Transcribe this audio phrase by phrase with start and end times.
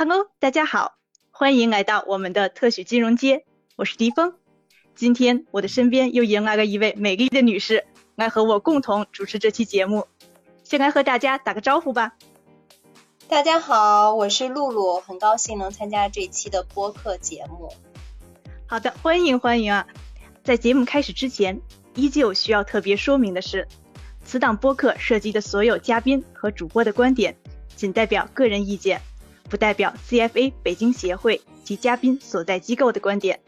[0.00, 0.94] Hello，大家好，
[1.32, 4.32] 欢迎来到我们的特许金融街，我是迪峰。
[4.94, 10.06] 今天我的身边又迎来了一位美丽的女士，来和我共同主持这期节目。
[10.62, 12.12] 先来和大家打个招呼吧。
[13.26, 17.72] 大家好，我是露露，很高兴能参加这期的播客节目。
[18.68, 19.88] 好的，欢迎欢迎啊！
[20.44, 21.60] 在节目开始之前，
[21.96, 23.66] 依旧需要特别说明的是，
[24.24, 27.36] 此档播客涉及的所有嘉宾和主播的观点，
[27.74, 29.02] 仅代表个人意见。
[29.48, 33.40] 不代表 CFA 北京协会及嘉宾所在机构的观点。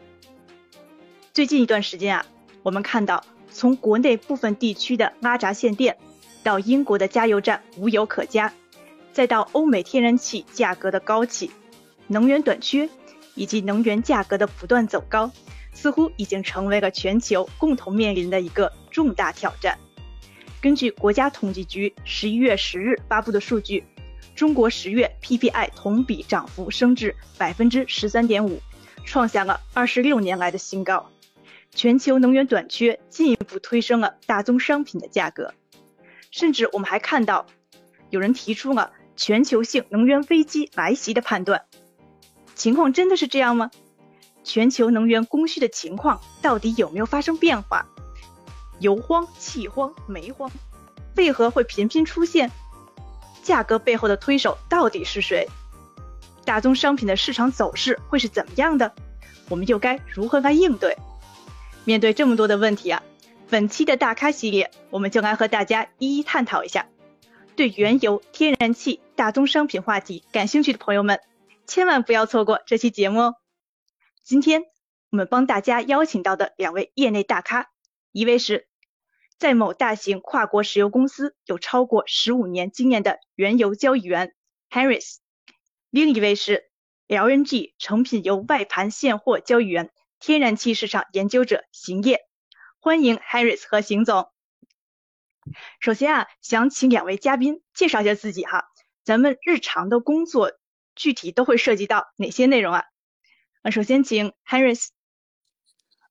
[1.33, 2.27] 最近一段时间啊，
[2.63, 5.97] 我们看到从国内部分地区的拉闸限电，
[6.43, 8.53] 到英国的加油站无油可加，
[9.13, 11.51] 再到欧美天然气价格的高企，
[12.07, 12.89] 能源短缺
[13.35, 15.31] 以及能源价格的不断走高，
[15.73, 19.79] 似乎已经成为了全球共同面临的一个重大挑战。
[20.61, 23.85] 根据国家统计局十一月十日发布的数据。
[24.35, 28.61] 中国十月 PPI 同比涨幅升至百分之十三点五，
[29.05, 31.11] 创下了二十六年来的新高。
[31.73, 35.55] 全球能源短缺进一步推升了大宗商品的价格，
[36.31, 37.47] 甚至我们还看到
[38.09, 41.65] 有人提出了全球性能源危机来袭的判断。
[42.55, 43.71] 情况真的是这样吗？
[44.43, 47.87] 全球能源供需的情况到底有没有发生变化？
[48.81, 50.51] 油荒、气荒、煤荒，
[51.15, 52.51] 为何会频频出现？
[53.43, 55.49] 价格背后的推手到底是谁？
[56.45, 58.95] 大宗商品的市场走势会是怎么样的？
[59.49, 60.97] 我们又该如何来应对？
[61.85, 63.03] 面对这么多的问题啊，
[63.49, 66.87] 本期的大咖系列，我们就来和大家一一探讨一下。
[67.57, 71.21] 对原油、天然气、大宗商品话题感兴趣的朋友们，
[71.67, 73.35] 千万不要错过这期节目哦。
[74.25, 74.63] 今天
[75.11, 77.67] 我们帮大家邀请到的两位业内大咖，
[78.13, 78.70] 一位是。
[79.41, 84.35] 在某大型跨国石油公司有超过十五年经验的原油交易员
[84.69, 85.17] Harris，
[85.89, 86.71] 另一位是
[87.09, 92.21] LNG 成品油外盘现货交易员、天然气市场研究者邢烨。
[92.81, 94.31] 欢迎 Harris 和邢总。
[95.81, 98.67] 首先啊，想请两位嘉宾介绍一下自己哈，
[99.05, 100.53] 咱们日常的工作
[100.95, 102.85] 具体都会涉及到哪些内容啊？
[103.63, 104.89] 呃，首先请 Harris。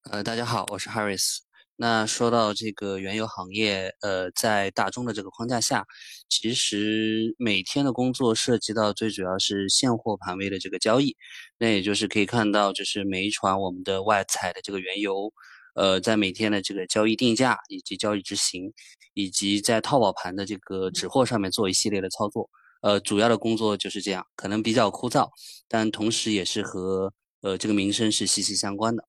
[0.10, 1.42] 呃，大家好，我是 Harris。
[1.82, 5.86] 那说到这个原油行业，呃，在大中的这个框架下，
[6.28, 11.16] 其实每天的工作涉及到最主要是现货盘位的这个交易。
[11.58, 15.32] 那也就是可以看到，就是每一船我们的外采的这个原油，
[15.74, 18.74] 呃，在每天的这个交易定价以及交易执行，
[19.14, 22.50] 以及在套保盘的这个纸货上面做一系列的操作。
[22.82, 25.30] 呃，主要的工作就是这样，可能比较枯燥，
[25.70, 29.02] 但同时也是和呃这个民生是息息相关的。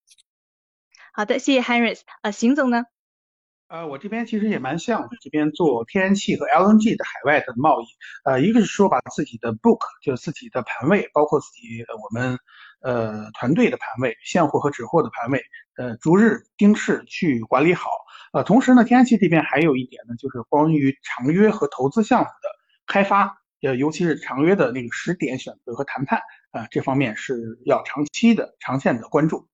[1.12, 2.00] 好的，谢谢 Harris。
[2.22, 2.84] 呃，邢总呢？
[3.69, 7.84] 呃，我这边其实也蛮像的，这边做天然气和 LNG 的海外的贸易。
[8.25, 12.38] 呃，一个是说把自己的 book，就是自己的盘位，包括自己我们
[12.81, 15.43] 呃团队的盘位，现货和纸货的盘位，
[15.76, 17.91] 呃，逐日盯市去管理好。
[18.32, 22.49] 呃，同时呢，天然气这边还有一点呢，就是关于长约和投资项目的
[22.87, 26.20] 开发，呃，尤其是长约的那个时点选择和谈判，
[26.50, 29.49] 啊，这方面是要长期的、长线的关注。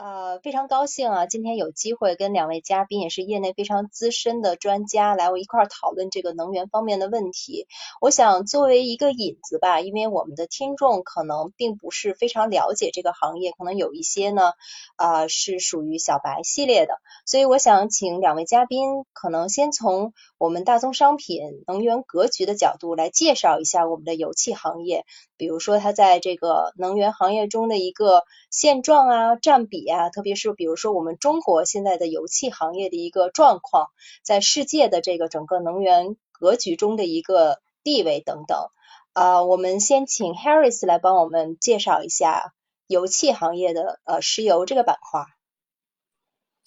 [0.00, 7.66] 呃，非常高兴啊，今天有机会跟两位嘉宾，也是业内非常资深的专家，来我一块儿讨论这个能源方面的问题。
[8.00, 14.54] 我想作为一个引子吧，因为我们的听众可能并不是非常了解这个行业，可能有一些呢，
[14.96, 16.94] 啊，是属于小白系列的，
[17.26, 25.04] 所以我想请两位嘉宾，可能先从我们大宗商品能源格局的角度来介绍一下我们的油气行业，
[25.36, 29.89] 比如说它在这个能源行业中的一个现状啊，占比。
[29.90, 33.88] 啊，特别是比如说我们中国现在的油气行业的一个状况，
[34.22, 38.68] 在世界的这个整个能源格局中的一个地位等等。
[39.12, 42.54] 啊，我们先请 Harris 来帮我们介绍一下
[42.86, 45.24] 油气行业的呃石油这个板块。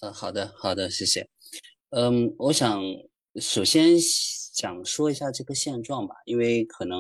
[0.02, 1.30] 嗯，好的，好的，谢谢。
[1.90, 2.82] 嗯，我想
[3.38, 7.00] 首先想说一下这个现状吧，因为可能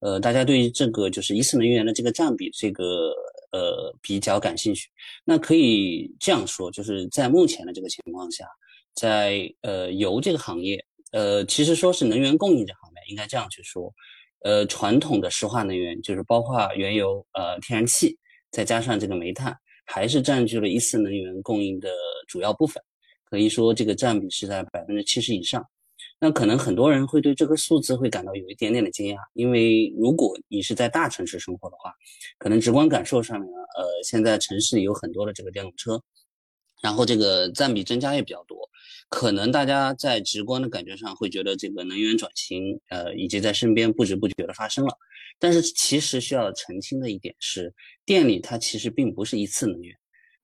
[0.00, 3.12] 呃大家对于这个就是一次能源的这个占比这个。
[3.52, 4.88] 呃，比较感兴趣。
[5.24, 8.46] 那可以这样说，就是在目前的这个情况下，
[8.94, 13.92] 在呃油这个行业，呃，其实说是能源供应这方面，应该这样去说。
[14.44, 18.18] 呃，传统的石化能源，就是包括原油、呃天然气，
[18.50, 19.56] 再加上这个煤炭，
[19.86, 21.88] 还是占据了一次能源供应的
[22.26, 22.82] 主要部分。
[23.24, 25.64] 可以说，这个占比是在百分之七十以上。
[26.24, 31.92] 那可能很多人会对这个数字会感到有一点点的惊讶，因为如果你是在大城市生活的话，
[32.38, 36.00] 可能直观感受上面呢，呃，现在城市里有很多的这个电动车，
[36.80, 38.56] 然后这个占比增加也比较多，
[39.08, 44.96] 可能大家在直观的感觉上会觉得这个能源转型，呃，已经在身边不知不觉的发生了。
[45.40, 49.92] 但是其实需要澄清的一点是，电力它其实并不是一次能源，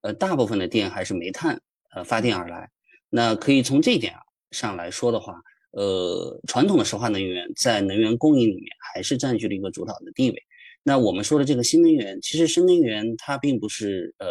[0.01, 1.61] 呃，大部分的电还是煤炭
[1.95, 2.69] 呃发电而来。
[3.09, 4.13] 那可以从这一点
[4.51, 5.41] 上来说的话，
[5.73, 10.43] 呃，传统的石化能源在能源供应里面还是占据了一个主导的地位。
[10.83, 14.27] 那我们说的这个新能源，其实新能源它并不是呃。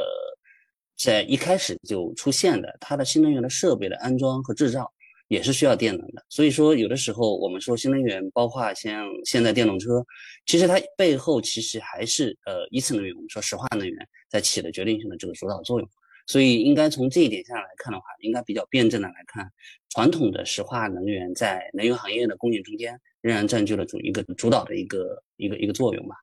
[0.99, 4.91] 在一开始就出现的，它的新能源的设备的安装和制造
[5.27, 6.25] 也是需要电能的。
[6.27, 10.03] 所以说，有的时候我们说新能源，包括像现在电动车，
[10.47, 15.87] 其实它背后其实还是呃一次能源，我们说石化能源在起的决定性的这个主导作用。
[16.27, 19.51] 所以应该从这一点上来看的话，应该比较辩证的来看，
[19.89, 26.17] 传统的石化能源在能源行业的供应中间仍然占据了主一个主导的一个一个一个作用吧。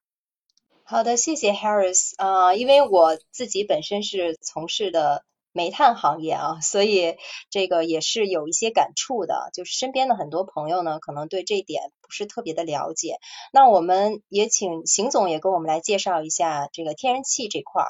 [0.84, 7.16] 好的，谢谢 Harris 啊，因为我自己本身是从事的煤炭行业啊，所以
[7.48, 9.48] 这个也是有一些感触的。
[9.54, 13.16] 就是身边的很多朋友呢，可能对这一点不是特别的了解。
[13.54, 17.88] 那我们也请邢总也跟我们来介绍一下这个天然气这块儿。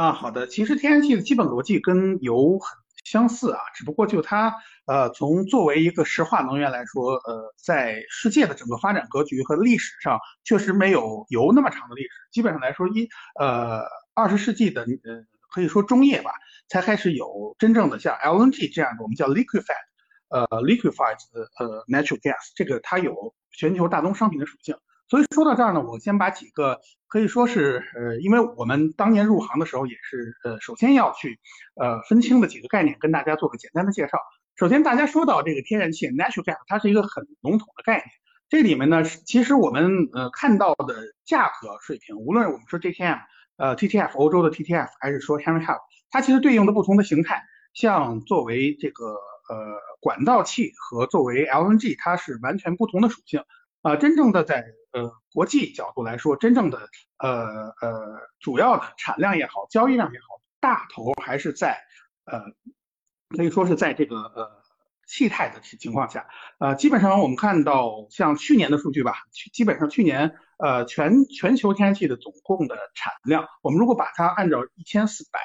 [0.00, 4.54] 啊，好的，其实天然气的基本逻辑跟油很相似啊，只不过就它。
[4.86, 12.08] 呃，从作为一个石化能源来说，呃，在世界的整个发展格局和历史上，确实没有油那么长的历史。
[12.32, 13.06] 基本上来说，一
[13.38, 13.82] 呃，
[14.14, 16.30] 二十世纪的呃，可以说中叶吧，
[16.66, 19.84] 才开始有真正的像 LNG 这样的，我们叫 liquefied，
[20.30, 21.18] 呃，liquefied
[21.58, 24.74] 呃 natural gas，这个它有全球大宗商品的属性。
[25.10, 31.40] 所以说到这儿呢，我先把几个可以说是呃，因为我们当年入行的时候也是呃，首先要去
[31.74, 34.18] 呃分清的几个概念，跟大家做个简单的介绍。
[34.54, 38.06] 首先，大家说到这个天然气 （natural gas），它是一个很笼统的概念。
[38.48, 43.18] 这里面呢，其实我们呃看到的价格水平，无论我们说 JKM、
[43.56, 45.80] 呃 TTF、欧洲的 TTF，还是说 Henry Hub，
[46.10, 47.42] 它其实对应的不同的形态，
[47.74, 53.42] 像作为这个呃管道气和作为 LNG，它是完全不同的属性。
[53.82, 56.88] 啊，真正的在呃国际角度来说，真正的
[57.18, 61.78] 呃呃主要的产量也好，交易量也好，大头还是在
[62.24, 62.40] 呃。
[63.36, 64.50] 可以说是在这个呃
[65.06, 66.26] 气态的情况下，
[66.58, 69.14] 呃，基本上我们看到像去年的数据吧，
[69.52, 75.38] 基本上去年呃全全球天然气的总共的产量，我们如果把它按照一千四百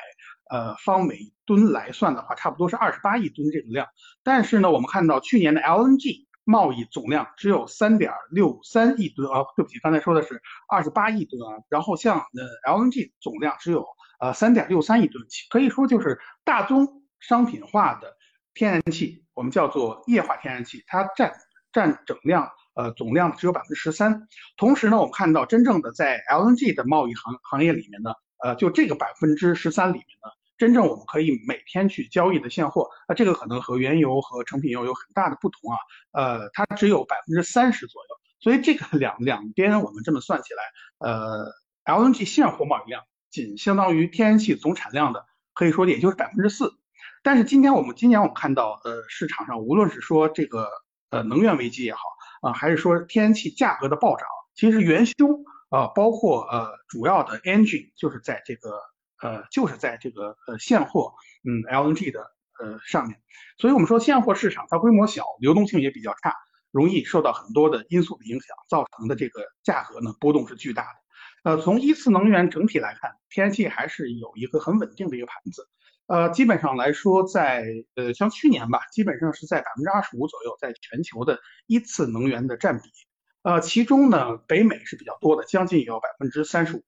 [0.50, 3.86] 呃方每吨来算的话，差不多是二十八亿吨这个量。
[4.24, 11.59] 但是呢，我们看到去年的 LNG 贸易总量只有三点六三亿吨啊，对不起，刚才说的是二十八亿吨啊。
[11.69, 13.86] 然后像呃 LNG 总量只有
[14.21, 17.01] 呃三点六三亿吨，可以说就是大宗。
[17.21, 18.15] 商品化的
[18.53, 21.33] 天然气，我们叫做液化天然气，它占
[21.74, 24.27] 占整量呃总量只有百分之十三。
[24.57, 28.12] 同时呢，我们看到真正的在 LNG 的贸易行行业里面呢，
[28.44, 35.78] 呃，就这个百分之十三里面呢，真正我们可以每天去交易的现货，那这个可能和原油和成品油有很大的不同啊，
[36.12, 38.16] 呃，它只有百分之三十左右。
[38.40, 40.63] 所以这个两两边我们这么算起来，
[41.00, 41.52] 呃
[41.86, 46.74] ，LNG 现货贸易量仅相当于天然气总产量的，可以说也就是百分之四。
[47.24, 50.69] 但是今天我们今年我们看到，呃，市场上无论是说这个
[51.10, 52.02] 呃能源危机也好
[52.42, 58.80] 啊，还是说天然气价格的暴涨，其实元凶啊，包括呃主要的 engine 就是在这个
[59.22, 61.14] 呃就是在这个呃现货
[61.44, 62.20] 嗯 LNG 的
[62.60, 63.20] 呃上面，
[63.58, 66.34] 所以我们说现货市场它规模小，流动性也比较差，
[66.72, 71.52] 容易受到很多的因素的影响，造成的这个价格呢波动是巨大的。
[71.52, 75.68] 呃，从一次能源整体来看，天然气还是有一个很稳定的一个盘子。
[76.07, 82.90] 呃，基本上来说，在呃像去年吧，基本上是在百分之二十五左右，在全球的一次能源的占比。
[83.44, 86.84] 呃，其中呢，北美是比较多的，将近有百分之三十五。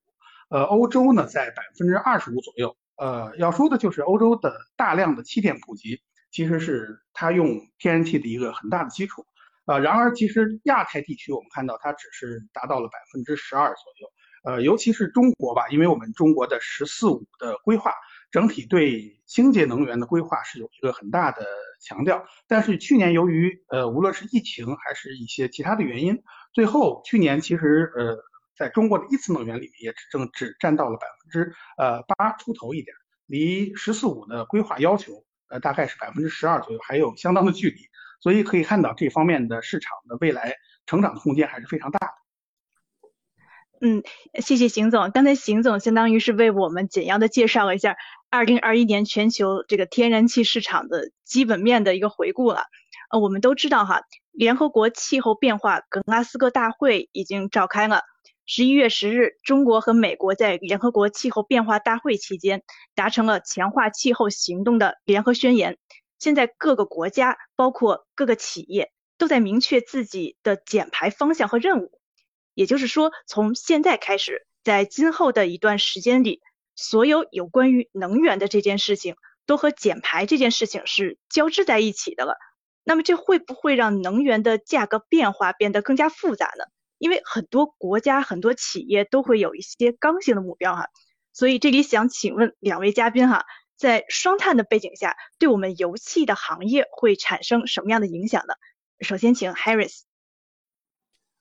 [0.48, 2.76] 呃，欧洲呢在百分之二十五左右。
[2.96, 6.00] 呃，要说的就是欧洲的大量的气电普及，
[6.30, 9.24] 其实是它用天然气的一个很大的基础。
[9.66, 14.08] 呃，然而其实亚太地区我们看到它只是达到了百分之十二左右。
[14.44, 17.92] 呃，尤其是中国吧，因为我们中国的“十四五”的规划。
[18.30, 21.46] 整体对清洁能源的规划是有一个很大的
[21.80, 28.18] 强调，但是去年由于呃无论是疫情还是一些其他的原因，最后去年其实呃
[28.58, 32.94] 在中国的一次能源里面也只正只占到了百分之呃八出头一点，
[33.26, 37.80] 离“十四五”的规划要求呃大概是百分之十二左右，还有相当的距离，
[38.20, 42.12] 所以可以看到这方面的市场的未来成长空间还是非常大的。
[43.80, 44.02] 嗯，
[44.40, 45.12] 谢谢邢总。
[45.12, 47.96] 刚才邢总相当于是为我们简要的介绍了一下
[48.28, 52.64] 二零二一年全球这个天然气市场的基本面的一个回顾了。
[53.10, 58.02] 呃，我们都知道哈，联合国气候变化格拉斯哥大会已经召开了，
[58.50, 62.62] 十一月十日，中国和美国在联合国气候变化大会期间
[62.94, 65.76] 达成了强化气候行动的联合宣言。
[66.18, 72.00] 现在各个国家，包括各个企业，都在明确自己的减排方向和任务。
[72.54, 76.40] 也就是说，从现在开始，在今后的一段时间里，
[76.74, 82.38] 所有有关于能源的这件事情，都和减排这件事情是交织在一起的了。
[82.82, 86.64] 那么，这会不会让能源的价格变化变得更加复杂呢？
[86.98, 90.88] 因为很多国家、很多企业都会有一些刚性的目标哈，
[91.32, 93.44] 所以这里想请问两位嘉宾哈，
[93.76, 98.54] 在双碳的背景下，对我们油气的行业会产生什么样的影响呢？
[99.00, 100.00] 首先请 Harris。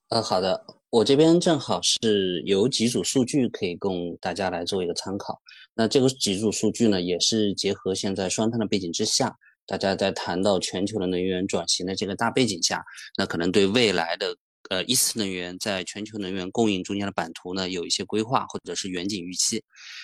[0.09, 5.41] 呃，好的，我这边正好是有几组数据可以供大家来做一个参考。
[5.73, 9.35] 那这个几组数据呢，也是结合现在双碳的背景之下，
[9.65, 12.85] 大家在谈到全球的能源转型的这个大背景下，
[13.17, 14.37] 那可能对未来的。
[14.69, 19.63] 呃，一次能源在全球能源供应中间的版图呢，有一些规划或者是远景预期。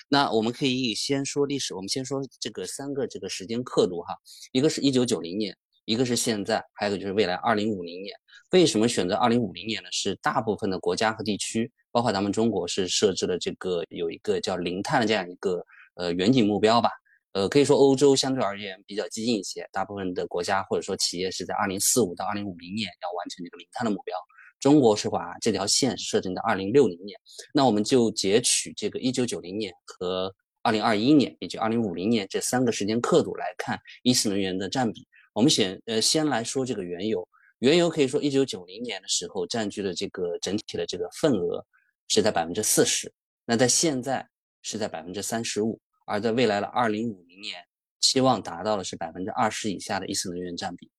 [0.09, 4.15] 那我们可以先说历史，我们先说这个三个这个时间刻度哈，
[4.51, 8.15] 一个是一九九零年，一个是现在，还有一个就是未来二零五零年。
[8.51, 9.89] 为什么选择二零五零年呢？
[9.91, 15.65] 是大部分的国家和地区，包括咱们中国，是设置了这个有一个叫零碳的这样一个
[15.95, 16.89] 呃远景目标吧。
[17.33, 24.15] 呃，可以说欧洲相对而言比较激进一些，大部分的国家或者说企业是在二零四五到二零五零年要完成这个零碳的目标。
[24.63, 27.19] 中国是把这条线设定到二零六零年，
[27.53, 35.05] 那我们就截取这个一九九零年和二零二一年，以及二零五零年这三个时间刻度来看一次能源的占比。
[35.33, 37.27] 我们先呃先来说这个原油，
[37.59, 41.65] 原油可以说一九九零年的时候占据的这个整体的这个份额
[42.07, 43.11] 是在百分之四十，
[43.43, 44.25] 那在现在
[44.61, 47.61] 是在百分之三十五，而在未来的二零五零年，
[47.99, 50.89] 期望达到的是百分之二十以下的一次能源占比。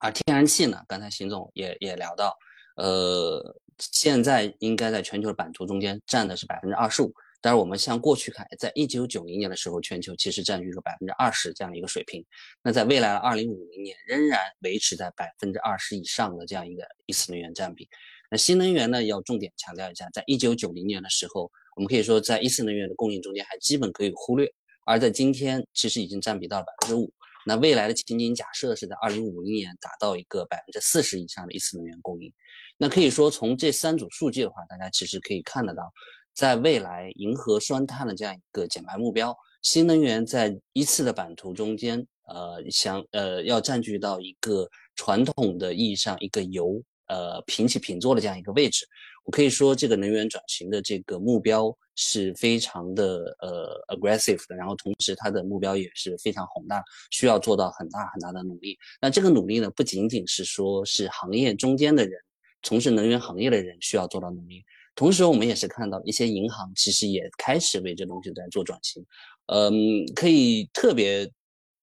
[0.00, 2.36] 而天然气呢，刚才邢总也也聊到。
[2.78, 12.24] 呃，现在应该在全球的版图中间占的是百分之二十五，但是我们向过去看，在一九九零年的时候，全球其实占据了百分之二十这样的一个水平。
[12.62, 17.88] 那在未来的二零五零年，仍然维持在百分之二十以上的这样一个一次能源占比。
[18.30, 24.48] 那新能源呢，要重点强调一下，在一九九零年的时候，我们可以说在一次能源的供应中间还基本可以忽略，
[24.84, 27.12] 而在今天其实已经占比到了百分之五。
[27.48, 32.30] 那未来的情景假设是在二零五零年达到一个百分之四十以上的一次能源供应。
[32.76, 35.90] 那可以说，从这三组数据的话，大家其实可以看得到，
[36.34, 48.86] 在未来银河双碳的这样一个减排目标，新能源在一次的版图中间，呃，想呃要占据到一个传统的意义上一个油呃平起平坐的这样一个位置。
[49.24, 58.78] 我可以说，这个能源转型的这个目标是非常的呃 aggressive 的，然后同时它的目标也是非常宏大，需要做到很大很大的努力。
[59.00, 62.16] 那这个努力呢，不仅仅是说是行业中间的人。
[62.62, 64.64] 从事能源行业的人需要做到努力，
[64.94, 69.04] 同时我们也是看到一些银行其实也开始为这东西在做转型。
[69.46, 69.72] 嗯，
[70.14, 71.28] 可以特别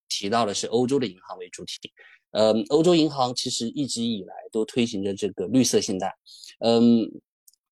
[0.07, 1.91] 提到的是欧洲的银行为主体。
[2.31, 6.13] 嗯，欧洲银行其实一直以来都推行着这个绿色信贷。
[6.59, 7.09] 嗯，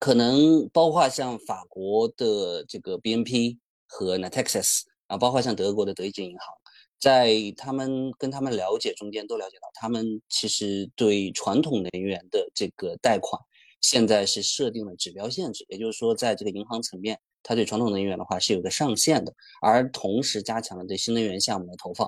[0.04, 3.56] 可能包括像法国的这个 BNP
[3.86, 6.54] 和 Natixis 啊，包括像德国的德意志银行。
[7.00, 13.40] 在他们跟他们了解中间，都了解到他们其实对传统能源的这个贷款，
[13.80, 19.32] 现在是设定了指标限制，也就是说，在这个银行层面，它对传统能源的话是有个上限的，
[19.62, 22.06] 而同时加强了对新能源项目的投放，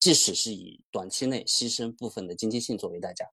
[0.00, 3.26] 即使是以短期内牺牲部分的经济性作为代价。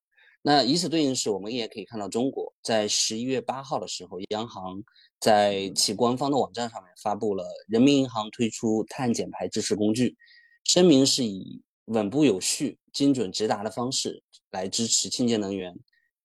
[0.45, 4.83] 那以此对应是，我们也可以看到，中国在十一月八号的时候，央行
[5.17, 10.17] 在其官方的网站上面发布了人民银行推出碳减排支持工具。
[10.65, 14.21] 声明是以稳步有序、精准直达的方式
[14.51, 15.73] 来支持清洁能源、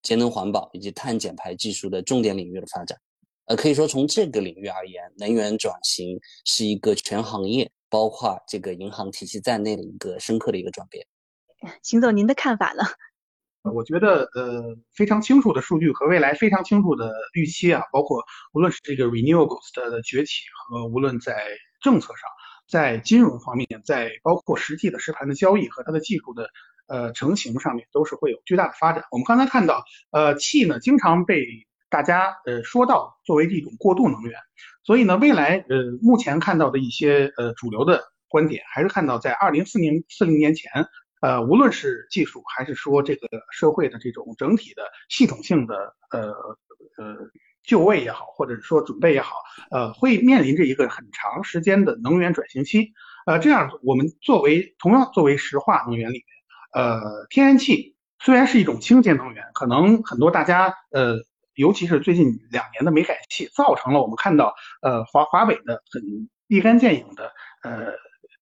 [0.02, 2.98] 节能环保以及碳减排技术的重点领域的发展。
[3.44, 11.06] 呃，可以说从这个领域而言，能源转型是一个全行业，包括这个银行体系在内的一个深刻的一个转变。
[11.84, 12.82] 邢总，您的看法呢？
[13.62, 18.22] 我觉得，呃，非常清楚的数据和未来非常清楚的预期啊，包括
[18.52, 21.46] 无论是这个 renewables 的崛起和无论在
[21.82, 22.22] 政策上。
[22.70, 26.50] 在金融方面，在包括实际的实盘的交易和它的技术的
[26.86, 29.04] 呃成型上面，都是会有巨大的发展。
[29.10, 31.46] 我们刚才看到，呃，气呢经常被
[31.88, 34.38] 大家呃说到作为一种过渡能源，
[34.84, 40.70] 所以呢，未来呃目前看到的一些呃主流的观点，还是看到在二零四零四零年前，
[41.20, 46.28] 呃，无论是技术还是说这个社会的这种整体的系统性的呃
[46.96, 47.16] 呃。
[47.64, 52.94] 就位也好，或者说准备也好，呃，会面临着一个很长时间的能源转型期。
[53.26, 56.24] 呃，这样我们作为同样作为石化能源里面，
[56.72, 61.16] 呃，天然气虽然是一种清洁能源，可能很多大家呃
[61.56, 67.30] 尤其是最近两年的煤改气，造成了我们看到呃华华北的很立竿见影的
[67.64, 67.92] 呃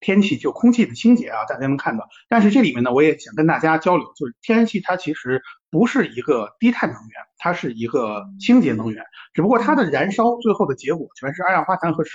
[0.06, 2.08] 天气就空气的清洁啊，大家能看到。
[2.28, 9.02] 但是这里面呢，我也想跟大家交流，就是天然气它其实不是一个低碳能源，它是一个清洁能源，
[9.34, 12.12] 只不过它的燃烧最后的结果全是二氧化碳和水。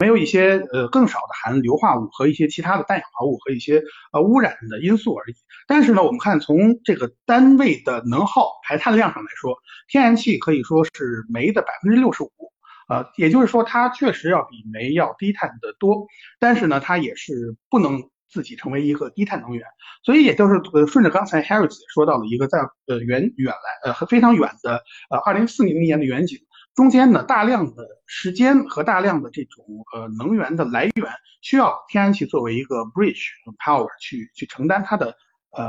[0.00, 3.82] 没有一些呃更少的含硫化物和一些其他的氮氧化物和一些
[4.12, 5.34] 呃污染的因素而已。
[5.66, 9.54] 但是呢，我们看从这个单位的能耗排碳量上来说，
[9.86, 12.30] 天然气可以说是煤的百分之六十五，
[12.88, 16.06] 呃，也就是说它确实要比煤要低碳的多。
[16.40, 19.64] 但是呢，它也是不能自己成为一个低碳能源。
[20.04, 26.38] 所以也就是呃顺着刚才 Harris 说到了一个在呃远远来呃非常远的呃二零四零年的远景。
[26.74, 33.24] 中间呢，大量的时间和大量的这种呃能源的来源，需要天然气作为一个 bridge
[33.58, 35.16] power 去去承担它的
[35.50, 35.64] 呃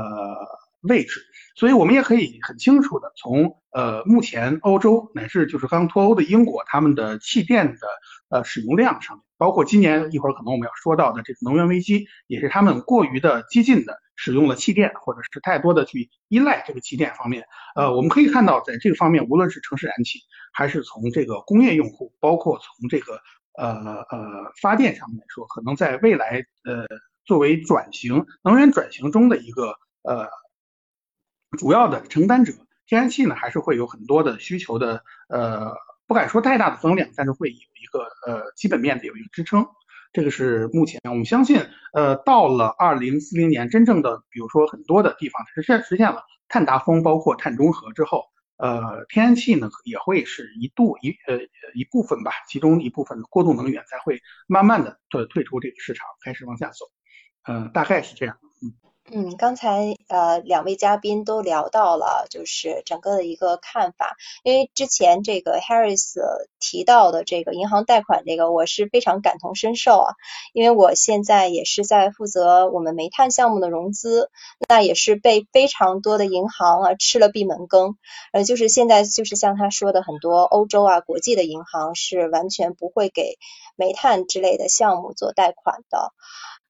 [0.82, 1.20] 位置，
[1.56, 7.86] 所以我们也可以很清楚的从呃目前欧洲乃至就是刚脱欧的英国他们的气电的
[8.28, 13.98] 呃使用量上面，包括今年一会儿可能我们要说到的这个能源危机，也是他们过于的激进的。
[14.22, 20.18] 使用了气电，或者是太多的去依赖这个气电方面，呃，我们可以看到，在这个方面，无论是城市燃气，
[20.52, 23.18] 还是从这个工业用户，包括从这个
[23.56, 26.84] 呃呃发电上面来说，可能在未来呃
[27.24, 30.28] 作为转型能源转型中的一个呃
[31.58, 32.52] 主要的承担者，
[32.86, 35.72] 天然气呢还是会有很多的需求的，呃，
[36.06, 39.66] 不敢说太大的增量，但是会有一个呃基本面的有一个支撑。
[40.12, 41.60] 这个是目前我们相信，
[41.92, 48.24] 呃，到了二零四零年，真正的比如说很多的地方实现实现了碳达峰，包括碳中和之后，
[48.56, 51.38] 呃，天然气呢也会是一度一呃
[51.74, 56.86] 一部分吧，其中一部分过渡能源才会慢慢的退退出这个市场，开始往下走，
[57.44, 58.89] 呃，大概是这样，嗯。
[59.12, 64.16] 嗯，刚才呃两位嘉宾都聊到了，就是整个的一个看法。
[64.44, 66.14] 因为之前这个 Harris
[66.60, 70.14] 提到的这个银行贷款这个，我是非常感同身受啊。
[70.52, 74.30] 因为我现在也是在负责我们煤炭项目的融资，
[74.68, 77.96] 那也是被非常多的银行啊吃了闭门羹。
[78.32, 83.38] 呃，就是现在就是像他说的，很多欧洲啊国际的银行是完全不会给
[83.74, 86.12] 煤炭之类的项目做贷款的。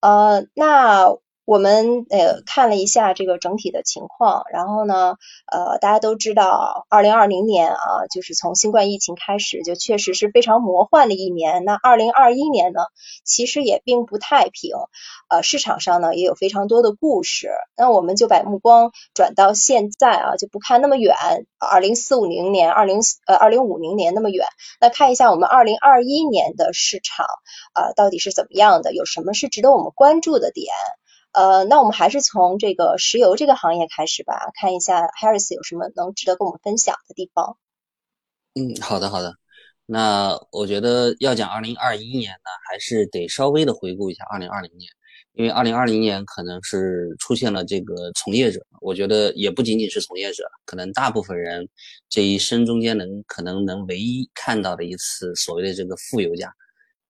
[0.01, 1.19] 呃，那。
[1.51, 5.17] 我们呃看了一下这个整体的情况，然后呢，
[5.51, 11.65] 呃，大家都知道，二零二零年啊，就是从新冠疫情开始，就确实是非常魔幻的一年。
[11.65, 12.83] 那二零二一年呢，
[13.25, 14.77] 其实也并不太平，
[15.29, 17.51] 呃，市场上呢也有非常多的故事。
[17.77, 21.17] 那我们就把目光转到现在啊，就不看那么远，
[21.59, 24.47] 二零四五零年、二零呃二零五零年那么远，
[24.81, 27.27] 那看一下我们二零二一年的市场
[27.73, 28.95] 啊，到底是怎么样的？
[28.95, 30.73] 有什么是值得我们关注的点？
[31.33, 37.57] 呃，那我们还是从这个石油这个行业开始吧，看一下 Harris 有什么能值得跟我们分享的地方。
[38.55, 39.35] 嗯，好的好的。
[39.87, 44.91] 那我觉得要讲二零二一年呢，还是得稍微的回顾一下二零二零年，
[45.35, 51.69] 因为二零二零年可能是出现了这个从业者，我觉得也不仅仅是从业者，可能大部分人
[52.09, 56.53] 这一生中间能可能能唯一看到的一次所谓的这个负油价。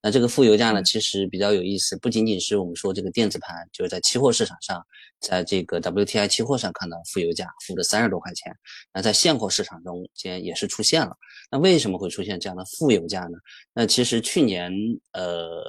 [0.03, 4.85] 那这个负油价呢，其实比较有意思，不仅仅是我们说这个电子盘，就是在期货市场上，
[5.21, 8.55] 在这个 WTI 期货上看到负油价，负的三十多块钱。
[8.95, 11.17] 那在现货市场中间也是出现了。
[11.51, 13.37] 那为什么会出现这样的负油价呢？
[13.75, 14.73] 那其实去年
[15.13, 15.63] 呃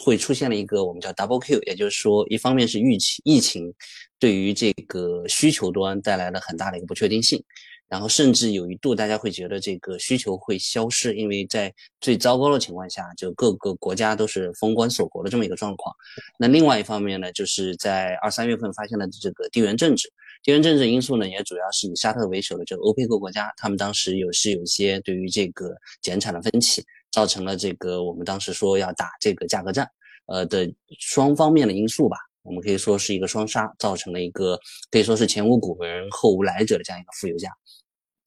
[0.00, 3.72] 会出现了一个我们叫 Double Q，也就是说，一方面是疫情疫情
[4.18, 7.40] 对于这个需求端带来了很大的一个不确定性。
[7.88, 15.94] 然后甚至有一度，大家会觉得这个需求会消失，因为在最糟糕的情况下，就各个国家都是封关锁国的这么一个状况。
[16.38, 20.08] 那另外一方面呢，就是在二三月份发现了这个地缘政治，
[20.42, 29.88] 地缘政治因素呢，也主要是以沙特为首的这个欧佩克国家，他们当时有是有一些对于这个减产的分歧，造成了这个我们当时说要打这个价格战，
[30.26, 30.68] 呃的
[30.98, 34.58] 双方面的因素吧，我们可以说是一个双杀，造成了一个
[34.90, 37.50] 可以说是前无古人后无来者的这样一个负油价。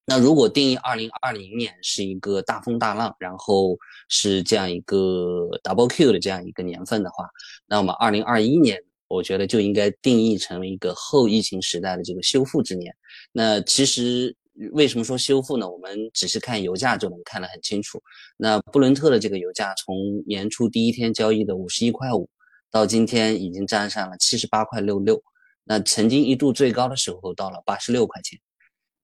[0.09, 3.77] 那如果定义二零二零年是一个大风大浪，然后
[4.07, 7.29] 是这样一个 double Q 的这样一个年份的话，
[7.67, 12.95] 那我们二零二一年，我觉得就应该定义成为一个后疫情时代的这个修复之年。
[13.33, 14.33] 那其实
[14.71, 15.69] 为什么说修复呢？
[15.69, 18.01] 我们只是看油价就能看得很清楚。
[18.37, 22.29] 那布伦特的这个油价从年初第一天交易的五十一块五，
[22.77, 25.19] 到今天已经站上了七十八块六六。
[25.63, 28.39] 那曾经一度最高的时候到了八十六块钱。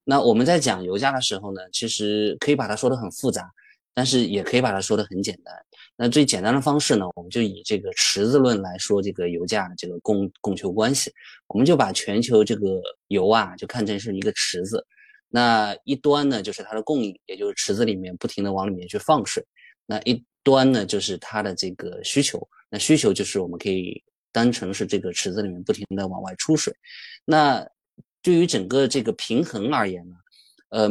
[0.04, 3.50] 那我们在讲油价的时候呢，其实可以把它说的很复杂，
[3.96, 5.52] 但是也可以把它说的很简单。
[5.98, 11.12] 那最简单的方式呢，我们就以这个池子论来说这个油价的这个供供求关系，
[11.48, 14.86] 我们就把全球这个油啊就看成是一个池子。
[15.30, 19.44] 那一端呢就是它的供应，也就是池子里面不停的往里面去放水，
[19.88, 26.74] 那一端呢就是它的这个需求，那需求就是我们可以当成是这个池子里面不停的往外出水。
[27.24, 27.64] 那
[28.24, 30.16] 对于整个这个平衡而言呢，
[30.70, 30.90] 嗯，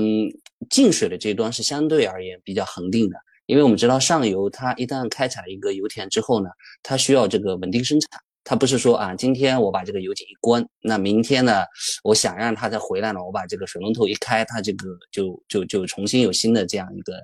[0.70, 3.16] 进水的这一端是相对而言比较恒定的。
[3.46, 6.48] 因为我们知道上游它一旦开采一个油田之后呢，
[6.84, 11.64] 它需要这个稳定生产，它不是说啊，今天我把这个油井一关，那明天呢，
[12.02, 17.14] 我想让它再回来呢，我把这个水龙头一开，它这个就就就重新有新的这样一个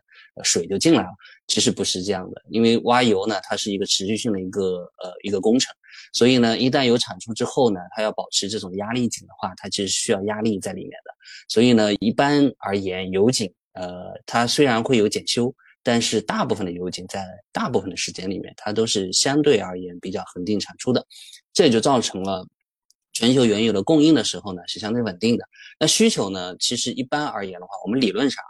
[0.45, 1.09] 水就进来了。
[1.49, 5.75] 其实不是这样的，因为挖油呢，它是一个持续性的一个呃一个工程，
[6.13, 11.11] 所以呢，一旦有产出之后呢，它要保持这种压力井的话，它其实需要压力在里面的。
[11.49, 15.55] 所以呢，一般而言，油井呃，它虽然会有检修。
[15.89, 21.03] 但是大部分的油井在大部分的时间里面，它都是相对而言比较恒定产出的，
[21.55, 22.47] 这也就造成了
[23.15, 25.47] 全球原油的供应的时候呢是相对稳定的。
[25.81, 28.45] 那需求呢，其实一般而言的话，我们理论上，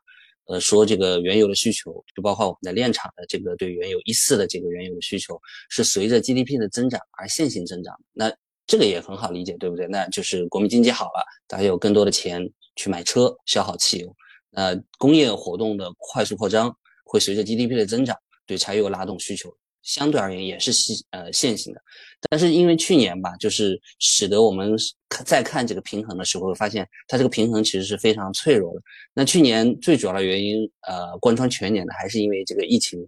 [0.46, 7.94] 呃，说这个原油的需求，就包括我们的炼厂的这个对原油一四的这个原油的需求，是随着 GDP 的增长而线性增长。
[8.12, 8.34] 那
[8.66, 9.86] 这个也很好理解，对不对？
[9.86, 14.12] 那就是国民经济好了，大家有更多的钱去买车消耗汽油，
[14.54, 16.76] 呃，工业活动的快速扩张。
[17.08, 18.14] 会随着 GDP 的增长
[18.46, 21.80] 对柴油拉动需求，相对而言也是线呃线性的。
[22.28, 24.76] 但是因为去年吧，就是使得我们
[25.24, 28.80] 再看这个平衡的时候，发现它这个平衡其实是非常脆弱的。
[29.14, 32.98] 那去年最主要的原因，呃，贯穿全年的还是因为这个疫情，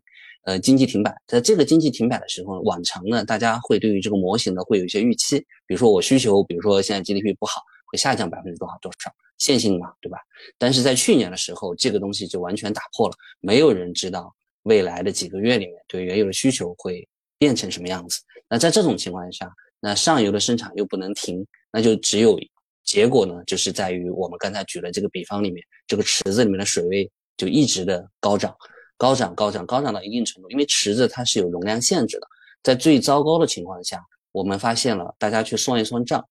[0.45, 1.15] 呃，经济停摆。
[1.27, 9.11] 在这个经济停摆的时候，往常呢，大家会对于这个模型呢会有一些预期，比如说我需求，比如说现在 GDP 不好，会下降百分之多少多少。
[9.39, 10.19] 线性嘛，对吧？
[10.59, 14.31] 但是在去年的时候，这个东西就完全打破了，没有人知道
[14.65, 18.21] 未来的几个月里面对原油的需求会变成什么样子。
[18.51, 19.51] 那在这种情况下，
[19.81, 22.39] 那上游的生产又不能停，那就只有
[22.85, 28.55] 结果呢，就是在于我们刚才举的这个比方里面，这个池子里面的水位就一直的高涨，
[28.99, 32.27] 高涨，高涨，高涨到一定程度，因为池子它是有容量限制的，
[32.63, 36.23] 在最糟糕的情况下，我们发现了，大家去算一算账，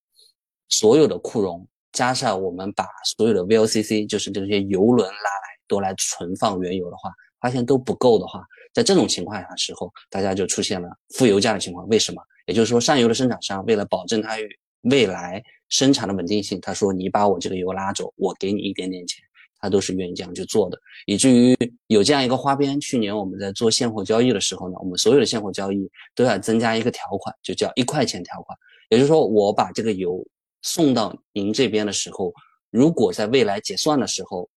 [0.69, 1.67] 所有的库容。
[1.91, 11.87] 加上我们把所有的 VLCC，就是这些油轮拉来都来存放原油的话，发现都不够的话，在这种情况下的时候，大家就出现了负油价的情况。
[11.89, 12.21] 为什么？
[12.45, 14.37] 也就是说，上游的生产商为了保证它
[14.83, 19.25] 未来生产的稳定性，他说你把我这个油拉走，我给你一点点钱，
[19.59, 20.77] 他都是愿意这样去做的。
[21.07, 28.55] 以至于有这样一个花边，去年我们在做现货交易的时候呢，我们所有的现货交易都要增加一个条款，就叫一块钱条款。
[28.89, 30.23] 也就是说，我把这个油。
[30.61, 32.33] 送到您这边的时候，
[32.69, 34.49] 如果在未来结算的时候，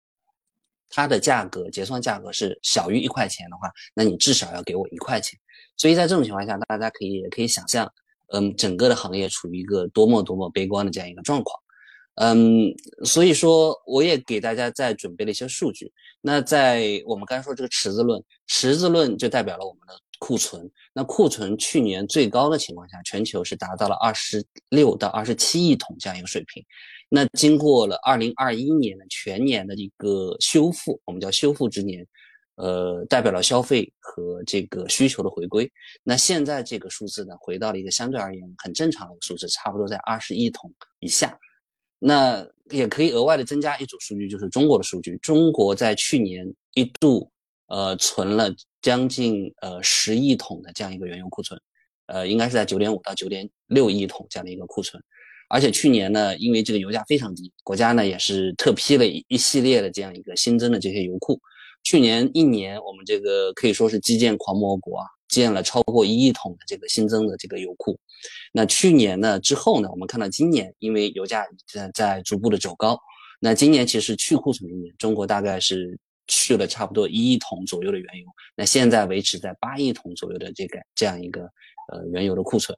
[0.89, 5.39] 它的价格结算价格是小于一块钱的话，那你至少要给我一块钱。
[5.77, 7.91] 所以在这种情况下，大家可以也可以想象，
[8.33, 11.59] 嗯，整个的行业处于一个多么多么悲观的这样一个状况。
[12.17, 15.91] 嗯，所以说我也给大家再准备了一些数据。
[16.21, 19.95] 那在我们刚才说这个池子论，池子论就代表了我们的。
[20.25, 26.65] 库存，那库存去年最高的情况下，全球是达到了二十六到二十七亿桶这样一个水平。
[27.09, 32.07] 那经过了二零二一年的全年的一个修复，我们叫修复之年，
[32.55, 35.69] 呃，代表了消费和这个需求的回归。
[36.05, 41.37] 那现在这个数字呢，回到了一个相对而言很正常的一个数字，差不多在二十亿桶以下。
[41.99, 45.17] 那也可以额外的增加一组数据，就是中国的数据。
[45.17, 47.29] 中国在去年一度
[47.67, 48.55] 呃存了。
[48.83, 51.59] 将近呃十亿桶的这样一个原油库存，
[52.07, 55.01] 呃，应该是在九点五到九点六亿桶这样的一个库存，
[55.49, 61.41] 而且去年呢，因为这个油价非常低，国家呢也是特批了一一系列的这样一个新增的这些油库。
[61.85, 67.97] 去年一年，我们这个可以说是基建狂魔国啊，建了超过一亿桶的这个新增的这个油库。
[68.53, 72.99] 那去年呢之后呢，我们看到今年因为油价在在逐步的走高，
[73.41, 75.97] 那今年其实去库存的一年，中国大概是。
[76.35, 81.43] 去了差不多一亿桶左右的原油，那现在维持在八亿桶左右的这个这样一个
[81.93, 82.75] 呃原油的库存。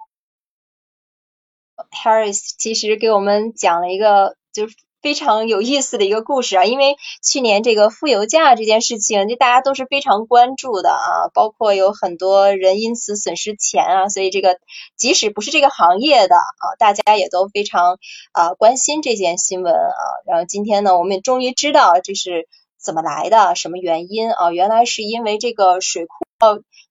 [1.90, 14.58] Harris 其实给我们讲了一个就是非常有意思的一个故事啊，因为去年这个负油价这件事情，就大家都是非常关注的啊，包括有很多人因此损失钱啊，所以这个
[14.96, 17.98] 即使不是这个行业的啊，大家也都非常
[18.32, 20.02] 啊关心这件新闻啊。
[20.26, 22.48] 然后今天呢，我们也终于知道这是。
[22.84, 23.54] 怎么来的？
[23.56, 24.52] 什么原因啊？
[24.52, 26.14] 原来是因为这个水库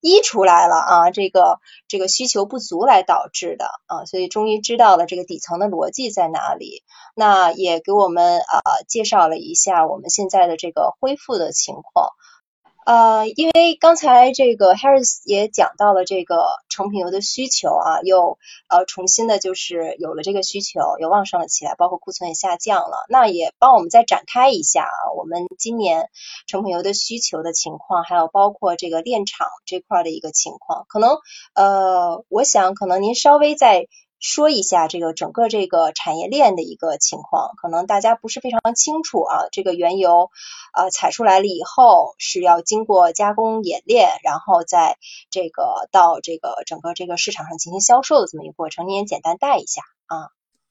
[0.02, 6.84] 溢出来了啊，这个这个需求不足来导致的啊，所以终于知道了这个底层的逻辑在哪里。
[7.16, 12.10] 那也给我们啊介绍了一下我们现在的这个恢复的情况。
[12.86, 23.06] 呃，因为刚才这个 Harris 也讲到了这个成品油的需求啊，又呃重新的就是有了这个需求，又旺盛了起来，包括库存也下降了。
[23.10, 26.10] 那也帮我们再展开一下啊，我们今年
[26.48, 31.18] 成品油的需求的情况，还有包括这个炼厂这块的一个情况，可能
[31.56, 33.88] 呃，我想可能您稍微再。
[34.24, 39.50] 说一下这个整个这个产业链的一个情况，可能大家不是非常清楚啊。
[39.52, 40.30] 这个原油
[40.72, 44.96] 啊采出来了以后是要经过加工冶炼，然后在
[45.30, 50.30] 这个到这个整个这个市场上进行销售的这么一个过程，你也简单带一下啊。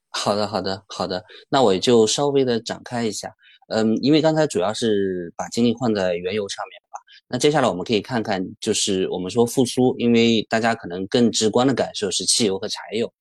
[0.09, 3.35] 好的，好的，好的，那我也就稍微的展开一下。
[3.69, 6.99] 嗯，因为刚才主要是把精力放在原油上面吧。
[7.29, 13.13] 那接下来我们可以看看，就是我们说复苏，因为大家可能更直观的感受是汽油和柴油。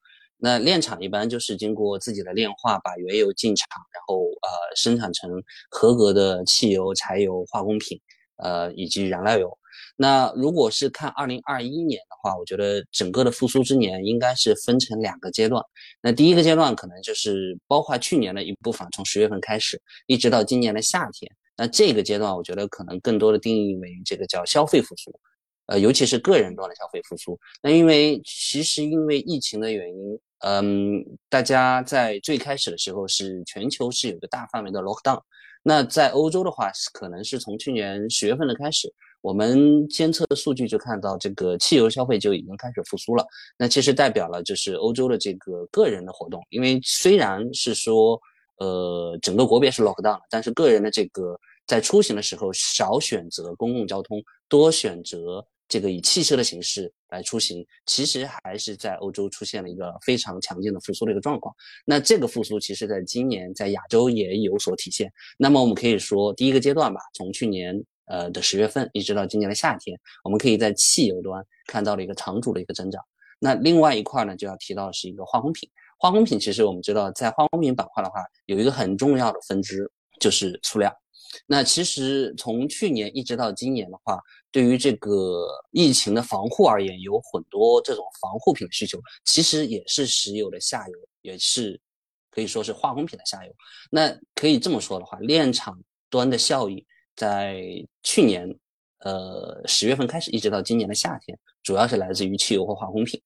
[0.43, 5.29] 那炼厂一般就是经过自己的炼化，把原油进厂，然后呃生产成
[5.69, 8.01] 合格的汽油、柴油、化工品，
[8.37, 9.55] 呃以及燃料油。
[9.95, 15.63] 那如果是看二零二一年的话，我觉得整个的复苏之年应该是分成两个阶段。
[16.01, 21.31] 那第一个阶段可能就是包括去年的一部分，从十月份开始，一直到今年的夏天。
[21.55, 25.13] 那这个阶段我觉得可能更多的定义为这个叫消费复苏，
[25.67, 27.39] 呃尤其是个人端的消费复苏。
[27.61, 30.19] 那因为其实因为疫情的原因。
[30.43, 35.21] 嗯，大家在最开始的时候是全球是有个大范围的 lockdown，
[35.61, 43.23] 那在欧洲的话，可能是从去年十月份的开始，我们监测的数据就看到这个汽油消费就已经开始复苏了。
[43.55, 48.19] 那其实代表了就是欧洲的这个个人的活动，因为虽然是说
[48.57, 55.45] 呃整个国别是 lockdown，了但是个人的这个在出行的时候少选择公共交通，多选择。
[55.71, 61.55] 这个以汽车的形式来出行，其实还是在欧洲出现了一个非常强劲的复苏的一个状况。
[61.85, 65.09] 那这个复苏，其实在今年在亚洲也有所体现。
[65.37, 73.01] 那么我们可以说，第一个阶段吧，从去年呃的十月份一直到今年的夏天，我们可以在汽油端看到了一个长足的一个增长。
[73.39, 75.69] 那另外一块呢，就要提到是一个化工品。
[75.97, 80.93] 化工品其实我们知道，在化工品板块的话，有一个很重要的分支就是塑料。
[81.47, 84.19] 那其实从去年一直到今年的话，
[84.51, 91.79] 对于这个疫情的防护而言，有很多这种防护品的需求，其实也是石油的下游，也是
[92.29, 93.51] 可以说是化工品的下游。
[93.89, 96.85] 那可以这么说的话，炼厂端的效益
[97.15, 97.63] 在
[98.03, 98.53] 去年，
[98.99, 103.21] 呃十月份开始，一直到今年的夏天，主要是来自于汽油和化工品。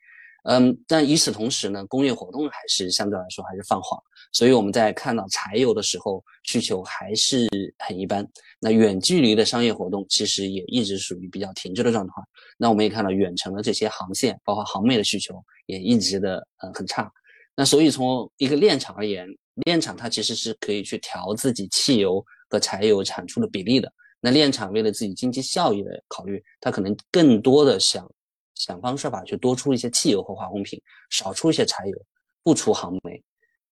[0.48, 4.00] 嗯，但与此同时呢，工业活动还是相对来说还是放缓，
[4.32, 7.48] 所以我们在看到柴油的时候，需求还是
[7.80, 8.24] 很一般。
[8.60, 12.14] 那远距离的商业活动其实也一直属于比较停滞的状态。
[12.60, 15.34] 那我们也看到远程的这些航线，包括航美的需求
[15.66, 17.12] 也一直的呃很差。
[17.56, 19.28] 那所以从一个炼厂而言，
[19.66, 23.92] 炼厂它其实是可以去调自己汽油和柴油产出的比例的。
[24.22, 28.08] 那炼厂为了自己经济效益的考虑，它可能更多的想。
[28.56, 31.98] 想方设法去多出一些汽油和化工品，少出一些柴油，
[32.42, 33.22] 不出航煤，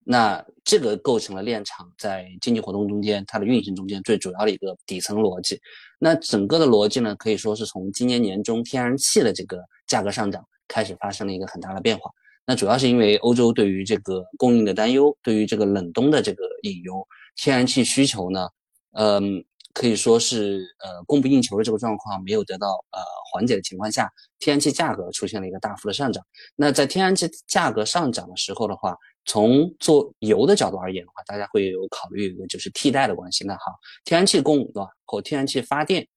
[0.03, 5.59] 那这个构成了炼厂在经济活动中间它的运行中间最主要的一个底层逻辑。
[5.99, 12.11] 那整个的逻辑呢，可以说是从今年年中天然气的这个价格上涨开始发生了一个很大的变化。
[12.45, 18.49] 那主要是因为欧洲对于这个供应的担忧，对于这个冷冬的这个引油天然气需求呢，
[18.91, 19.43] 嗯。
[19.73, 24.07] 可以说是呃供不应求的这个状况没有得到呃缓解的情况下，
[24.39, 26.23] 天然气价格出现了一个大幅的上涨。
[26.55, 33.43] 那在天然气价格上涨的时候的话，从做油的角度而言的话，大家会有考虑一个就是替代的关系。
[33.45, 33.73] 那好，
[34.05, 36.07] 天然气供对吧和天然气发电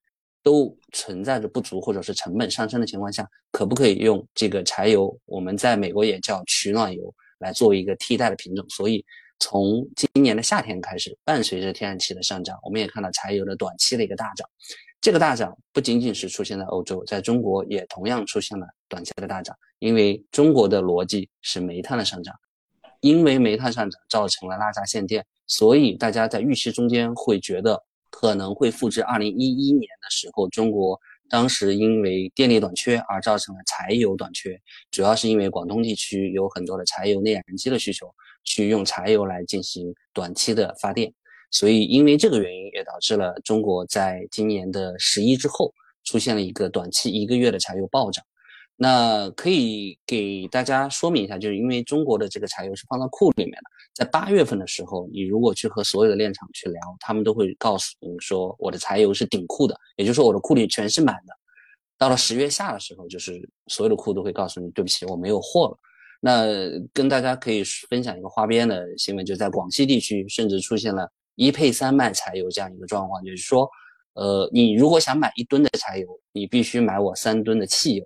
[0.42, 5.18] 都存在着不足或者是成本上升的情况下，可不可以用这个柴油？
[5.24, 8.66] 我们在美国也叫取暖油来作为一个替代的品种。
[8.68, 9.02] 所以。
[9.38, 14.49] 从今年的夏天开始，伴随着天然气的上涨，我们也看到柴油的短期的一个大涨。
[15.01, 19.57] 这个大涨不仅仅是出现在欧洲，在中国也同样出现了短期的大涨。
[19.79, 22.35] 因为中国的逻辑是煤炭的上涨，
[23.01, 34.60] 因为煤炭上涨造成了拉闸限电，所以大家在预期中间会觉得可能会复制二零一一年的时候，中国当时因为电力短缺而造成了柴油短缺，
[34.90, 38.06] 主要是因为广东地区有很多的柴油内燃机的需求。
[38.48, 41.12] 去用柴油来进行短期的发电，
[41.50, 48.24] 所以因为这个原因，也导致了中国在今年的十一之后出现了一个短期一个月的柴油暴涨。
[48.76, 61.34] 那可以给大家说明一下，就是因为中国的这个柴油是放到库里面的，在八月份的时候，你如果去和所有的炼厂去聊，他们都会告诉你说，我的柴油是顶库的，也就是说我的库里全是满的。
[61.98, 65.78] 到了十月下的时候，就是所有的库都会告诉你，对不起，我没有货了。
[66.20, 66.44] 那
[66.92, 73.66] 跟大家可以分享一个花边的新闻，就在广西地区，甚至出现了一配三卖柴油这样一个状况，就是说，
[74.14, 78.04] 呃，你如果想买一吨的柴油，你必须买我三吨的汽油，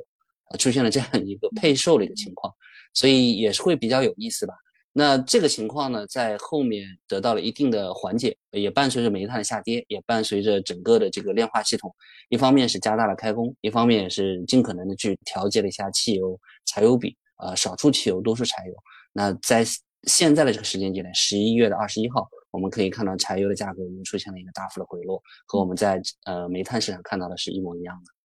[0.58, 2.52] 出现了这样一个配售的一个情况，
[2.94, 4.54] 所以也是会比较有意思吧。
[4.92, 11.94] 那这个情况呢，在后面得到了一定的缓解，也伴随着煤炭的下跌，也伴随着整个的这个炼化系统，
[12.28, 16.36] 一方面是加大了开工，一方面也是尽可能的去调节了一下汽油
[16.66, 18.74] 柴油比，啊，少出汽油，多出柴油。
[19.12, 19.64] 那在
[20.08, 28.19] 现在的这个时间节点，十一月的二十一号，我们可以看到柴油的价格已经出现了一个大幅的回落，和我们在呃煤炭市场看到的是一模一样的。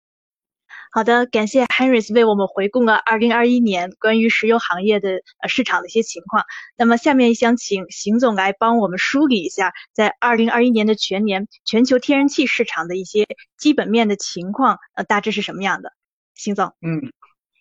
[0.95, 6.45] 好的，感谢 Henry 为我们回顾了2021年关于石油行业的呃市场的一些情况。
[6.79, 13.27] 那么下面想请邢总来帮我们梳理一下，在2021年的全年全球天然气市场的一些
[13.59, 15.91] 基本面的情况，呃，大致是什么样的？
[16.37, 17.13] 邢总，嗯，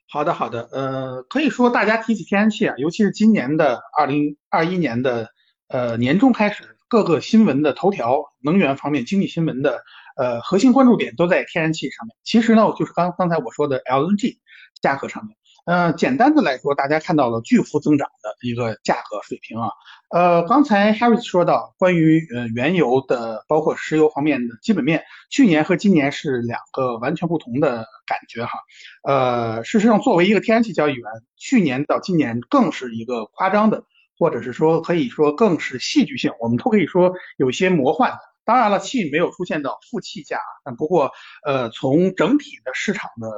[0.07, 5.29] 好的好的，呃，可以说大家提起天然气啊，尤其是今年的2021年的
[5.69, 9.81] 呃年中开始，各个新闻的头条，能源方面经济新闻的。
[10.15, 12.15] 呃，核心关注点都在天然气上面。
[12.23, 14.37] 其实呢，就是刚刚才我说的 LNG
[14.81, 15.35] 价格上面。
[15.65, 19.69] 呃，简单的来说，大家看到了巨幅增长的一个价格水平啊。
[20.09, 28.59] 呃，刚才 Harris 说到关于呃原油的，包括石油方面的基本面，去年和今年是两个完全不同的感觉哈。
[29.07, 31.05] 呃，事实上，作为一个天然气交易员，
[31.37, 33.85] 去年到今年更是一个夸张的，
[34.19, 38.17] 或者是说可以说更是戏剧性，我们都可以说有些魔幻的。
[38.45, 41.11] 当然了，气没有出现到负气价，但不过，
[41.45, 43.31] 呃，从整体的市场的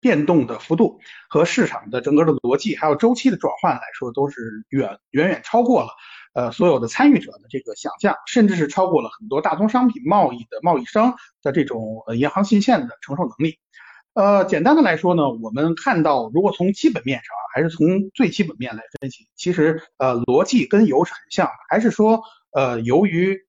[0.00, 5.88] 变动的幅度和市场的整个的逻辑，还有周期的转换来说，都是远远远超过了，
[6.34, 13.58] 呃，所有的参与者的这个想象，甚至是超过了很多大宗商品贸易的贸易商的这种呃银行信线的承受能力。
[14.14, 23.45] 呃，简单的来说呢，我们看到，如果从基本面上啊，还是从最基本面来分析，其实呃逻辑跟油是很像的，还是说呃由于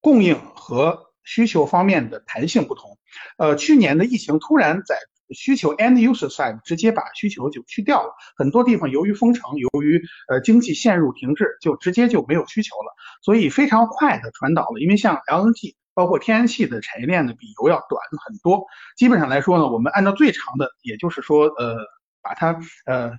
[0.00, 2.98] 供应和需求方面的弹性不同，
[3.38, 4.96] 呃，去年的疫情突然在
[5.32, 14.80] 需求 end user side 直接把需求就去掉了，很多地方由于封城，由于呃经济陷入停滞，就直接就没有需求了，所以非常快的传导了。
[14.80, 18.64] 因为像 LNG 包括天然气的产业链呢，比油要短很多。
[18.96, 21.76] 基本上来说呢，我们按照最长的，也就是说，呃，
[22.22, 23.12] 把它呃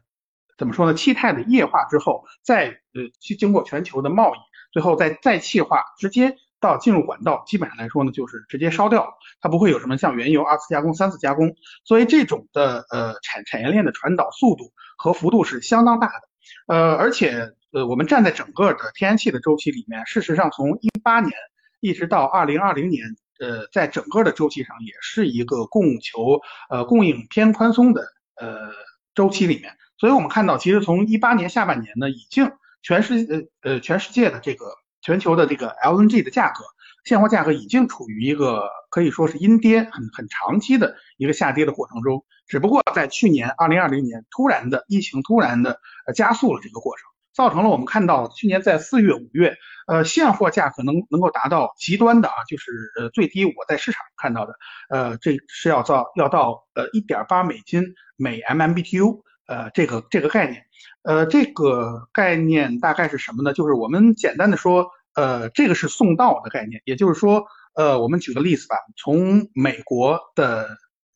[0.58, 4.40] 怎么说呢，气态的液化之后，再呃去经过全球的贸易，
[4.74, 6.36] 最后再再气化，直接。
[6.62, 16.22] 到进入管道，基本上来说呢，就是直接烧掉，它不会有什么像原油二次加工、三次加工，所以这种的呃产产业链的传导速度和幅度是相当大的，
[16.68, 21.34] 呃，而且呃我们站在整个的天然气的周期里面，事实上从一八年
[21.80, 23.04] 一直到二零二零年，
[23.40, 28.04] 呃，在整个的周期上也是一个供求呃供应偏宽松的
[28.40, 28.72] 呃
[29.16, 32.52] 周期里面，所以我们看到其实从一八年下半年呢，已经
[32.84, 34.66] 全世呃呃全世界的这个。
[35.02, 36.64] 全球的这个 LNG 的价格，
[37.04, 49.56] 现货价格已经处于一个可以说是阴跌很很长期的一个下跌的过程中，只不过在去年二零二零年突然的疫情突然的呃加速了这个过程，造成了我们看到去年在四月五月，
[49.88, 54.54] 呃现货价格能能够达到极端的啊，就是呃最低我在市场看到的，
[54.90, 57.84] 呃这是要到要到呃一点八美金
[58.18, 59.24] 每 MMBTU。
[59.52, 60.66] 呃，这个这个概念，
[61.04, 63.52] 呃，这个概念大概是什么呢？
[63.52, 70.70] 就是我们简单的说，呃，这个是送到的概念，也就是说，呃，我们举个例子吧，从美国的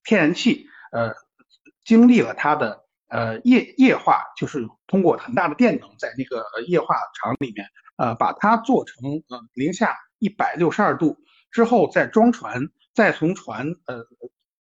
[0.04, 1.14] 天然气，呃，
[1.86, 11.18] 经历了它的呃液液化，就是通过很大的电能在那个液化厂里面，呃，把它做成呃零下一百六十二度
[11.52, 14.06] 之后再装船，再从船呃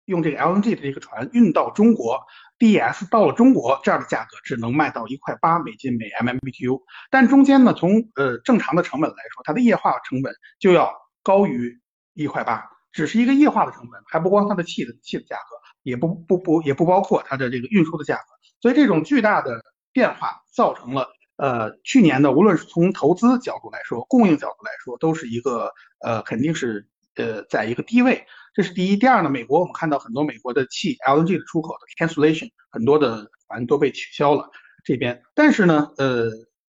[0.05, 2.21] 用这个 LNG 的这个船运到中国。
[2.59, 10.93] D.S 到了中国，这样的价格只能卖到一块八美金每 MMBTU，但中间呢，从呃正常的成本来说，它的液化成本就要
[11.23, 11.79] 高于
[12.13, 18.23] 一块八，只是一个液化的成本，还不光它的气的气的价格，也不不不也不包括它的这个运输的价格，
[18.61, 28.25] 所以这种巨大的变化造成了呃去年的无论是从投资角度来说，供应角度来说，都是一个呃肯定是呃在一个低位。
[28.53, 29.29] 这是第一，第二呢？
[29.29, 34.49] 美国我们看到很多美国的气 LNG 的出口的 cancellation，很多的船都被取消了。
[34.83, 36.29] 这边，但是呢，呃，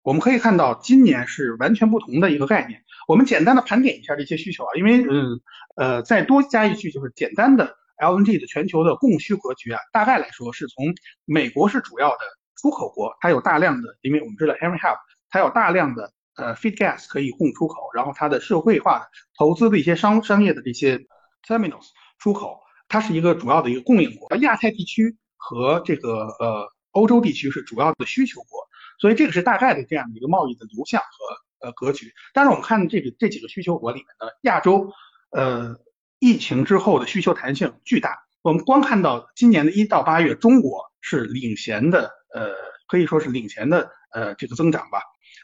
[0.03, 2.81] 我们可以看到今年是完全不同的一个概念。
[3.07, 5.41] 我们简单的盘点一下这些需求啊，因为嗯
[5.75, 10.93] 呃再多加一句，就是简单的 LNG 的全球的供需格局啊，大概来说是从
[11.25, 12.19] 美国是主要的
[12.55, 14.97] 出口国，它有大量的，因为我们知道 Henry Hub
[15.29, 19.07] 它有大量的呃 feed gas 可以供出口，然后它的社会化
[19.37, 21.05] 投资的一些商商业的这些。
[21.45, 21.87] Terminals
[22.19, 28.61] 出口，它是一个主要的一个供应国，亚太地区和这个呃欧洲地区是主要的需求国，
[28.97, 32.13] 所以这个是大概的这样的一个贸易的流向和呃格局。
[32.33, 34.89] 但是我们看这个这几个需求国里面呢，亚洲
[35.31, 35.75] 呃
[36.19, 38.23] 疫情之后的需求弹性巨大。
[38.41, 42.53] 我们光看到今年的一到八月，中国是领衔的，呃，
[42.87, 45.01] 可以说是领衔的，呃，这个增长吧。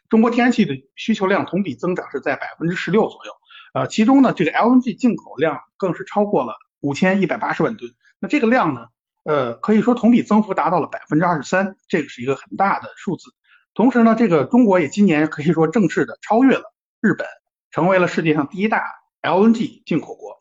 [0.10, 3.32] 中国天然气的需求量同比增长是在百分之十六左右，
[3.74, 7.92] 呃，其中呢，这个 LNG 进口量更是超过了五千一百八十万吨。
[8.20, 8.88] 那这个量呢，
[9.24, 13.32] 呃，可以说同比增幅达到了百分之二十三，这个是一个很大的数字。
[13.74, 17.28] 同时呢，这个中国也今年可以说正式的超越了日本，
[17.72, 18.84] 成为了世界上第一大
[19.22, 20.38] LNG 进口国。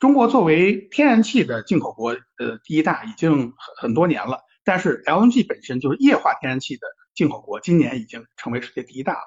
[0.00, 9.26] 中国作为天然气的进口国，呃，第一大已经很很多年了，但是 LNG 本身就是液化天然气的进口国，今年已经成为世界第一大了。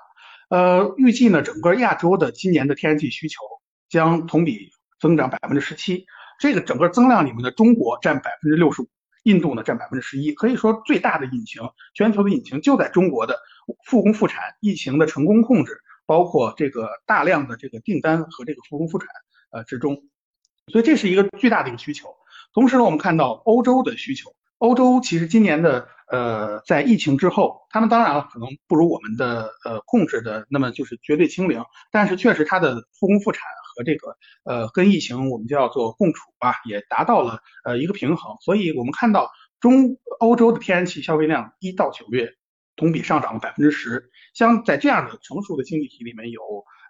[0.49, 3.41] 呃，预计呢，整个亚洲的今年的天然气需求
[3.89, 4.69] 将同比
[4.99, 6.05] 增长百分之十七，
[6.39, 8.87] 这个整个增量里面的中国占百分之六十五。
[9.23, 11.61] 印度呢占百分之十一，可以说最大的引擎，
[11.93, 13.37] 全球的引擎就在中国的
[13.83, 19.09] 复工复产、疫情的成功控制，包括这个大量的这个订单和这个复工复产
[19.51, 20.01] 呃之中，
[20.71, 22.07] 所以这是一个巨大的一个需求。
[22.53, 33.43] 同时呢，我们看到欧洲的需求，欧洲其实今年的呃在疫情之后，他们当然了可能不如我们的呃控制的那么就是绝对清零，但是确实它的复工复产。
[33.77, 39.29] 和这个呃跟疫情我们叫做共处吧，也达到了呃一个平衡，所以我们看到
[39.59, 42.33] 中欧洲的天然气消费量一到九月
[42.75, 46.41] 同比上涨了百分之十，像在这样的成熟的经济体里面有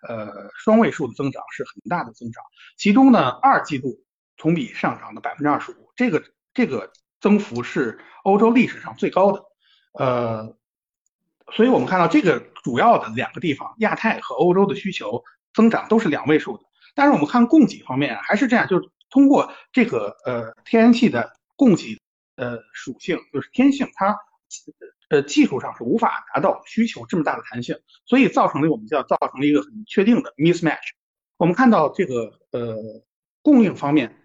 [0.07, 2.41] 呃双位数的增长是很大的增长，
[2.77, 3.89] 其中呢二季度
[4.37, 6.89] 同比上涨了百分之二十五，这个这个
[7.19, 9.43] 增幅是欧洲历史上最高的，
[9.93, 10.55] 呃，
[11.53, 16.63] 所以我们看到这个主要的两个地方亚太和欧洲的需求增长都是两位数的。
[16.93, 21.99] 但是我们看供给方面还是这样，就是通过这个呃天然气的供给
[22.35, 24.17] 呃属性，就是天性，它
[25.09, 30.89] 呃技术上是无法达到需求这么大的弹性，所以造成了我们叫造成了一个很确定的 mismatch。
[31.37, 32.75] 我们看到这个呃
[33.41, 34.17] 供应方面，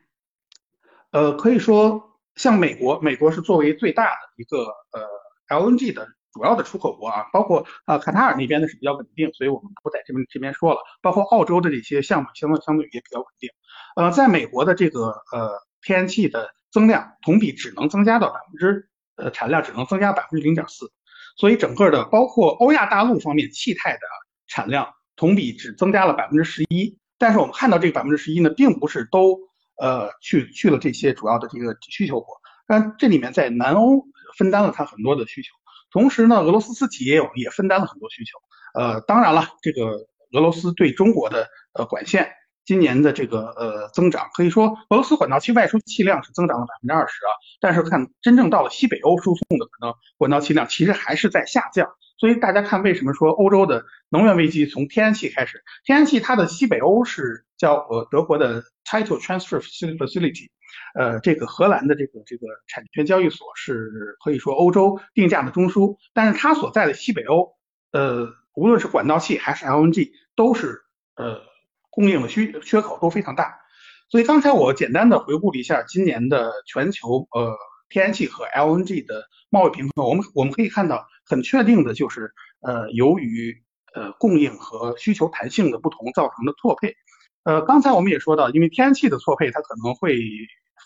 [1.11, 6.09] 呃可以说像美国，美国是作为最大的一个呃 LNG 的。
[6.35, 10.81] 主要的出口国啊，包括啊卡塔尔那边呢是比较稳定，所以我们不在这边这边说了。
[11.03, 13.51] 包括澳洲的这些项目，相对相对也比较稳定。
[13.97, 15.51] 呃，在美国的这个呃
[15.83, 20.91] 天然气的增量同比只能增加到百分之呃产量只能增加百分之零点四，
[21.37, 24.01] 所以整个的包括欧亚大陆方面气态的
[24.47, 26.99] 产量同比只增加了百分之十一。
[27.19, 29.39] 但是我们看到这个百分之十一呢，并不是都
[29.77, 32.35] 呃去去了这些主要的这个需求国，
[32.67, 34.05] 但这里面在南欧
[34.37, 35.49] 分担了它很多的需求。
[35.91, 38.39] 同时呢，俄罗斯自己也有也分担了很多需求。
[38.75, 42.31] 呃，当然了，这个俄罗斯对中国的呃管线
[42.65, 47.31] 今年的这个呃增长，可以说俄罗斯管道气外输气量是增长了百分之二十啊。
[47.61, 51.91] 但是看真正到了西北欧输送的可能管道气量其实还是在下降。
[52.17, 55.63] 所以大家看为什么说欧洲的能源危机从天然气开始？
[55.85, 60.49] 天然气它的西北欧是叫呃德国的 Title Transfer Facility。
[60.95, 67.55] 呃，这个荷兰的这个这个产权交易所是可以说欧洲定价的中枢，但是它所在的西北欧，
[67.93, 70.81] 呃，无论是管道气还是 LNG，都是
[71.15, 71.41] 呃
[71.91, 73.55] 供应的需缺口都非常大。
[74.09, 77.55] 所以刚才我简单的回顾了一下今年的全球呃
[77.91, 83.63] 天然气和 LNG 的贸易平衡，我们我们可以看到很确定的就是呃由于
[83.95, 86.97] 呃供应和需求弹性的不同造成的错配。
[87.45, 90.21] 呃，刚才我们也说到，因为天然气的错配它可能会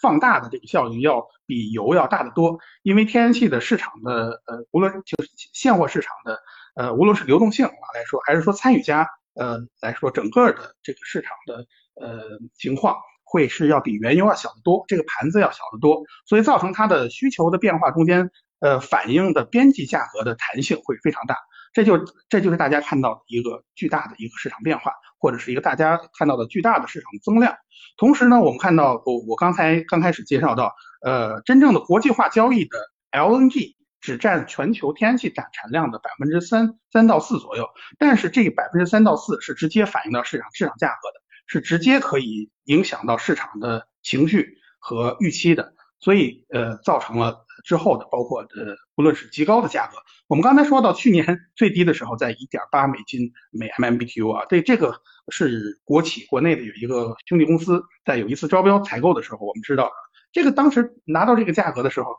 [0.01, 6.39] 放大的这个效应要比油要大得多，因为天然气的市场的呃，无论就是现货市场的
[6.75, 11.67] 呃，无论是流动性来说，还是说参与家呃来说，整个的这个市场的
[12.01, 12.23] 呃
[12.59, 18.31] 情况会是要比原油要小得多，这个盘子要小得多，所以造成它的需求的变化中间
[18.61, 21.37] 呃反映的边际价格的弹性会非常大，
[21.73, 24.93] 这就这就是大家看到的一个巨大的一个市场变化。
[25.19, 27.57] 或者是一个大家看到的巨大的市场增量，
[27.97, 32.79] 同时呢，我们看到我我刚才刚开始介绍到，呃，真正的国际化交易的
[33.13, 49.97] LNG 只占全球天然气产产量的百分之三三到四左右，但是这百分之三到四是直接反映到市场市场价格的，是直接可以影响到市场的情绪和预期的，所以呃，造成了之后的包括呃，无论是极高的价格。
[50.29, 59.91] 我们刚才说到去年最低的时候在一点八美金每 MMBTU 啊，对这个是国企国内的有一个兄弟公司在有一次招标采购的时候，我们知道
[60.33, 62.17] 这个当时拿到这个价格的时候，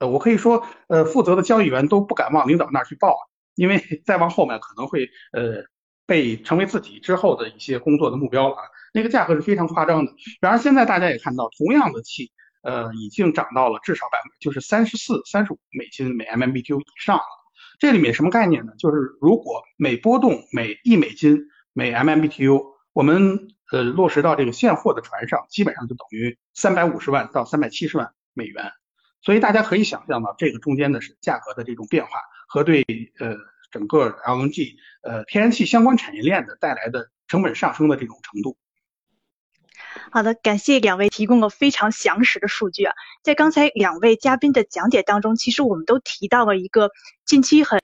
[0.00, 3.16] 呃，我可以说呃负责的交易员都不敢往领导那儿去报，
[3.54, 5.64] 因为 再往后面可能会呃
[6.04, 8.62] 被成为自己之后的一些工作的目标了啊，
[8.92, 10.12] 那个价格是非常夸张的。
[10.40, 12.32] 然而现在大家也看到，同样的气。
[12.62, 17.22] 呃，已经涨到了至少百分就是三十四、三十五美金每 MMBTU 以上了。
[17.78, 18.72] 这里面什么概念呢？
[18.78, 28.72] 就是如果每波动每一美金每 MMBTU，我们呃落实到这个现货的船上，基本上就等于三百五十万到三百七十万美元。
[29.20, 32.10] 所以大家可以想象到这个中间的是价格的这种变化
[32.48, 32.84] 和对
[33.18, 33.36] 呃
[33.70, 38.56] 整个 LNG 呃天然气相关产业链的带来的成本上升的这种程度。
[40.10, 42.94] 好的，感谢两位提供了非常详实的数据啊。
[43.22, 46.90] 在刚才两位嘉宾的讲解当中，其实我们都提到了一个
[47.26, 47.80] 近期很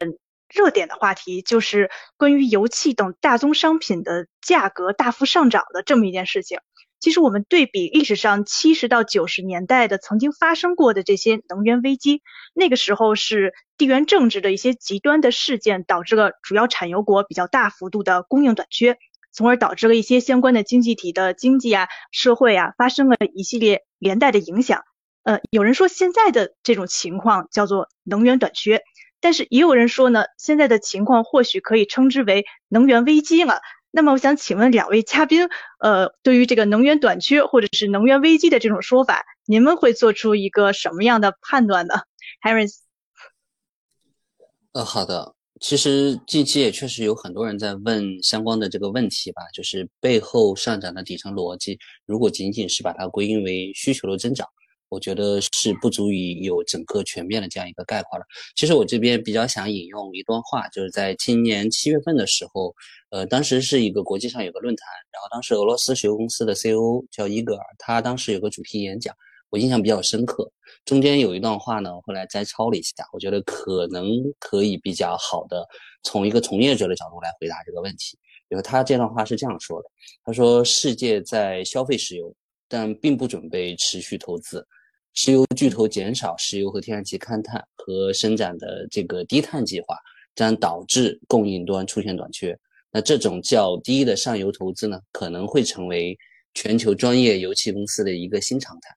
[0.52, 6.58] 热点的话题，就是关于油气等大宗商品的价格大幅上涨的这么一件事情。
[7.00, 12.22] 其实我们对比历史上七十到九十年代的曾经发生过的这些能源危机，
[12.54, 18.96] 那个时候是地缘政治的一些极端的事件导致了主要产油国比较大幅度的供应短缺。
[19.34, 24.84] 从而导致了一些相关的经济体的经济啊、社会啊发生了一系列连带的影响。
[25.24, 28.82] 呃，有人说现在的这种情况叫做能源短缺，
[29.20, 33.60] 但是也有人说呢，现在的情况或许可以称之为能源危机了。
[33.90, 42.02] 那么我想请问两位嘉宾，呃，对于这个能源短缺或者是能源危机的这种说法，你们会做出一个什么样的判断呢
[42.42, 42.78] ？Harris？
[44.72, 45.34] 呃，好的。
[45.60, 54.46] 其实近期也确实有很多人在问相关的这个问题吧，就是背后上涨的底层逻辑，如果仅仅是把它归因为需求的增长，
[54.88, 58.24] 我觉得是不足以有整个全面的这样一个概括的。
[58.56, 62.74] 其实我这边比较想引用一段话，就是在今年七月份的时候，
[63.10, 69.14] 呃，当时是一个国际上有个论坛，然后当时俄罗斯石油公司的 CEO 叫伊戈尔，他当时有个主题演讲。
[69.54, 70.50] 我印象比较深刻，
[70.84, 74.04] 中间有一段话呢，我后来摘抄了一下，我觉得可能
[74.40, 75.64] 可以比较好的
[76.02, 78.18] 从一个从业者的角度来回答这个问题。
[78.48, 79.88] 比如他这段话是这样说的：
[80.24, 82.34] 他说，世界在消费石油，
[82.66, 84.66] 但并不准备持续投资。
[85.12, 89.96] 石油巨头减少石油和天然气勘探和生产的这个低碳计划，
[90.34, 92.58] 将导致供应端出现短缺。
[92.90, 96.18] 那这种较低的上游投资呢，可能会成为
[96.54, 98.90] 全球专业油气公司的一个新常态。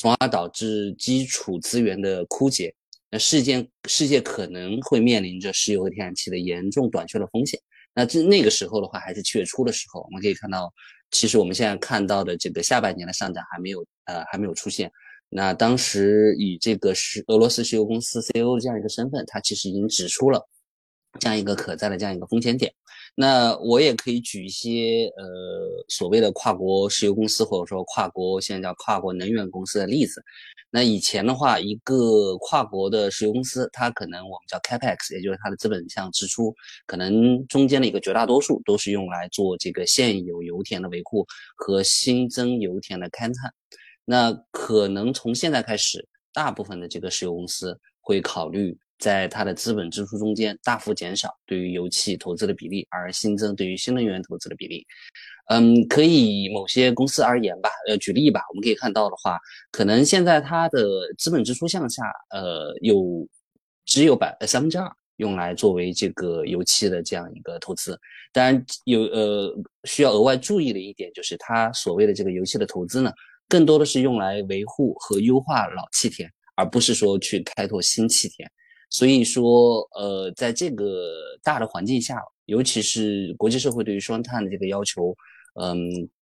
[0.00, 2.74] 从而导致基础资源的枯竭，
[3.10, 7.60] 那世界世界可能会面临着石油和天然气的严重短缺的风险。
[7.94, 10.72] 那这那个时候的话，还是七月初的时候，我们可以看到，
[11.10, 14.90] 其实我们现在看到的这个下半年的上涨还没有呃还没有出现。
[15.28, 20.48] 那当时以这个是俄罗斯石油公司 CEO 这样一个身份，他其实已经指出了
[21.18, 22.72] 这样一个可在的这样一个风险点。
[23.14, 30.22] 那我也可以举一些呃所谓的跨国石油公司或者说跨国现在叫跨国能源公司的例子。
[30.70, 36.54] 那以前的话，一个跨国的石油公司，它可能我们叫 capex，也就是它的资本项支出，
[36.86, 43.52] 可能中间的一个绝大多数都是用来做这个现有油田的维护和新增油田的勘探。
[44.04, 48.78] 那可能从现在开始，大部分的这个石油公司会考虑。
[49.00, 54.86] 在它的资本支出中间大幅减少对于油气投资的比例，而新增对于新能源投资的比例。
[55.48, 59.40] 嗯，可以某些公司而言吧，呃，举例吧，我们可以看到的话，
[59.72, 63.26] 可能现在它的资本支出项下，呃，有
[63.84, 67.98] 只有百三分之二用来作为这个油气的这样一个投资。
[68.32, 69.52] 当然，有呃
[69.84, 73.10] 需要额外注意的一点就是，它所谓的这个油气的投资呢，
[73.48, 78.48] 更多的是用来维护和优化老气田，而不是说去开拓新气田。
[78.90, 80.84] 所以说，呃，在这个
[81.44, 85.16] 大的环境下，尤其是国际社会对于双碳的这个要求，
[85.60, 85.78] 嗯，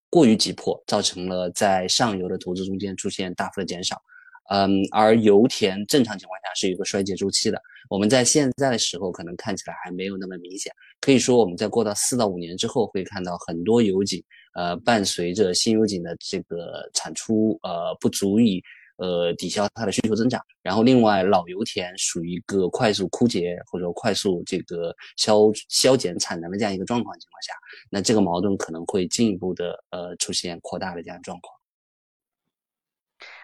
[0.07, 3.99] 过于急迫，造成了在上游的投资中间出现大幅的减少，
[4.51, 7.59] 嗯，而油田正常情况下是一个衰竭周期的。
[7.89, 18.63] 我们在现在的时候可能看起来还没有那么明显，可以说我们在过到四到五年之后，会看到很多油井，呃，伴随着新油井的这个产出，呃，不足以。
[18.99, 27.53] 呃，抵消它的需求增长，然后另外老油田属于一个快速枯竭或者快速这个消消减产能的这样一个状况情况下，
[27.89, 31.55] 那这个矛盾可能会进一步的呃出现扩大的这样状况。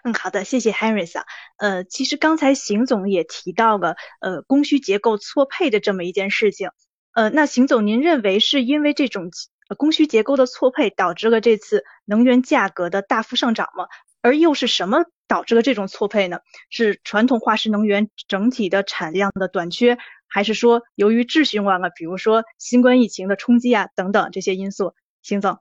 [0.04, 1.26] 嗯，好的，谢谢 Harris 啊。
[1.58, 6.70] 呃，其实刚才邢总也提到了呃供需结构错配的这么一件事情。
[7.14, 9.32] 呃，那邢总，您认为是因为这种
[9.78, 13.88] 供需结构的错配导致了这次能源价格的大幅上涨吗？
[14.22, 16.40] 而又是什么导致了这种错配呢？
[16.70, 19.98] 是传统化石能源整体的产量的短缺，
[20.28, 24.94] 还是说由于秩序完了，比如说新冠疫情的冲击啊等等这些因素？
[25.22, 25.58] 邢总，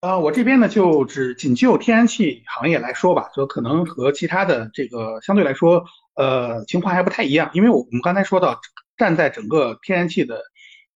[0.00, 5.84] 呃，我这边呢就只仅就天然气行业来说吧，就可能和其他的这个相对来说，
[6.14, 8.60] 呃，情况还不太一样，因为我我们刚才说到，
[8.96, 10.42] 站在整个天然气的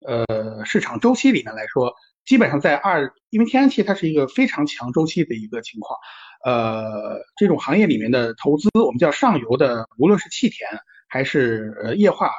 [0.06, 1.94] 呃市场周期里面来说，
[2.24, 5.98] 基本上在二，因为天然气它是一个非常强周期的一个情况。
[6.44, 10.68] 呃，这种行业里面的投资，我们叫上游的，无论是气田
[11.08, 12.30] 还是呃液化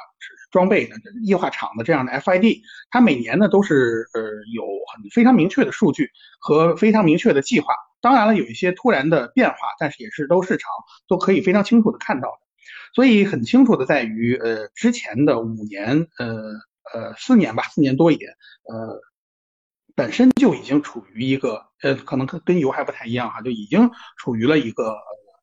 [0.50, 4.22] 装备的液化厂的这样的 FID，它每年呢都是呃
[4.54, 7.74] 有很非常明确的数据和非常明确的计划。
[8.00, 10.70] 当然了，有一些突然的变化，但是也是都市场
[11.06, 12.38] 都可以非常清楚的看到的。
[12.94, 16.34] 所以很清楚的在于，呃，之前的五年，呃
[16.92, 18.32] 呃四年吧，四年多一点，
[18.64, 19.00] 呃，
[20.00, 24.92] 本身就已经处于一个，呃，可能跟跟油还不太一样哈，就已经处于了一个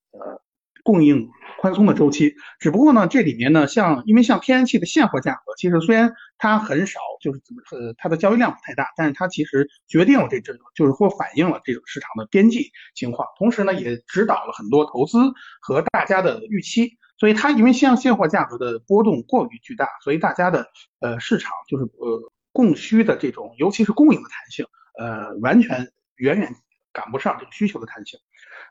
[0.09, 0.41] 呃
[0.83, 1.29] 供应
[1.61, 2.33] 宽松的周期。
[2.59, 7.39] 只不过呢，这里面呢，像因为像天然气的现货价格，其实虽然它很少，就是
[7.71, 15.19] 呃它的交易量不太大，但是它其实决定了这这就是说反映了这种市场的边际情况，同时呢，也指导了很多投资
[15.61, 16.97] 和大家的预期。
[17.19, 20.65] 所以它因为像现货价格的波动过于巨大，所以大家的
[20.99, 24.65] 呃市场就是呃供需的这种，尤其是供应的弹性，
[24.97, 26.55] 呃完全远远
[26.91, 28.19] 赶不上这个需求的弹性，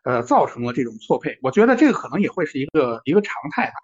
[0.02, 1.38] 呃造成了这种错配。
[1.40, 3.74] 我觉得这个可能也会是一个一个常态吧。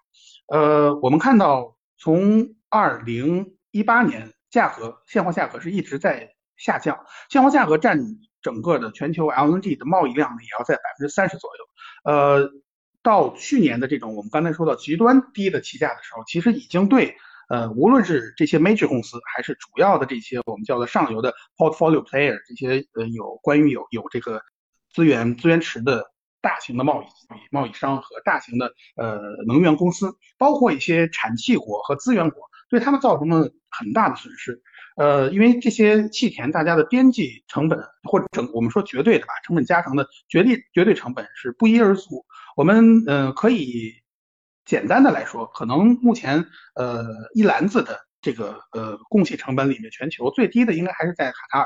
[0.47, 7.97] 呃，我们看到从二零一八年价格现货价格是一直在下降，现货价格占
[8.41, 12.51] 整个的全球 LNG 的贸易量呢也要在百分之三十左右，呃。
[13.03, 17.17] 到去年的这种我们刚才说到极端低的期价的时候，其实已经对
[17.49, 24.41] 呃无论是这些 major 公司，还是主要的这些我们叫做上游的 portfolio player 这些呃有关于有有这个
[24.93, 26.05] 资源资源池的
[26.41, 27.05] 大型的贸易
[27.51, 34.61] 贸易商和大型的呃能源公司，包括一些产气国和资源国，对他们造成了很大的损失。
[34.95, 42.25] 呃，因为这些气田大家的边际成本或者整我们说绝对的吧，成本加成的绝对绝对成本是不一而足。
[42.55, 43.91] 我们呃可以
[44.65, 46.45] 简单的来说，可能目前
[46.75, 51.65] 呃一篮子的这个呃供气成本里面，全球最低的应该还是在卡塔尔。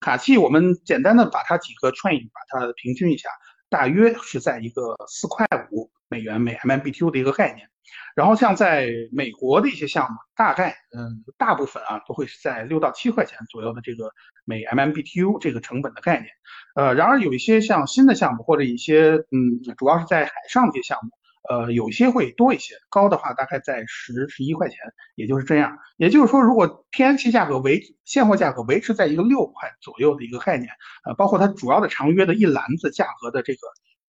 [0.00, 3.28] 卡气我们简单的把它几个 train 把它平均一下，
[3.70, 7.68] 大约是在一个四块五美元每 MMBtu 的一个概念。
[8.14, 14.10] 然后像在美国的一些项目，大概嗯大部分啊都会是在六到七块钱左右的这个
[14.44, 16.28] 每 MMBtu 这个成本的概念。
[16.74, 21.10] 呃，然而有一些像新的项目或者一些嗯主要是在海上的一些项目，
[21.48, 24.78] 呃有些会多一些，高的话大概在十十一块钱，
[25.14, 25.78] 也就是这样。
[25.96, 30.70] 也就是说，如果天然气价格维现货价格维持在一个六块左右的一个概念，
[31.04, 33.60] 呃，包括它主要的长约的一篮子价格的这个。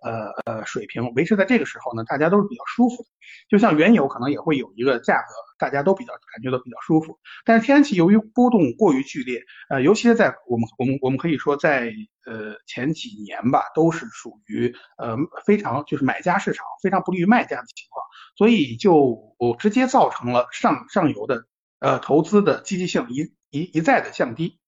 [0.01, 3.09] 呃呃，水平维持在这个时候呢，大家都是比较舒服的。
[3.49, 7.17] 就像原油可能也会有一个价格，大家都比较感觉到比较舒服。
[7.43, 11.91] 但是天然气由于波动过于剧烈，呃，尤其是在我们我们我们可以说在
[12.25, 15.15] 呃前几年吧，都是属于呃
[15.45, 18.05] 非常就是买家市场非常不利于卖家的情况，
[18.37, 21.45] 所以就直接造成了上上游的
[21.79, 24.59] 呃投资的积极性一一一再的降低。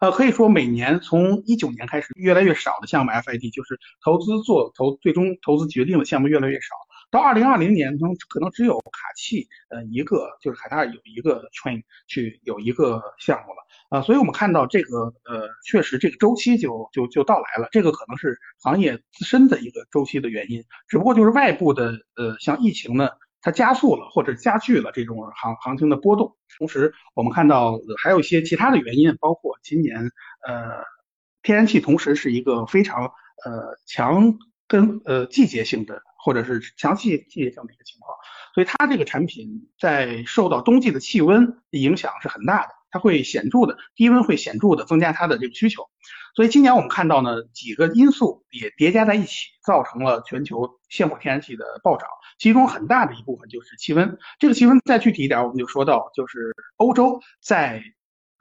[0.00, 6.68] 呃，可以说每年从一九年开始，越来越少的项目 FID 就是投资做投最终投资决定的项目越来越少。
[7.10, 14.02] 到二零二零年，中可能只有卡契呃一个，就是海大有一个 train 去有一个项目了啊。
[14.02, 17.68] 所以我们看到这个呃，确实这个周期就就就到来了。
[17.72, 23.08] 这个可能是行业自身的一个周期的原因，只不过就是外部的呃，像疫情呢。
[23.40, 30.10] 它加速了或者加剧了这种行行情的波动，同时我们看到还有一些其他的原因，包括今年
[30.46, 30.84] 呃
[31.42, 33.04] 天然气同时是一个非常
[33.44, 38.16] 呃强跟呃季节性的或者是强季季节性的一个情况，
[38.54, 45.84] 所以它这个产品在受到冬季的气温影响是很大的，它会显著的低温会显著的增加它的这个需求。
[46.34, 52.08] 所以今年我们看到呢，几个因素也叠加在一起，造成了全球现货天然气的暴涨。
[52.38, 54.18] 其中很大的一部分就是气温。
[54.38, 57.82] 这个气温再具体一点，我们就说到，就是欧洲在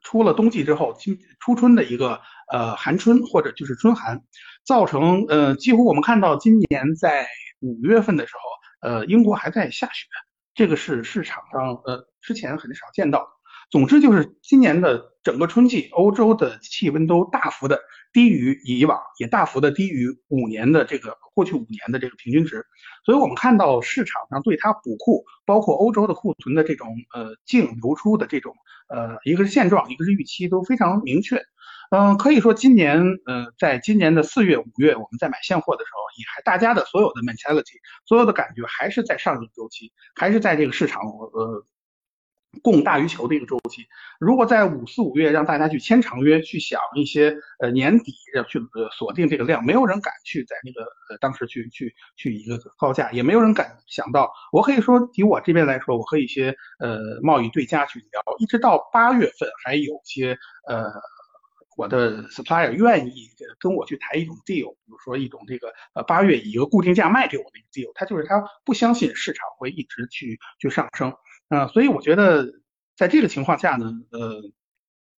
[0.04, 2.22] 出了冬季之后，今初春的一个
[2.52, 4.22] 呃寒春或者就是春寒，
[4.64, 7.26] 造成呃几乎我们看到今年在
[7.62, 10.06] 五月份的时候，呃英国还在下雪，
[10.54, 13.37] 这个是市场上呃之前很少见到的。
[13.70, 17.82] 总之就是今年的整个春季，欧洲的气温都大幅的
[18.14, 22.66] 低于以往，也大幅的低于五年的这个过去五年的这个平均值。
[23.04, 28.56] 所以我们看到市场上对它补库，包括欧洲的库存的这种呃净流出的这种
[28.88, 31.44] 呃一个是现状，一个是预期都非常明确。
[31.92, 41.66] 嗯，可以说今年呃在今年的四月五月，我们在买现货的时候，也还大家的所有的 mentality，所有的感觉还是在上一个周期，还是在这个市场呃。
[42.62, 43.86] 供大于求的一个周期，
[44.20, 48.60] 如果在五四五月让大家去签长约，去想一些呃年底要去
[48.98, 54.32] 锁定这个量，没有人敢去在那个呃当时去去去一个高价，也没有人敢想到。
[54.52, 60.38] 我可以说，以我这边来说，我和一些呃贸易对家去聊，一直到八月份，还有些
[60.68, 60.86] 呃
[61.76, 63.30] 我的 supplier 愿意
[63.60, 71.14] 跟我去谈一种 deal，比如说一种这个呃八月以一个固定价卖给我的一个 deal，他就是他不相信市场会一直去去上升。
[71.50, 72.46] 呃，所以我觉得
[72.96, 74.42] 在这个情况下呢，呃，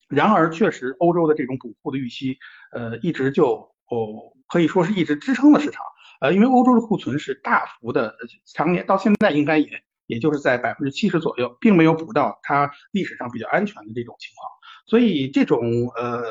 [0.07, 2.37] 然而确实欧洲的这种补库的预期，
[2.71, 5.83] 呃，一直就哦可以说是一直支撑了市场，
[6.21, 8.15] 呃，因为欧洲的库存是大幅的，
[8.45, 9.69] 常年到现在应该也
[10.05, 14.51] 也就是在百分之七十左右，并没有补到它历史上比较安全的这种情况，
[14.85, 16.21] 所以这种呃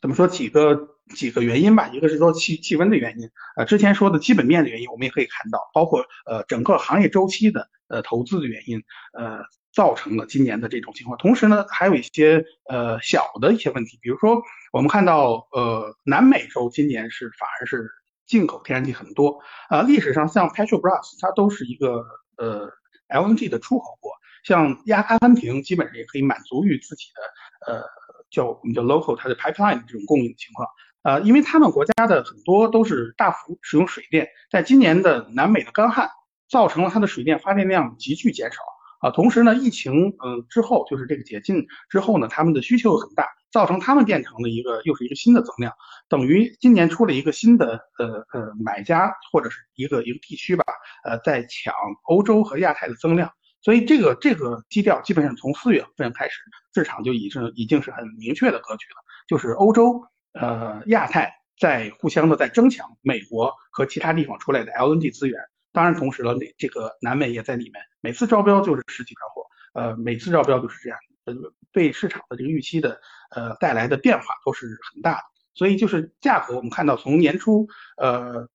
[0.00, 0.93] 怎么说几个。
[1.14, 9.38] 几个原因吧，一个是说气气温的原因，呃，之前说的基本面的原因，我们也可以看到，包括呃整个行业周期的呃投资的原因，呃，
[9.72, 11.16] 造成了今年的这种情况。
[11.18, 14.42] 同时呢，还有一些呃小的一些问题，比如说
[14.72, 17.88] 我们看到呃南美洲今年是反而是
[18.26, 22.04] 进口天然气很多，啊，历史上像 Petrobras 它都是一个
[22.36, 22.70] 呃
[23.08, 24.12] LNG 的出口国，
[24.44, 27.82] 像亚阿根廷基本上也可以满足于自己的呃
[28.30, 30.66] 叫我们叫 local 它的 pipeline 这种供应情况。
[31.04, 36.08] 呃，因为他们国家的很多都是大幅使用水电，在今年的南美的干旱，
[36.48, 38.60] 造成了它的水电发电量急剧减少
[39.00, 39.10] 啊。
[39.10, 45.74] 同时呢，疫情嗯之后，就是这个解禁之后呢，他们的需求很大，造成他们变成了一个又是一个新的增量，
[46.08, 50.64] 等于今年出了一个新的呃呃买家或者是一个一个地区吧，
[51.04, 51.74] 呃在抢
[52.04, 53.30] 欧洲和亚太的增量。
[53.60, 56.40] 所以这个这个基调基本上从四月份开始，
[56.74, 60.02] 市场就已经已经是很明确的格局了，就是欧洲。
[60.34, 65.40] 呃，亚太在互相的在争抢美国和其他地方出来的 LNG 资源，
[65.72, 67.82] 当然同时了，这个南美也在里面。
[68.00, 71.34] 每次招标就是十几条货，呃，每次招标都是这样，呃，
[71.72, 75.22] 对市场的这个预期的呃带来的变化都是很大的。
[75.54, 78.48] 所以就是价格，我们看到从年初呃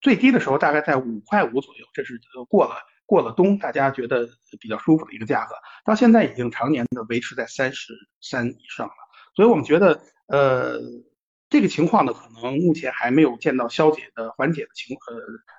[0.00, 2.74] 最低的时候大概在五块五左右，这是过了
[3.06, 4.28] 过了冬，大家觉得
[4.60, 5.54] 比较舒服的一个价格，
[5.84, 9.03] 到现在已经常年的维持在三十三以上了。
[9.34, 10.00] 所以我们觉得。
[10.26, 10.80] 呃，
[11.50, 14.96] 这个情况呢，可能目前还没有见到消解的缓解的情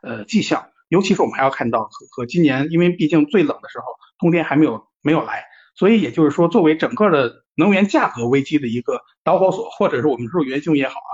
[0.01, 3.85] 呃呃迹象，尤其是我们还要看到和和今年，因为毕竟最冷的时候，
[4.17, 5.45] 冬天还没有没有来，
[5.75, 11.13] 所以也就是说，作为整个的能源价格危机的一个导火索，或者是我们说元凶也好啊，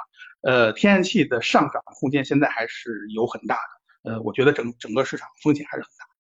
[0.50, 3.56] 呃，天然气的上涨空间现在还是有很大
[4.04, 6.11] 的，呃，我觉得整整个市场风险还是很大。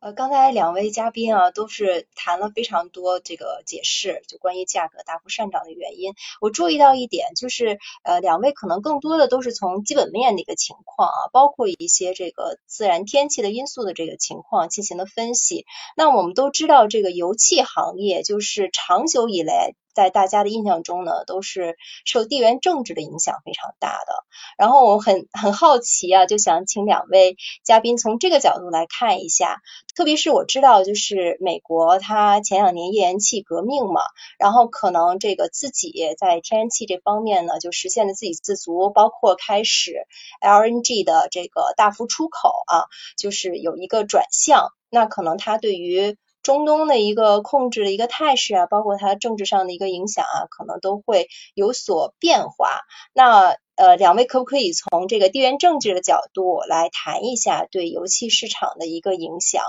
[0.00, 6.14] 呃，刚才两位嘉宾啊，都是谈了非常多这个解释，就关于价格大幅上涨的原因。
[6.40, 15.66] 我注意到一点，就是呃，两位可能更多的都是从基本面的一个情况啊，包括一些这个自然天气的因素的这个情况进行了分析。
[15.96, 19.74] 那我们都知道，这个油气行业就是长久以来。
[19.98, 24.12] 在大家的印象中呢，都是受地缘政治的影响非常大的。
[24.56, 29.60] 然后我很很好奇啊，就想请两位嘉宾从这个角度来看一下。
[29.96, 34.02] 特别是我知道，就是美国它前两年页岩气革命嘛，
[34.38, 40.06] 然后可能这个自己在天然气这方面呢，就实现了自给自足，包括开始
[40.40, 42.84] LNG 的这个大幅出口啊，
[43.16, 44.68] 就是有一个转向。
[44.90, 46.16] 那可能它对于
[46.48, 52.80] 中东的一个控制的一个态势啊，包括它政治上的一个影响啊，可能都会有所变化。
[53.12, 59.62] 那呃，两位可不可以从这个地缘政治的角度来谈一下对油气市场的一个影响？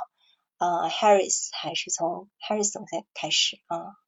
[0.57, 3.99] 呃，Harris 还是从 Harris 总裁开始啊？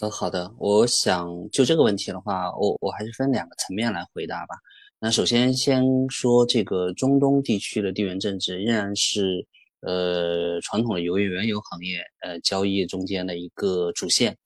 [0.00, 4.54] 呃，好的，我想就这个问题的话，我我还是分两个层面来回答吧。
[4.98, 9.46] 那首先先说这个中东地区的地缘政治仍然是。
[9.80, 14.36] 呃，传统的油原油行业，呃，交易中间的一个主线，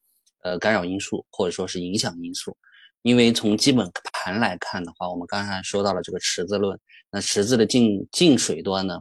[0.43, 2.57] 呃，干扰因素或者说是影响因素。
[3.03, 6.79] 因为从基本盘来看的话，我们刚才说到了这个池子论，
[7.11, 8.99] 那池子的进进水端呢，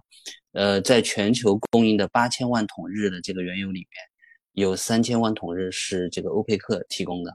[0.52, 3.88] 呃，在全球供应的八千万桶日的这个原油里面，
[4.54, 7.34] 有三千万桶日是这个欧佩克提供的。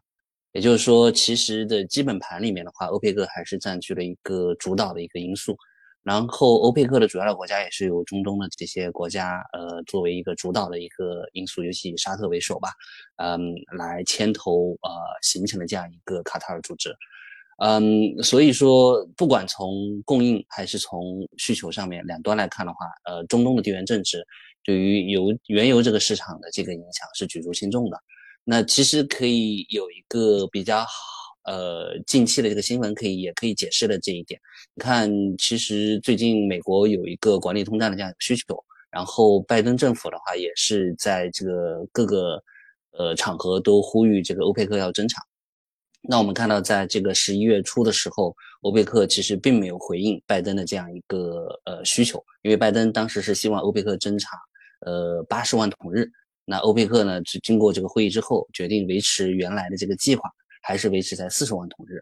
[0.53, 5.57] 也就是说，其实的基本盘里面的话，欧佩克还是占据了一个主导的一个因素。
[6.09, 12.71] 然后，欧佩克的主要的国家也是由中东的这些国家，呃，作为一个主导的一个因素，尤其以沙特为首吧，
[13.17, 14.91] 嗯，来牵头，呃，
[15.21, 16.97] 形成了这样一个卡塔尔组织，
[17.63, 24.27] 嗯，所以说，不管从供应还是从需求上面两端来看的话，呃，中东的地缘政治
[24.65, 28.01] 对于油原油这个市场的这个影响是举足轻重的。
[28.45, 31.18] 那其实可以有一个比较好。
[31.49, 34.39] 呃，近期的这个新闻可以也可以解释了这一点。
[34.75, 42.43] 你看，其实最近美国有一个管理通胀的这样一个需求，然后拜登政府的话也是在这个各个
[42.99, 45.25] 呃场合都呼吁这个欧佩克要增产。
[46.03, 54.39] 那我们看到，在这个十一月初的时候，欧佩克其实并没有回应拜登的这样一个呃需求，因为拜登当时是希望欧佩克增产
[54.85, 56.07] 呃八十万桶日。
[56.45, 60.31] 那欧佩克呢，是经过这个会议之后决定维持原来的这个计划。
[60.69, 61.97] 还是维持在四十万桶日，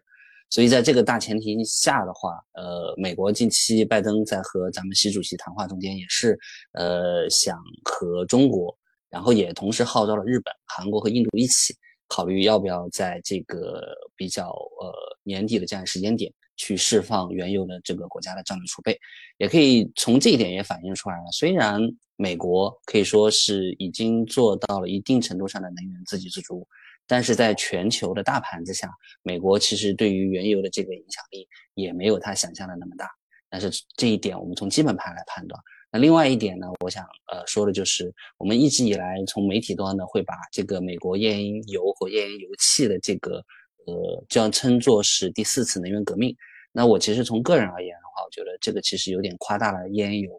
[0.49, 6.37] 所以在这个大前提下的话，呃，美国近期拜登在和咱们习主席谈话中间也是，
[6.73, 8.77] 呃，想和中国，
[9.09, 11.73] 然后也同时号召了日本、韩国和印度一起
[12.09, 13.81] 考虑要不要在这个
[14.17, 14.91] 比较呃
[15.23, 18.99] 年底的这样时间点去释放原有的这个国家的战略储备，
[19.37, 21.31] 也可以从这一点也反映出来了。
[21.31, 21.79] 虽然
[22.17, 26.67] 美国可以说是已经做到了一定程度上的能源自给自足。
[27.07, 28.91] 但是在全球的大盘子下，
[29.23, 33.09] 美国其实对于原油的这个影响力也没有他想象的那么大。
[33.49, 35.59] 但是这一点我们从基本盘来判断。
[35.89, 43.37] 那另外一点呢，我想呃说的就是，我们一直以来从媒体端呢会把这个美国页岩油和页岩油气的这个
[43.85, 46.35] 呃，这样称作是第四次能源革命。
[46.73, 50.29] 那我其实从个人而言的话，我觉得这个其实有点夸大了页岩油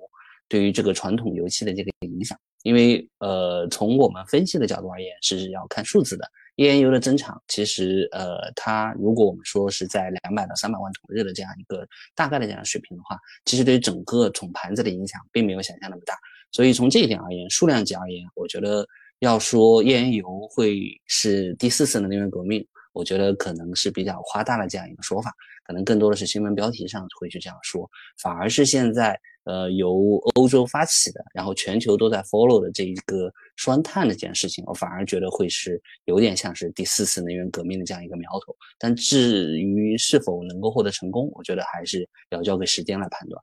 [0.46, 2.38] 对于这个传统油气的这个影响。
[2.62, 6.30] 因为呃，从我们分析的角度而言，是要看数字的。
[6.58, 11.86] 页岩油的增长，其实呃，它如果我们说是在两百到三百万桶日的这样一个
[12.16, 16.14] 大概的这样水平的话，其实对于整个总盘子的影响并没有想象那么大。
[16.50, 18.84] 所以从这一点而言，数量级而言，我觉得
[19.20, 25.32] 要说页岩油会是第四次能源革命，我觉得可能是比较夸大的这样一个说法，
[25.64, 27.88] 可能更多的是新闻标题上会去这样说，
[28.20, 29.18] 反而是现在。
[29.48, 38.54] 呃，由欧洲发起的，然后全球都在 follow 的这一个双碳的这件事情，我反而觉得会是有点像是第四次能源革命的这样一个苗头。
[38.78, 43.42] 但至于是否能够获得成功，我觉得还是要交给时间来判断。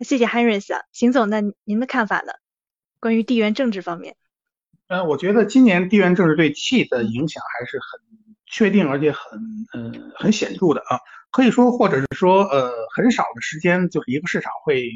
[0.00, 2.32] 谢谢 Henry 啊，邢总，那您的看法呢？
[2.98, 4.16] 关于地缘政治方面，
[4.88, 8.00] 呃，我觉得今年地缘政治对气的影响还是很
[8.44, 9.40] 确定，而且很
[9.72, 11.00] 嗯很显著的啊。
[11.30, 14.90] 可以说，或者是说，呃，很少的时间，就是一个市场会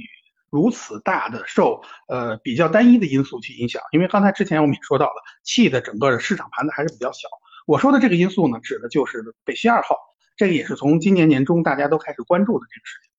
[0.51, 3.81] 如此大的受呃比较单一的因素去影响。
[3.93, 7.29] 因为刚才之前我们也说到了，气的整个市场盘子还是比较小。
[7.67, 9.97] 我说的这个因素呢，指的就是北溪二号，
[10.37, 13.11] 这个也是从今年年中大家都开始关注的这个事情。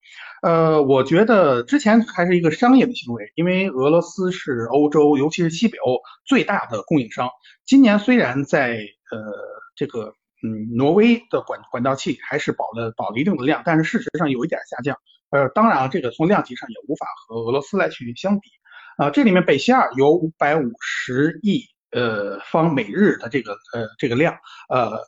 [0.41, 7.29] 呃，我觉得之前还是一个商业的行为，因为俄罗斯是欧洲，尤其是西北欧最大的供应商。
[7.65, 8.77] 今年虽然在
[9.09, 9.33] 呃
[9.73, 10.13] 这个。
[10.45, 14.95] 嗯，挪威的管管道气还是保了保了一定的量，但是事实上有一点下降。
[15.31, 18.49] 呃，当然了，这个从量级上也无法和俄罗斯来去相比。
[18.97, 24.37] 啊，这里面北溪二有五百五十亿呃方每日的这个呃这个量，
[24.69, 24.99] 呃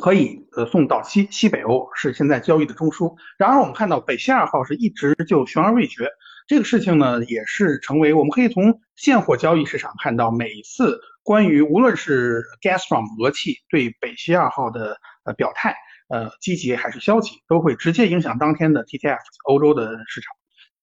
[0.00, 3.16] 可以呃送到西西北欧，是现在交易的中枢。
[3.38, 6.10] 然而我们看到北溪二号是一直就悬而未决。
[6.46, 15.74] 这个事情呢，也是成为我们可以从现货交易市场看到，每次关于无论是 Gazprom 俄气对北溪二号的呃表态，
[16.08, 20.34] 呃积极还是消极，都会直接影响当天的 TTF 欧洲的市场。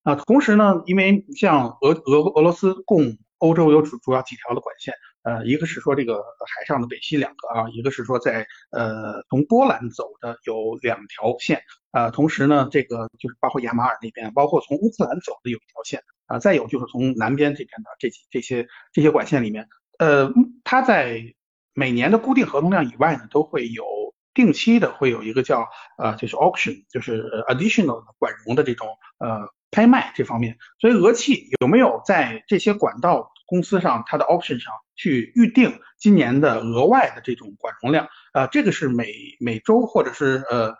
[0.02, 4.92] 啊，同时呢，因为像俄俄俄罗斯供欧洲有主主要几条的管线。
[5.22, 19.66] 呃，一个是说这个海上的北溪两个啊，一个是说在呃从波兰走的有两条线啊，同时呢，这个就是包括亚马尔那边，包括从乌克兰走的有一条线啊，再有就是从南边这边的这几这些这些管线里面，
[19.98, 20.32] 呃，
[20.64, 21.34] 它在
[21.72, 23.84] 每年的固定合同量以外呢，都会有
[24.32, 25.68] 定期的会有一个叫
[25.98, 28.88] 呃就是 auction，就是 additional 管容的这种
[29.18, 33.30] 呃拍卖这方面，所以俄气有没有在这些管道？
[33.46, 40.74] 公司上它的 auction 上去预定今年的额外的这种管容量，呃，这个是每每周或者是呃，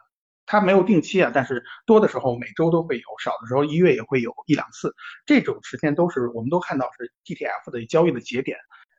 [0.47, 4.95] 它没有定期啊，但是多的时候每周都会有，少的时候一月也会有一两次，
[5.27, 8.57] 这种时间都是我们都看到是 G T F 的交易的节点，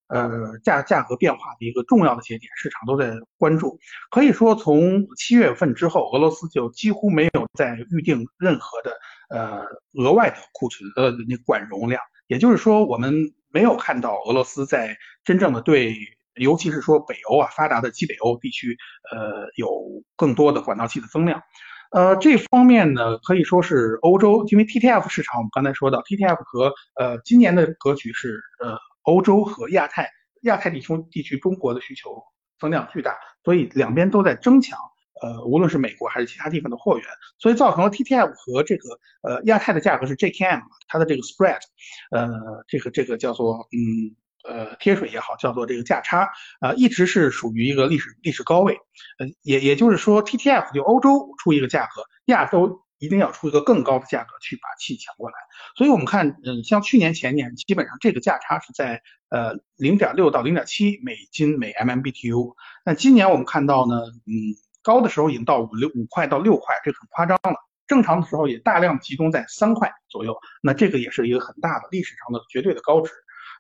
[0.08, 3.80] 呃，价价格变化的一个重要的节点，市场都在关注。
[4.12, 8.92] 可以说从七月份之后，俄罗斯就几乎没有再预定任何的
[9.30, 9.62] 呃
[9.94, 13.34] 额外的库存呃那管容量，也就是说我们。
[13.56, 15.96] 没有看到俄罗斯在真正的对，
[16.34, 18.78] 尤其是说北欧啊发达的西北欧地区，
[19.14, 19.70] 呃，有
[20.18, 21.42] 更多的管道气的增量。
[21.92, 30.10] 呃，这方面呢可以说是欧洲，因为 TTF 市场我们刚才说到 TTF 和呃今年的格局是呃欧洲和亚太
[30.42, 32.22] 亚太地区地区中国的需求
[32.60, 34.78] 增量巨大，所以两边都在争抢。
[35.22, 37.08] 呃，无论是美国还是其他地方的货源，
[37.40, 38.90] 所以造成了 TTF 和这个
[39.22, 41.62] 呃亚太的价格是 JKM，它的这个 spread，
[42.12, 42.30] 呃，
[42.68, 46.30] 这个这个叫做嗯呃贴水也好，叫做这个价差
[46.60, 48.74] 啊，一直是属于一个历史历史高位。
[49.18, 55.36] 呃，也也就是说 TTF 就欧洲出一个价格，亚洲一定要出一个更高的价格去把气抢过来。
[55.76, 62.56] 所以我们看，嗯，像去年前年，基本上这个价差是在呃零点六到零点七美金每 MMBTU。
[62.86, 64.56] 那今年我们看到呢，嗯。
[64.86, 67.56] 高的时候已经到五六五块到六块，这很夸张了。
[67.88, 73.12] 正常的时候也大量集中在三块左右，那这个也是一个很大的历史上的绝对的高值。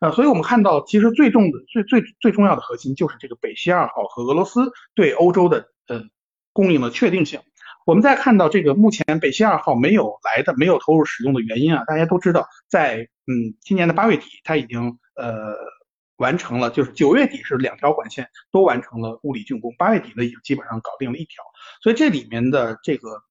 [0.01, 6.03] 呃，所以我们看到，其实最重的、最最最重要的核心就是这个北溪二号和俄罗斯对欧洲的呃
[6.53, 7.39] 供应的确定性。
[7.85, 15.55] 我们再看到这个目前北溪二号没有来的、没有投入使用的原因啊，大家都知道，在嗯今年的八月底，它已经呃
[16.17, 21.43] 完成了，就是九月底是两条管线都完成了物理竣工，八月底呢已经基本上搞定了一条，
[21.83, 23.21] 所以这里面的这个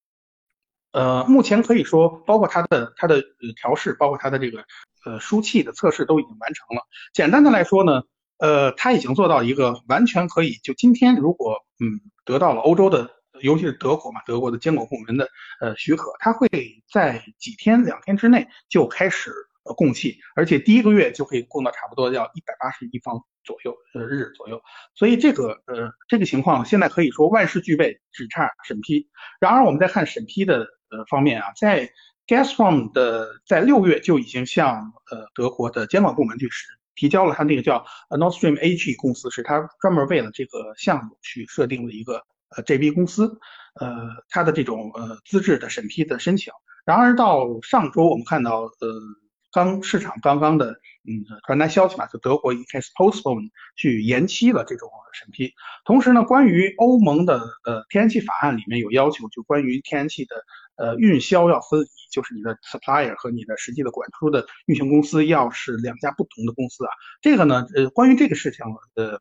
[0.92, 3.24] 呃目前可以说，包括它的它的
[3.60, 4.64] 调试，包括它的这个
[5.04, 6.84] 呃输气的测试都已经完成了。
[7.12, 8.04] 简单的来说呢，
[8.38, 13.10] 呃它已经做到一个完全可以，就今天如果嗯得到了欧洲的。
[13.40, 15.28] 尤其是德国嘛，德国的监管部门的
[15.60, 16.48] 呃许可，它会
[16.90, 19.32] 在几天两天之内就开始
[19.64, 24.62] 呃供气，而且第一个月就可以供到差不多要一百八十亿方左右呃日左右，
[24.94, 29.08] 所以这个呃这个情况现在可以说万事俱备，只差审批。
[29.40, 30.60] 然而我们再看审批的
[30.90, 31.90] 呃方面啊，在
[32.26, 42.24] Gazprom 的在六月就已经向呃德国的监管部门去使提交了他那个叫 Nord Stream AG 公司，是他专门为了这个项目去设定的一个。
[42.56, 43.38] 呃，JB 公司，
[43.80, 43.88] 呃，
[44.28, 46.52] 它的这种呃资质的审批的申请，
[46.84, 49.00] 然而到上周我们看到，呃，
[49.52, 50.72] 刚市场刚刚的
[51.06, 55.52] 嗯传来消息嘛，就德国已经开始 postpone 去延期了这种审批。
[55.84, 60.36] 同时呢，关于欧盟的呃天然气法案里面有要求，就关于天然气的
[60.76, 66.90] 呃运销要分，就是你的 supplier 和你的实际的管出的运行公司要是两家不同的公司啊。
[67.20, 69.20] 这个呢，呃，关于这个事情，呃。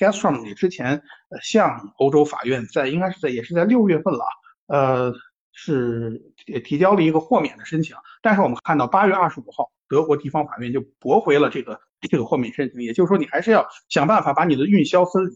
[0.00, 0.94] Gazprom 也之前
[1.28, 4.24] 呃向欧洲法院在应该是在也是在六月份了，
[4.68, 5.12] 呃
[5.52, 6.18] 是
[6.64, 15.34] 提交了一个豁免的申请，但是我们看到八月二十五号德国地方法院就驳回了这个这个豁免申请，也就是说你还是要想办法把你的运销分离，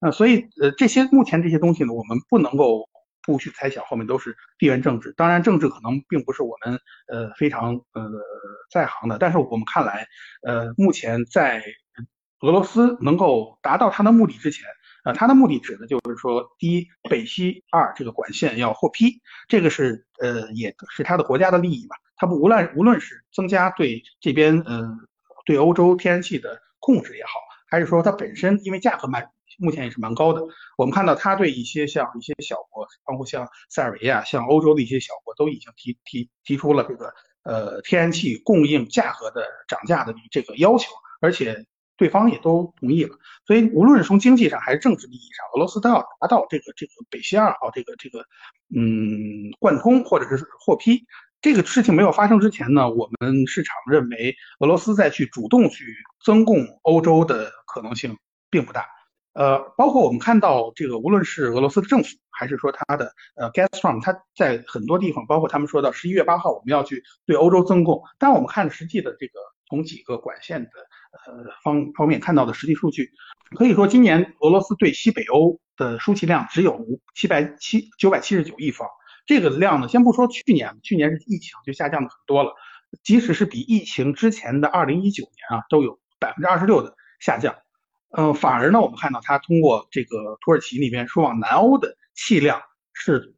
[0.00, 2.88] 那所以呃这些目前这些东西呢，我们不能够
[3.22, 8.08] 不去猜想后面都是地缘政治，当然政治可能并不是我们呃非常呃
[8.70, 10.06] 在行的，但是我们看来
[10.46, 11.60] 呃目前在。
[12.44, 14.66] 俄罗斯能够达到它的目的之前，
[15.04, 21.96] 呃，它的目的指的就是说，第一，北溪二这个管线要获批，这个是呃，也是它的国家的利益嘛。
[22.16, 24.94] 它不无论无论是增加对这边呃
[25.46, 27.30] 对欧洲天然气的控制也好，
[27.66, 29.26] 还是说它本身因为价格蛮
[29.58, 30.42] 目前也是蛮高的，
[30.76, 37.14] 我们看到它对一些像一些小国，包括像塞尔维亚、像欧洲的一些小国，都已经提提提出了这个
[37.44, 40.92] 呃天然气供应价格的涨价的这个要求，
[41.22, 41.64] 而且。
[41.96, 43.16] 对方也都同意了，
[43.46, 48.20] 所以无论是从经济上还是政治利益上，俄罗斯都要达到这个这个北溪二号这个这个
[48.74, 51.06] 嗯贯通或者是获批。
[51.40, 58.16] 这个事情没有发生之前呢，我们市场认为俄罗斯再去主动去增供欧洲的可能性
[58.50, 58.86] 并不大。
[59.34, 69.38] 呃，包括我们看到这个，无论是俄罗斯的政府还是说它的呃 Gazprom，它在很多地方，包括他们说到十一月八号我们要去对欧洲增供，但我们看实际的这个
[69.68, 70.70] 从几个管线的。
[71.26, 73.10] 呃，方方面看到的实际数据，
[73.56, 76.84] 可以说今年俄罗斯对西北欧的输气量只有
[77.14, 78.88] 七百七九百七十九亿方。
[79.26, 82.52] 这个量呢，先不说去年，去年是疫情就下降了很多了，
[83.02, 87.54] 即使是比疫情之前的二零一九年啊，都有百分之二十六的下降。
[88.10, 92.60] 嗯，反而呢，我们看到它通过这个土耳其那边输往南欧的气量
[92.92, 93.34] 是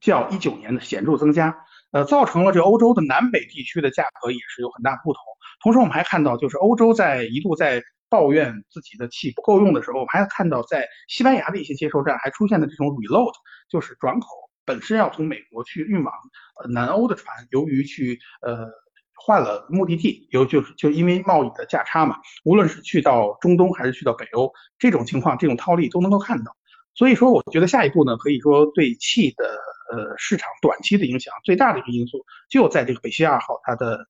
[0.00, 1.56] 较一九年的显著增加，
[1.92, 5.22] 呃，造成了这欧洲的南北地区的价格也是有很大不同。
[5.62, 13.32] 同时，我们还看到，就是欧洲在一度在抱怨自己的气不够用的时候，我们还看到在西班牙的一些接收站还出现了这种 reload，
[13.70, 14.26] 就是转口，
[14.66, 16.12] 本身要从美国去运往
[16.60, 18.66] 呃南欧的船，由于去呃
[19.14, 26.56] 换了目的地，有就是就因为贸易的价差嘛，无论是去到中东还是去到北欧，这种情况这种套利都能够看到。
[26.94, 29.44] 所以说，我觉得下一步呢，可以说对气的
[29.90, 34.08] 呃市场短期的影响最大的一个因素，就在这个北溪二号它的。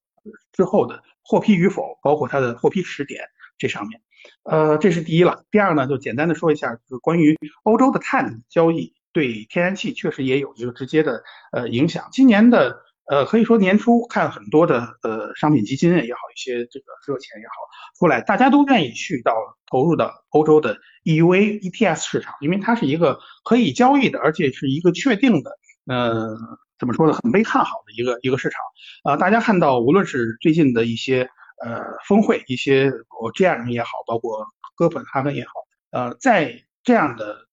[0.51, 3.23] 之后的获批与否，包括它的获批时点
[3.57, 4.01] 这上面，
[4.43, 5.45] 呃，这是第一了。
[5.51, 12.09] 第二呢，就简单的说一下，就是关于欧洲的碳交易对天然气确实也有一个直接的呃影响。
[12.11, 17.53] 今年的呃可以说年初看很多的呃商品基金也好，一些这个热钱也好
[17.99, 19.33] 出来，大家都愿意去到
[19.71, 25.51] 投入到欧洲的 EUA ETS 市场，因为它是一个可以交易的，而且是一个确定的
[25.85, 26.37] 呃。
[26.79, 27.13] 怎么说呢？
[27.13, 28.59] 很被看好的一个一个市场
[29.03, 29.17] 啊！
[29.17, 31.29] 大家看到，无论是最近的一些
[31.63, 34.45] 呃峰会，一些我 GM 也好，包括
[34.75, 35.51] 哥本哈根也好，
[35.91, 37.47] 呃，在这样的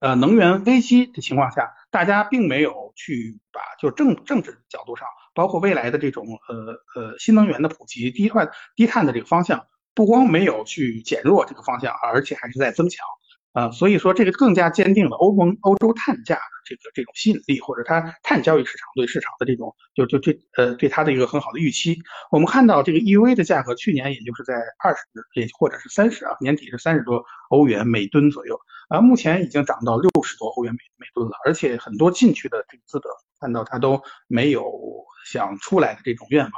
[0.00, 13.04] 呃能源危机的情况下，大家并没有去把就政政治角度上，包括未来的这种呃呃新能源的普及、低碳低碳的这个方向，不光没有去减弱这个方向，而且还是在增强。
[13.58, 21.98] 啊，所以说这个更加坚定了欧盟欧洲碳价的这个这种吸引力，或者它碳交易市场对市场的这种就就对呃对它的一个很好的预期。
[22.30, 25.00] 我们看到这个 EUA 的价格去年也就是在二十
[25.34, 28.56] 也或者是三十啊，年底是三十多欧元每吨左右。
[28.90, 34.64] 啊，目前已经涨到六十多欧元每每吨了，而且很多进去的这个资本看到它都没有
[35.26, 36.52] 想出来的这种愿望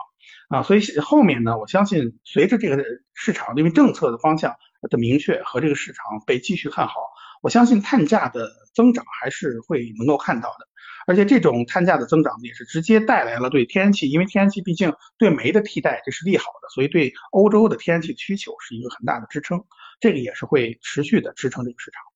[0.60, 2.84] 啊，所以后面呢，我相信随着这个
[3.14, 4.54] 市场因为政策的方向
[4.88, 6.94] 的明确和这个市场被继续看好，
[7.42, 10.66] 我相信碳价的增长还是会能够看到的。
[11.06, 19.64] 而且这种碳价的增长也是直接带来了对天然气，因为天然气毕竟对煤的替代这是利好的，所以对欧洲的天然气需求是一个很大的支撑，
[19.98, 22.09] 这个也是会持续的支撑这个市场。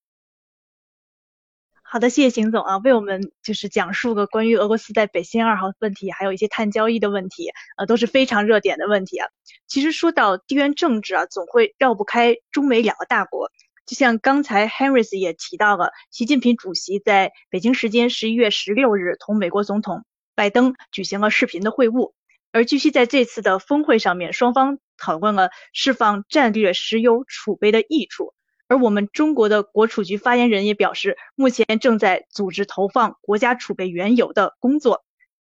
[1.95, 9.29] 好的，谢谢邢总啊，为我们就是讲述个关于俄罗斯在北溪二号问题，还有一些碳交易的问题，呃，都是非常热点的问题啊。
[9.65, 13.49] 其实说到地缘政治啊，总会绕不开中美两个大国。
[13.85, 20.03] 就像刚才 Harris 也提到了，习近平主席在北京时间十一月十六日同美国总统
[20.35, 22.11] 拜登举行了视频的会晤，
[22.51, 28.33] 而据悉在这次的峰会上面，双方讨论了释放战略石油储备的益处，
[28.67, 35.03] 而我们中国的国储局发言人也表示，目前正在组织投放国家储备原油的工作。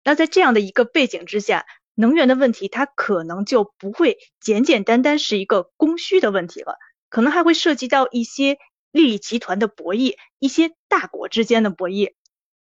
[0.04, 6.78] 那在这样的一个背景之下，能源的问题它可能就不会简简单单是一个供需的问题了。
[7.10, 8.58] 可能还会涉及到一些
[8.92, 12.12] 利益集团的博弈，一些大国之间的博弈，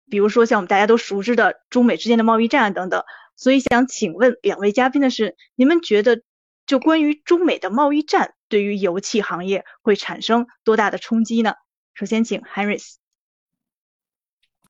[0.10, 3.04] 比如说像我们大家都熟知的中美之间的贸易战啊等等。
[3.36, 6.22] 所以想请问两位嘉宾的是，你们觉得
[6.68, 11.56] 就关于中美的贸易战对于油气行业会产生多大的冲击呢？
[11.96, 12.98] 首先请 Harris。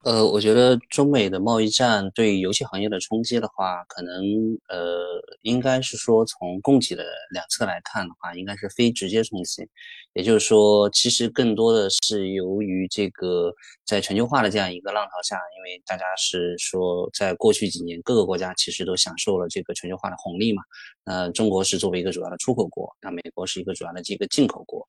[0.04, 4.22] 呃，我觉得中美的贸易战对游戏行业的冲击的话，可能
[4.68, 5.06] 呃，
[5.44, 9.66] 应该是说从供给的两侧来看的话，应该是非直接冲击。
[10.14, 13.54] 也就是说，其实更多的是由于这个
[13.86, 20.62] 在全球化的这样一个浪潮下，因为大家是说，在过去几年各个国家其实都享受了这个全球化的红利嘛。
[21.06, 24.86] 那中国是作为一个主要的出口国，那美国是一个主要的这个进口国。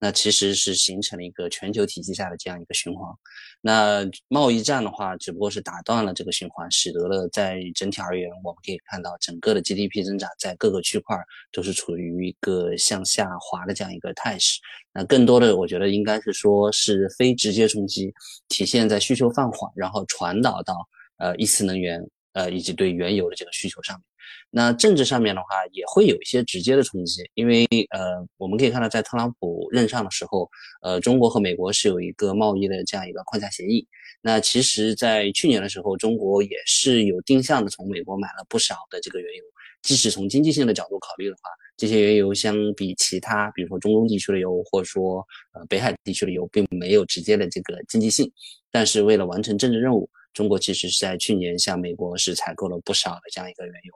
[0.00, 3.12] 那其实是形成了一个全球体系下的这样一个循环。
[3.60, 11.16] 那贸易战的话，只不过是打断了这个循环，使得了在整体而言，我们可以看到整个的 GDP 增长在各个区块
[11.52, 14.60] 都是处于一个向下滑的这样一个态势。
[14.92, 18.12] 那更多的，我觉得应该是说是非直接冲击，
[18.48, 20.74] 体现在需求放缓，然后传导到
[21.18, 22.00] 呃一次能源
[22.32, 24.04] 呃以及对原油的这个需求上面。
[24.50, 30.48] 那政治上面的话，也会有一些直接的冲击，因为呃，我们可以看到，在特朗普任上的时候，
[30.82, 33.86] 呃，中国和美国是有一个贸易的这样一个框架协议。
[34.20, 39.44] 那其实，在去年的时候，中国也是有定向的从美国买了不少的这个原油。
[39.80, 48.28] 即使从经济性的角度考虑的话，这些原油相比其他，比如说中东地区的油，或者说呃北海地区的油，并没有直接的这个经济性。
[48.72, 53.92] 但是为了完成政治任务，中国其实是在去年向美国是采购了不少的这样一个原油，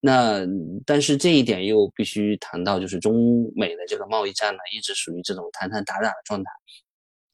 [0.00, 0.40] 那
[0.84, 6.50] 但是这一点又必须谈到，就是中美的这个贸易战呢，一直属于这种谈谈打打的状态，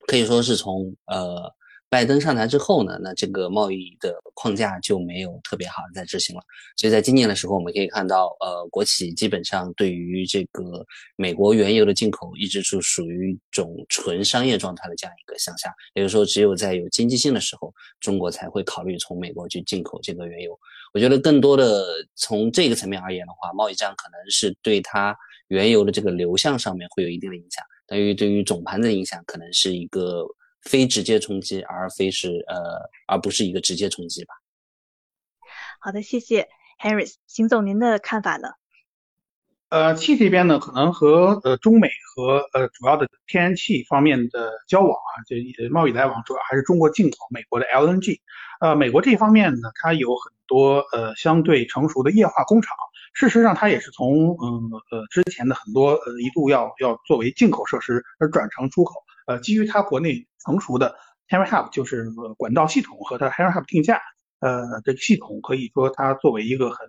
[0.07, 1.53] 可以说是从呃。
[1.95, 6.43] 拜登上台之后呢，那这个贸易的框架就没有特别好的在执行了。
[6.77, 10.85] 所以在今年的时候，我们可以看到，呃，国企基本上对于这个
[11.15, 15.73] 美国原油的进口一直是属于一种纯商业状态的这样一个向下。
[15.95, 20.59] 也就是说，只有在有经济性的时候，中国才会考虑从美国去进口这个原油。
[20.95, 21.87] 我觉得更多的
[22.17, 25.17] 从这个层面而言的话，贸易战可能是对它
[25.47, 30.27] 原油的这个流向上面会有一定的影响，但于对于总盘的影响可能是一个。
[30.65, 34.35] 非直接冲击，而非是呃，而不是一个直接冲击吧。
[35.81, 36.49] 好的，谢谢
[36.83, 38.49] Harris，邢总，您的看法呢？
[39.71, 45.37] 呃，气这边呢，可能和呃中美和呃主要的天然气方面的交往啊，就
[45.71, 48.21] 贸易来往，主要还是中国进口美国的 LNG。
[48.61, 52.77] 呃，美国这方面呢，它有很多呃相对成熟的液化工厂，
[53.15, 58.95] 事实上它也是从嗯呃之前的很多呃一度要要作为进口设施而转成出口。
[59.27, 60.97] 呃，基于它国内成熟的
[61.29, 64.01] Henry Hub 就是管道系统和它 Henry Hub 定价，
[64.41, 66.87] 呃，这个系统可以说它作为一个很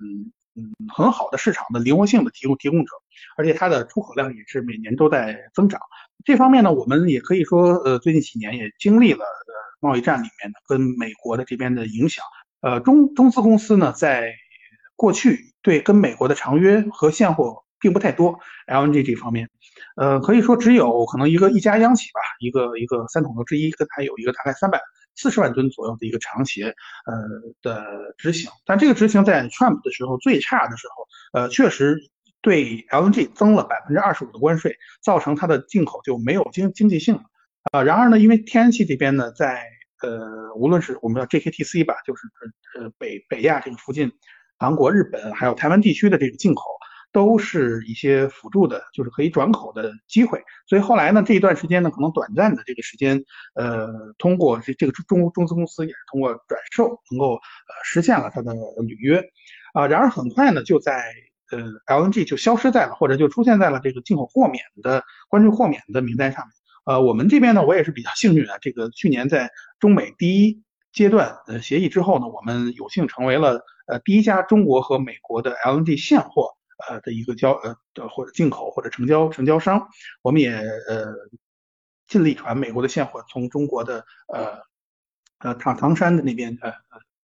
[0.56, 2.92] 嗯很好的市场的灵活性的提供提供者，
[3.38, 5.80] 而且它的出口量也是每年都在增长。
[6.24, 12.24] 这方面呢，我们也可以说，呃，最近几年也经历了呃贸易战里面的跟美国的这边的影响。
[12.62, 14.34] 呃，中中资公司呢，在
[14.96, 19.50] 过去对跟美国的长约和现货并不太多，LNG 这方面。
[19.96, 24.82] 呃，可以说只有可能一个一家央企吧，一个一个三桶油之一，跟它有一个大概三百
[25.16, 26.66] 四十万吨左右的一个长协，
[27.06, 27.16] 呃
[27.62, 27.86] 的
[28.18, 28.52] 执行。
[28.66, 31.98] 但这个执行在 Trump 的时候最差的时候，呃，确实
[32.42, 37.22] 对 LNG 增了百分之二十五的关税，造成它的进口就没有经经济性了。
[37.72, 39.64] 呃，然而呢，因为天然气这边呢，在
[40.04, 42.24] 呃无论是我们叫 JKTC 吧，就是
[42.78, 44.12] 呃北北亚这个附近，
[44.60, 46.64] 韩国、日本还有台湾地区的这个进口。
[47.16, 50.44] 都是一些辅助的，就是可以转口的机会。
[50.68, 53.24] 所以后来呢，这一段时间呢，可能短暂的这个时间，
[53.54, 53.88] 呃，
[54.18, 58.54] 通过这这个中中资公司也是通过转售，能够呃实现了它的
[58.86, 59.24] 履约
[59.74, 59.88] 啊。
[59.88, 61.06] 然而很快呢，就在
[61.52, 66.52] 呃 LNG 就消失在了，或者就出现在了这个进口豁免的关税豁免的名单上面。
[66.84, 70.62] 呃，我们这边呢，我也是比较幸运啊，这个去年在中美第一
[70.92, 76.52] 阶段呃协议之后呢，我们有幸成为了呃第一家中国和美国的 LNG 现货
[76.88, 79.88] 呃的一个交呃的或者进口或者成交成交商，
[80.22, 81.14] 我们也呃
[82.08, 84.62] 尽力传美国的现货从中国的呃
[85.40, 86.72] 呃唐唐山的那边呃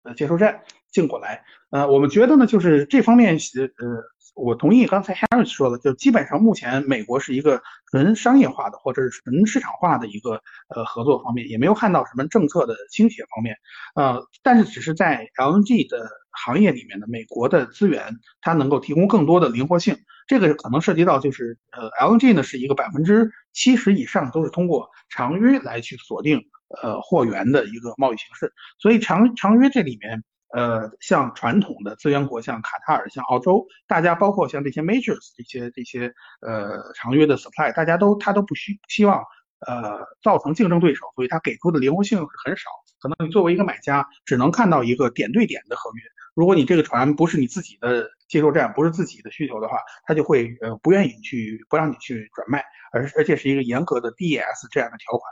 [0.07, 0.61] 呃接收站
[0.91, 4.03] 进过来，呃，我们觉得呢，就是这方面呃。
[4.35, 7.59] 我同意刚才 Harris 说的，就基本上目前美国是一个
[7.89, 10.39] 纯商业化的或者是纯市场化的一个
[10.69, 13.55] 呃合作方面，也没有看到什么政策的倾斜方面，
[13.95, 19.97] 呃，但是只是在 LNG 的行业里面呢，美国的资源它能够提供更多的灵活性，
[20.27, 26.43] 这个可能涉及到就是呃 LNG 呢是一个百分之七十以上都是通过长约来去锁定
[26.81, 30.23] 呃货源的一个贸易形式，所以长长约这里面。
[30.55, 39.21] 呃，像传统的资源国，像卡塔尔、像澳洲，大家包括像这些 majors 这些这些呃长约的 supply，大家都他都不希希望
[39.67, 42.69] 呃造成竞争对手，所以他给出的灵活性是很少。
[43.01, 46.01] 可能你作为一个买家，只能看到一个点对点的合约。
[46.33, 52.63] 如果你这个船不是你自己的接收站，不是自己的需求的话，他就会呃不愿意去不让你去转卖，
[52.93, 55.29] 而而且是一个严格的 DES 这样的条款。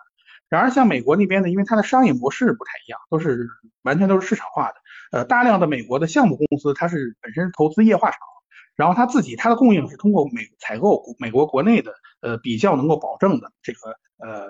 [0.49, 3.47] 然而像美国那边呢，因为它的商业模式不太一样，都是
[3.83, 4.75] 完全都是市场化的。
[5.11, 8.19] 呃，大量的美国的项目公司，它是本身投资液化厂，
[8.75, 13.79] 然后它自己它的供应是通过美采购美国国内的呃比较能够保证的这个
[14.17, 14.47] 呃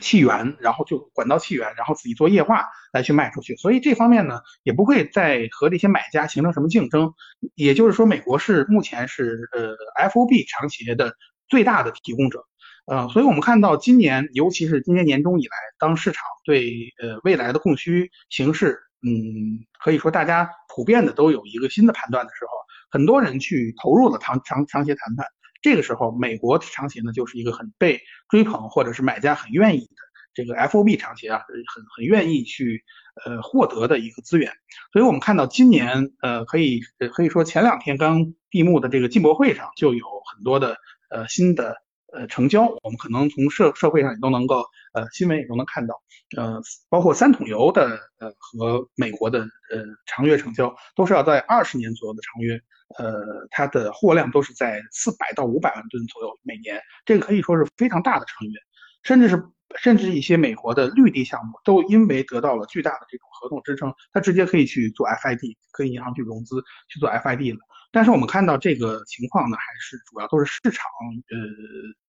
[0.00, 7.12] 气源，然后就管道气源，然后自己做液化来去卖出去，所以这方面呢也不会再和这些买家形成什么竞争。
[7.54, 11.14] 也就是说，美国是目前是呃 FOB 长企业的
[11.48, 12.44] 最大的提供者，
[12.88, 18.78] 呃，所以我们看到今年，尤其是今年年中以来，当市场对呃未来的供需形势。
[19.02, 22.50] 嗯，可以说大家普遍的都有一个新的判断的时候，
[22.90, 25.26] 很多人去投入了长长长协谈判。
[25.60, 28.00] 这个时候，美国长协呢就是一个很被
[28.30, 29.96] 追捧，或者是买家很愿意的
[30.32, 32.82] 这个 FOB 长协啊，很很愿意去
[33.26, 34.50] 呃获得的一个资源。
[34.94, 36.80] 所以我们看到今年呃可以
[37.12, 40.78] 可以说前两天刚闭幕的这个进博会上就有很多的
[41.10, 41.76] 呃新的。
[42.12, 44.64] 呃，成交，我们可能从社社会上也都能够，
[44.94, 46.00] 呃，新闻也都能看到，
[46.36, 52.58] 呃，包括三桶油的，呃，和美国的，呃，长约成交，都是要在二十年左右的长约，
[52.98, 58.54] 呃，它的货量都是在四百到五百万吨左右每年，这个可以说是非常大的长约，
[59.02, 59.44] 甚至是
[59.76, 67.60] 甚至一些美国的绿地项目都因为得到了巨大的这种合同支撑，它直接可以去做 FID，可以银行去融资去做 FID 了。
[67.90, 70.84] 但是我们看到这个情况呢，还是主要都是市场
[71.30, 71.36] 呃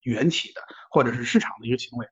[0.02, 2.06] 缘起的，或者是市场的一个行为。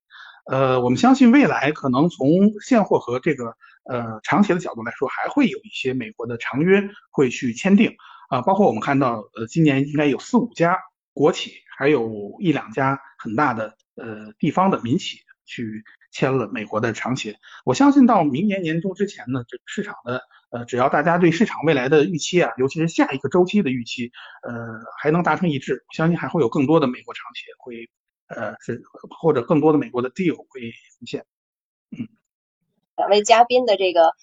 [0.45, 2.27] 呃，我们相信未来可能从
[2.61, 7.93] 现货和这个呃长协的角度来说，还会有一些美国的长约会去签订
[8.29, 10.79] 啊，包括我们看到呃今年应该有四五家
[11.13, 17.35] 国企，还有一两家很大的呃地方的民企去签了美国的长协。
[17.65, 20.23] 我相信到明年年中之前呢，这个市场的。
[20.49, 24.11] 呃，只要大家对市场未来的预期啊，尤其是下一个周期的预期，
[24.43, 24.53] 呃，
[25.01, 27.89] 还能达成一致，我相信还会有更多的美国长企业会，
[28.27, 28.81] 呃，是
[29.21, 31.25] 或者更多的美国的 deal 会出现。
[31.91, 32.07] 嗯，
[32.95, 34.13] 两位嘉宾的这个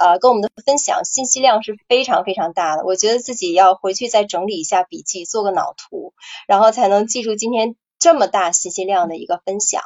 [0.00, 6.14] 呃跟我们的分享信息量是非常非常大的，我觉得自己要回去再整理一下笔记，做个脑图，
[6.48, 7.76] 然后才能记住今天。
[8.04, 9.80] 这么大信息量的一个分享，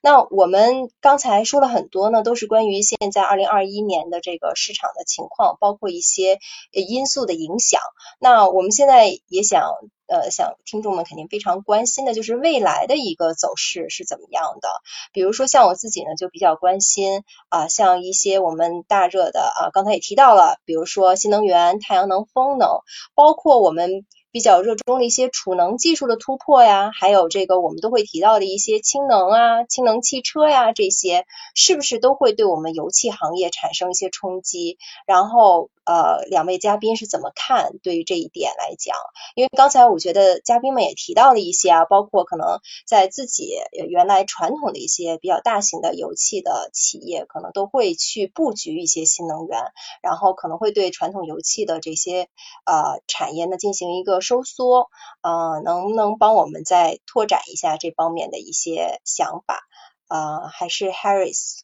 [0.00, 6.38] 那我们刚才说了很多呢，都是关于现在二零二一年的这个市场的情况，包括一些
[6.70, 7.80] 因素的影响。
[8.20, 9.72] 那我们现在也想，
[10.06, 14.68] 呃，想听众们肯定非常关心的就是未来的一个走势是怎么样的。
[15.12, 22.68] 比如说像我自己呢，就比较关心啊，像一些我们大热的啊，刚才也提到了，比如说新能源、太阳能、风能，
[23.16, 24.06] 包括我们。
[24.34, 31.24] 比较热衷的一些储能技术的突破呀，还有这个我们都会提到的一些氢能啊、氢能汽车呀，这些
[31.54, 34.76] 是不是都会对我们油气行业产生一些冲击？
[35.06, 35.70] 然后。
[35.84, 38.96] 呃，两位嘉宾是怎么看对于这一点来讲？
[39.34, 43.56] 因为刚才我觉得嘉宾们也提到了一些啊，包括可能在自己
[43.88, 49.60] 原来传统的一些比较大型的油气的企业，可能都会去布局一些新能源，
[50.02, 52.28] 然后可能会对传统油气的这些
[52.64, 54.88] 呃产业呢进行一个收缩。
[55.20, 59.66] 呃，能不能帮我们再拓展一下这方面的一些想法？
[60.08, 61.60] 呃，还是 Harris，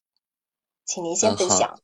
[0.84, 1.78] 请您先分享。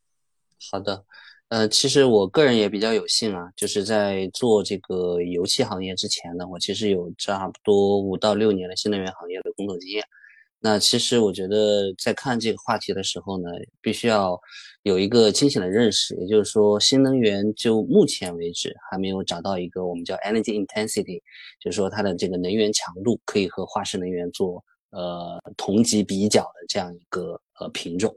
[0.70, 1.04] 好的。
[1.48, 10.02] 呃，其实我个人也比较有幸啊，就是在做这个油气行业之前呢，我其实有差不多五到六年的新能源行业的工作经验。
[10.58, 13.48] 那其实我觉得在看这个话题的时候呢，
[13.80, 14.36] 必须要
[14.82, 21.20] 有一个清醒的认识，也就是说，新能源就目前为止还没有找到一个我们叫 energy intensity，
[21.60, 28.12] 就是说它的这个能源强度可以和化石能源做呃同级比较的这样一个呃品种。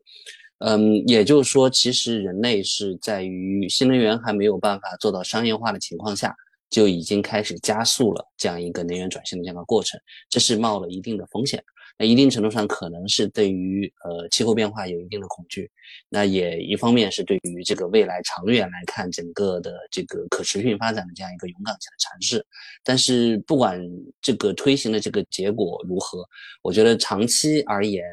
[0.59, 6.35] 嗯，也就是说，其实人类是在于新能源还没有办法做到商业化的情况下，
[6.69, 9.97] 就已经开始加速了这样一个能源转型的这样的过程，
[10.29, 11.63] 这是冒了一定的风险。
[11.97, 15.69] 那一定程度上可能是对于呃气候变化有一定的恐惧，
[16.09, 22.45] 那也一方面是对于这个未来长远来看整个的这个可持续发展的这样一个勇敢性的尝试。
[22.83, 23.81] 但是不管
[24.21, 26.25] 这个推行的这个结果如何，
[26.61, 28.03] 我觉得长期而言。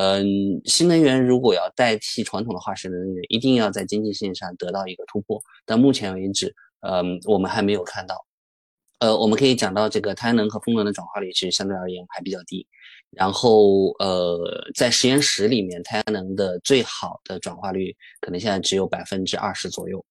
[0.00, 5.42] 嗯，新能源如果要代替传统的化石能源，一定要在经济性上得到一个突破。
[5.66, 6.54] 但目前为止，
[6.86, 8.24] 嗯，我们还没有看到。
[9.00, 12.64] 呃，我们可以讲到这个太阳能和风能的转化率，其实相对而言还比较低。
[13.10, 14.38] 然后，呃，
[14.76, 20.04] 在实验室里面，太阳能的最好的转化率可能现在只有百分之二十左右。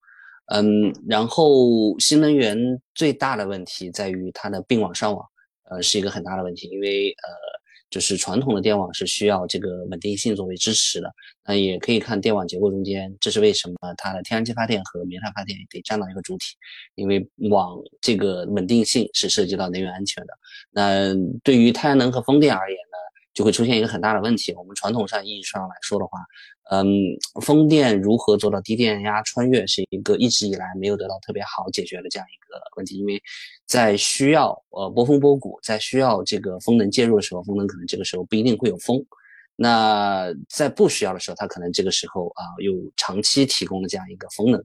[0.47, 2.57] 嗯，然后新能源
[2.93, 5.25] 最大的问题在于它的并网上网，
[5.69, 7.56] 呃，是一个很大的问题，因为呃。
[7.89, 11.13] 就是传统的电网是需要这个稳定性作为支持的，
[11.45, 16.55] 那也可以看电网结构中间，这是为什么它的天然气发电和煤炭发电得占到一个主体，
[16.95, 20.33] 因为网这个稳定性是涉及到能源安全的。
[20.71, 22.97] 那对于太阳能和风电而言呢，
[23.33, 24.53] 就会出现一个很大的问题。
[24.53, 26.19] 我们传统上意义上来说的话，
[26.69, 26.85] 嗯，
[27.41, 33.21] 风电如何做到低电压穿越，是一个一直以来没有得到特别好解决的这样一个问题，因为。
[33.67, 39.05] 在需要呃波峰波谷，在需要这个风能介入的时候，风能可能这个时候不一定会有风。
[39.57, 44.63] 那在不需要的时候，它可能这个时候啊又长期提供了这样一个风能。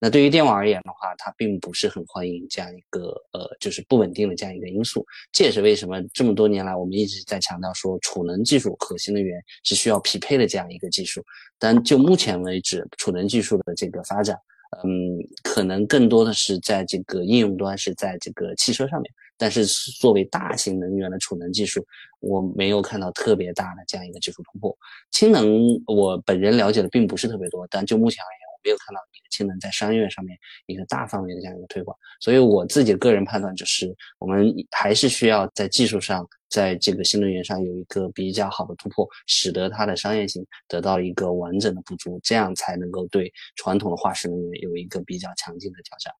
[0.00, 5.04] 那对于电网而言的话，它并不是很欢迎这样一个呃就是不稳定的这样一个因素。
[5.30, 11.22] 这也是为什么这么多年来我们一直在强调说储能技术和新能源是需要匹配的这样一个技术。
[11.58, 14.36] 但就目前为止，储能技术的这个发展。
[14.84, 19.12] 嗯，可能更多的是在这个应用端，是在这个汽车上面。
[19.36, 21.84] 但是作为大型能源的储能技术，
[22.20, 24.74] 我没有看到特别大的这样一个技术突破。
[25.10, 28.39] 氢能，我本人了解的并不是特别多，但就目前而言。
[28.62, 46.12] 没有看到你的氢能在商业上面一个大范围的这样一个推广，所以我自己个人判断就是，我们还是需要在技术上，在这个新能源上有一个比较好的突破，使得它的商业性得到一个完整的补足，这样才能够对传统的化石能源有一个比较强劲的挑战。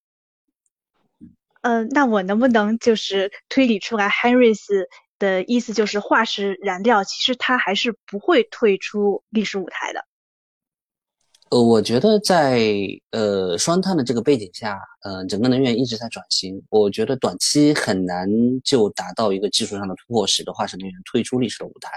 [1.62, 4.87] 嗯，那我能不能就是推理出来，Henrys
[5.19, 10.07] 的意思就是化石燃料其实它还是不会退出历史舞台的。
[11.51, 12.61] 呃，我觉得在
[13.11, 16.63] 呃双碳的这个背景下，呃，整个能源一直在转型。
[16.71, 18.29] 我觉得短期很难
[18.63, 21.91] 就达到一个技术上的突破，使得化石能源退出历史的舞台。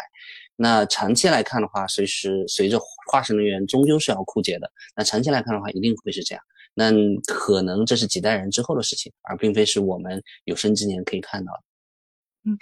[0.56, 2.80] 那长期来看的话，随时随着
[3.12, 4.72] 化石能源终究是要枯竭的。
[4.96, 6.44] 那长期来看的话，一定会是这样。
[6.74, 6.92] 那
[7.28, 11.60] 可能这是几代人之后的事情，而并非是我们有生之年可以看到的。
[12.52, 12.58] 嗯。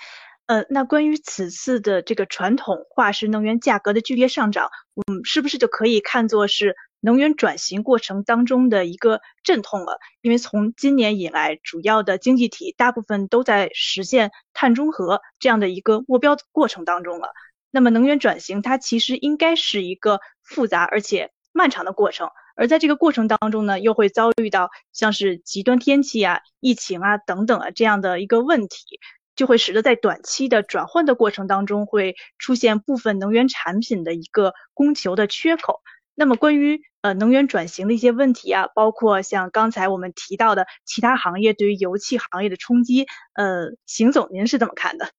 [0.48, 9.98] 呃，那关于此次的这个传统化石能源价格的剧烈上涨，嗯，是不是就可以看作是能源转型过程当中的一个阵痛了？
[10.22, 17.30] 因为从今年以来，主要的经济体大部分都在实现碳中和这样的一个目标过程当中了。
[17.72, 29.00] 那么，能源转型它其实应该是一个复杂而且漫长的过程，而在这个过程当中呢，又会遭遇到像是极端天气啊、疫情啊等等啊这样的一个问题。
[29.36, 35.82] 就会使得在短期的转换的过程当中，会出现部分能源产品的一个供求的缺口。
[36.14, 45.10] 那么关于呃能源转型的一些问题啊，包括像刚才我们提到的其他行业对于油气行业的冲击，呃，邢总您是怎么看的？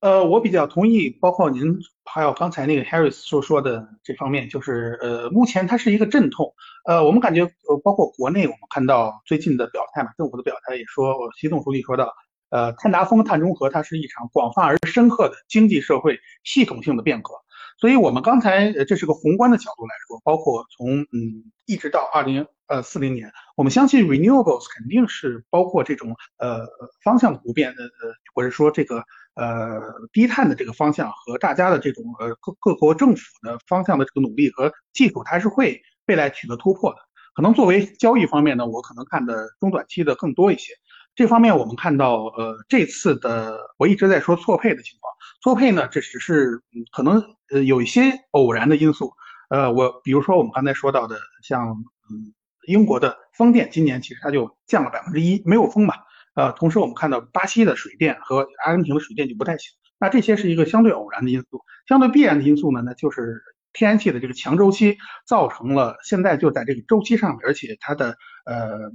[0.00, 6.54] 呃，我比较同意，包括您还有刚才那个 Harris 所说的这方面，就是呃，目前它是一个阵痛。
[6.86, 12.14] 呃，我们感觉呃，包括国内我们看到最近的表态嘛，政府的表态也说，习总书记说到。
[12.54, 17.34] 呃，碳达峰、碳中和，它是一场广泛而深刻的经济社会系统性的变革。
[17.80, 26.60] 所以，我们刚才这是个宏观的角度来说，包括从嗯一直到二零呃四零年，我们相信 renewables 肯定是包括这种呃
[27.02, 27.90] 方向的不变的呃，
[28.32, 29.02] 或者说这个
[29.34, 29.80] 呃
[30.12, 36.98] 低碳的这个方向和大家的这种呃各各国政府的方向的这个努力和技术，它是会未来取得突破的。
[37.34, 40.72] 可能作为交易方面呢，我可能看的中短期的更多一些。
[41.14, 45.12] 这方面我们看到，呃，这次的我一直在说错配的情况，
[45.42, 46.60] 错配呢，这只是
[46.92, 49.12] 可能呃有一些偶然的因素，
[49.48, 51.68] 呃，我比如说我们刚才说到的，像
[52.10, 52.34] 嗯，
[52.66, 55.94] 英国的风电今年其实它就降了百分之一，没有风嘛。
[56.34, 59.70] 呃，同时我们看到巴西的水电和阿根廷的水电就不太行。
[60.00, 63.40] 那这些是一个相对偶然的因素，相对必然的因素呢，那就是
[63.72, 68.16] 天然气的这个强周期造成了现在就在这个周期上面，而且它的
[68.46, 68.90] 呃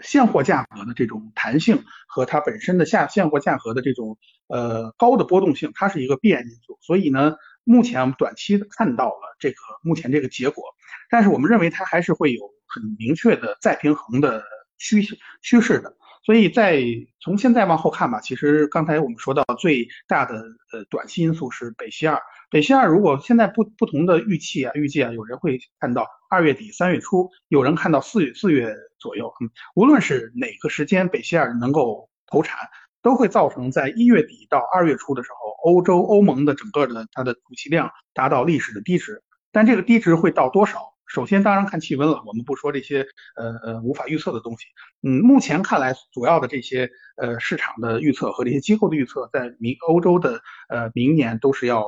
[0.00, 4.16] 现货价格的这种弹性和它本身的下现货价格的这种
[4.48, 6.78] 呃高的波动性，它是一个必然因素。
[6.80, 10.64] 所以呢，目前我们短期看到了这个目前这个结果，
[11.10, 14.42] 但是我们认为它还是会有很明确的再平衡的
[14.78, 15.02] 趋
[15.42, 15.96] 趋势的。
[16.24, 16.82] 所以在
[17.20, 20.34] 从现在往后看吧，其实刚才我们说到最大的
[20.72, 22.20] 呃短期因素是北溪二。
[22.50, 29.32] 北溪二如果现在不不同的预期啊，预计啊，有人会看到二月底三月初，有人看到四月四月左右。
[29.40, 32.68] 嗯，无论是哪个时间北溪二能够投产，
[33.02, 39.22] 都会造成在一月底到二月初的时候，欧洲欧盟的整个的它的补气量达到历史的低值。
[39.50, 40.94] 但这个低值会到多少？
[41.06, 42.22] 首先，当然看气温了。
[42.26, 44.66] 我们不说这些呃呃无法预测的东西。
[45.02, 51.80] 嗯，目前看来，主要的这些呃市场的预测和这些机构的预测，在明欧洲的呃明年都是要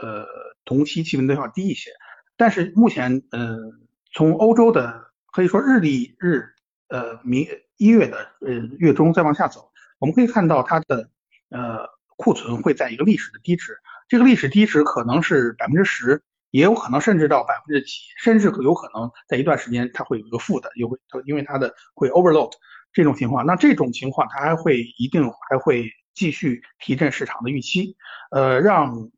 [0.00, 0.24] 呃
[0.64, 1.90] 同期气温都要低一些。
[2.36, 3.56] 但是目前呃
[4.12, 6.44] 从欧洲的可以说日历日
[6.88, 7.46] 呃明
[7.76, 11.10] 一月的呃月中再往下走，我们可以看到它的
[11.50, 13.78] 呃库存会在一个历史的低值。
[14.08, 16.22] 这个历史低值可能是百分之十。
[16.50, 20.96] 也有可能甚至到百分之几，甚至有可能在一段时间它会有一个负的，又会
[21.26, 22.50] 因为它的会 overload
[22.90, 27.98] 这种情况，那这种情况它还会一定还会继续提振市场的预期，
[28.30, 29.10] 呃，让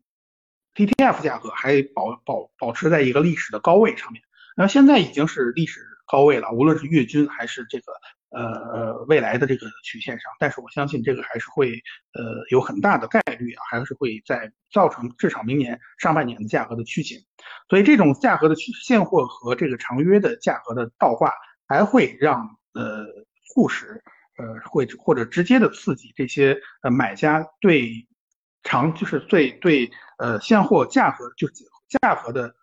[0.75, 4.21] TTF 价格还保保保持在一个历史的高位上面，
[4.57, 7.93] 那现在已经是历史高位了，无论是月均还是这个。
[8.33, 11.73] 呃，未来的这个曲线上，但是我相信这个还是会
[12.13, 17.19] 呃有很大的概率啊，还是会在造成至少明年上半年的价格的趋紧，
[17.69, 21.33] 所以这种价格的现货和这个长约的价格的倒挂，
[21.67, 23.05] 还会让呃
[23.53, 24.01] 促使
[24.39, 28.07] 呃会或者直接的刺激这些呃买家对
[28.63, 31.55] 长就是对对呃现货价格就是
[32.01, 32.55] 价格的。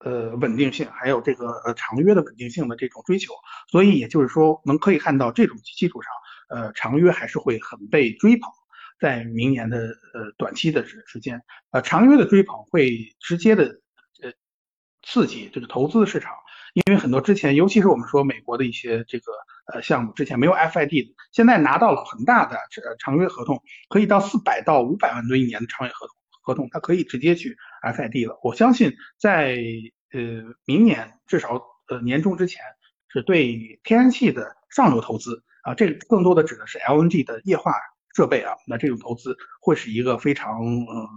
[0.00, 3.34] 呃，稳定性还有这个呃长约的稳定性的这种追求，
[3.68, 6.12] 所以也就是说，能可以看到这种基础上，
[6.50, 8.48] 呃，长约还是会很被追捧，
[9.00, 11.42] 在明年的呃短期的时时间，
[11.72, 13.64] 呃，长约的追捧会直接的
[14.22, 14.32] 呃
[15.02, 16.32] 刺激这个投资市场，
[16.74, 19.32] 因为很多之前，尤其是我们说美国的一些这个
[19.72, 22.56] 呃项目，之前没有 FID，现在拿到了很大的
[23.00, 26.14] 长约合同，可以到四百到五百万吨一年的长约合同。
[26.48, 29.58] 合同他可以直接去 FID 了，我相信在
[30.12, 30.20] 呃
[30.64, 32.62] 明年至少呃年终之前，
[33.08, 37.74] 是对天然气的上游投资啊，这更多的指的是 LNG 的液化
[38.16, 41.08] 设备啊，那这种投资会是一个非常呃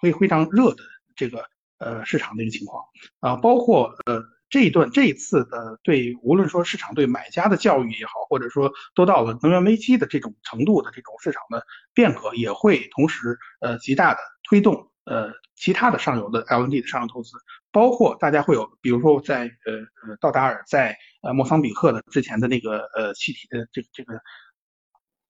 [0.00, 0.82] 会非常热的
[1.14, 1.44] 这个
[1.78, 2.84] 呃市场的一个情况
[3.20, 4.20] 啊，包括呃。
[4.50, 11.64] 这一段这一次的对，无论说市场对买家的教育也好，或者说都到了能源危机的这种程度的这种市场的
[11.94, 17.30] 变革，也会同时呃极大的推动呃其他的上游的 LNG 的上游投资，
[17.70, 19.72] 包括大家会有，比如说在呃
[20.08, 24.20] 呃道达尔在呃莫桑比克的之前的那个呃气体的这个这个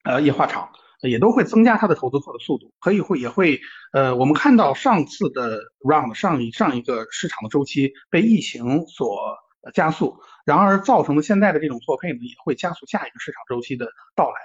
[0.05, 0.71] 呃液化厂。
[1.03, 3.61] 也都会增加它的投资的速度，可以会也会，
[3.93, 9.37] 呃，我们看到上次的 round 上一上一个市场的周期被疫情所
[9.73, 14.37] 加速，然而造成的现在的这种错配呢，也会加速下一个市场周期的到来。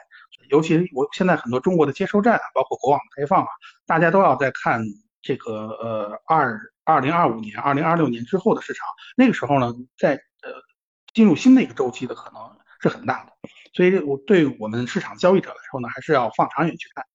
[0.49, 3.47] 尤其我现在很多中国的接收站啊，包括国网的开放啊，
[3.87, 4.81] 大家都要在看
[5.21, 8.85] 这个呃二二零二五年、二零二六年之后的市场，
[9.17, 10.51] 那个时候呢，在呃
[11.13, 12.41] 进入新的一个周期的可能
[12.79, 13.31] 是很大的。
[13.75, 17.05] 所以，我对我们市场交易者来说呢，还是要放长远去看。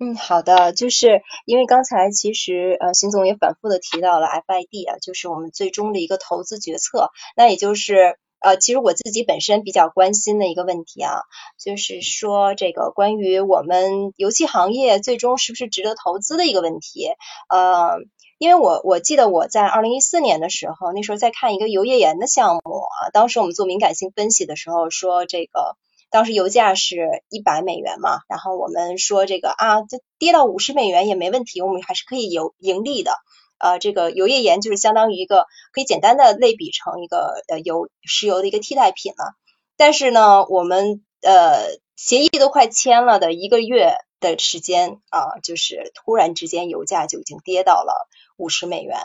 [0.00, 7.10] 嗯，好的，就是因为刚才其实呃，邢总也反复的提到了 FID 啊，就是我们最终的一个投资决策。
[7.36, 11.20] 那也就是呃，其实我自己本身比较关心的一个问题啊，
[11.58, 17.06] 就是说这个关于我们油气行业最终是不是值得投资的一个问题。
[17.48, 17.98] 呃，
[18.40, 25.76] 因为我我记得我在二零一四年的时候，那时候在看一个油页岩的项目啊，当时我们做敏感性分析的时候说，这个
[26.10, 33.12] 当时油价是一百美元嘛，然后我们说这个啊，这跌到五十美元也没问题，我们还是可以有盈利的。
[33.58, 35.44] 呃，这个油页岩就是相当于一个
[35.74, 39.34] 可以简单的类比成一个呃油石油的一个替代品了。
[39.76, 48.08] 但是呢，我们呃协议都快签了的一个月的时间啊，就是突然之间油价就已经跌到了。
[48.40, 48.96] 五十美元，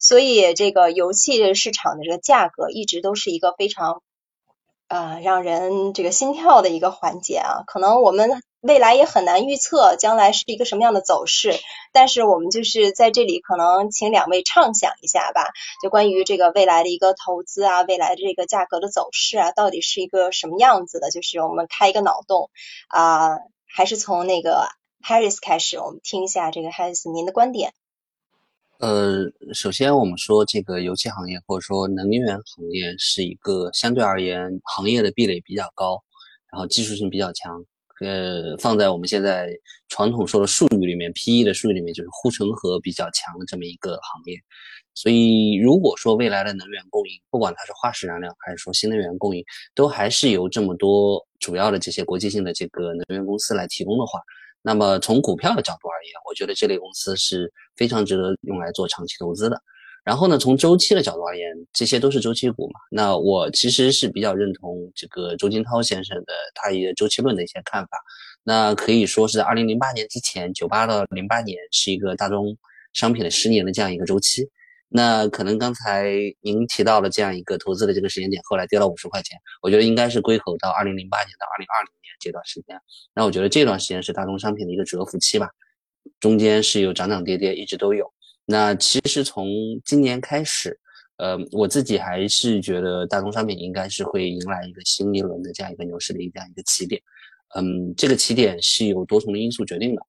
[0.00, 4.02] 所以这个油气市场的这个价格一直都是一个非常
[4.88, 7.62] 呃让人这个心跳的一个环节啊。
[7.66, 11.52] 可能我们未来也很难预测将来是一个什么样的走势，
[11.92, 15.52] 但是我们就是在这里可能请两位畅想一下吧，
[15.82, 21.10] 就关于这个未来的一个投资啊，未来的这个价格的走势啊，到底是一个什么样子的？
[21.10, 22.50] 就是我们开一个脑洞
[22.88, 24.68] 啊，还是从那个
[25.06, 27.72] Harris 开始，我们听一下这个 Harris 您的观点。
[28.78, 36.00] 呃，首先我们说这个油气行业或者说能源行业是一个相对而言行业的壁垒比较高，
[36.52, 37.60] 然后技术性比较强。
[38.00, 39.48] 呃，放在我们现在
[39.88, 44.38] 传统说的术语里面，PE 的术语里面就是护城河比较强的这么一个行业。
[44.94, 49.44] 所以，如果说未来的能源供应，不管它是化石燃料还是说新能源供应，
[49.74, 54.20] 都还是由这么多主要的这些国际性的这个能源公司来提供的话，
[54.68, 59.58] 那么从股票的角度而言，我觉得这类公司是非常值得用来做长期投资的。
[60.04, 62.78] 然后呢，从周期的角度而言，这些都是周期股嘛。
[62.90, 67.98] 那我其实是比较认同这个周金涛先生的他一个周期论的一些看法。
[68.44, 72.54] 那可以说是二零零八年之前，九八到零八年是一个大宗
[72.92, 74.46] 商品的十年的这样一个周期。
[74.90, 82.80] 那可能刚才您提到了这样一个投资的这个时间点，后来跌了五十块钱，我觉得应该是归口到二零零八年到二零二零年这段时间。
[83.14, 85.50] 那我觉得这段时间是大宗商品的一个蛰伏期吧，
[86.20, 88.10] 中间是有涨涨跌跌，一直都有。
[88.46, 89.46] 那其实从
[89.84, 90.80] 今年开始，
[91.18, 96.98] 呃，我自己还是觉得大宗商品应该是会迎来一个新一轮的这样一个牛市的一个这样一个起点。
[97.54, 100.02] 嗯，这个起点是由多重的因素决定的。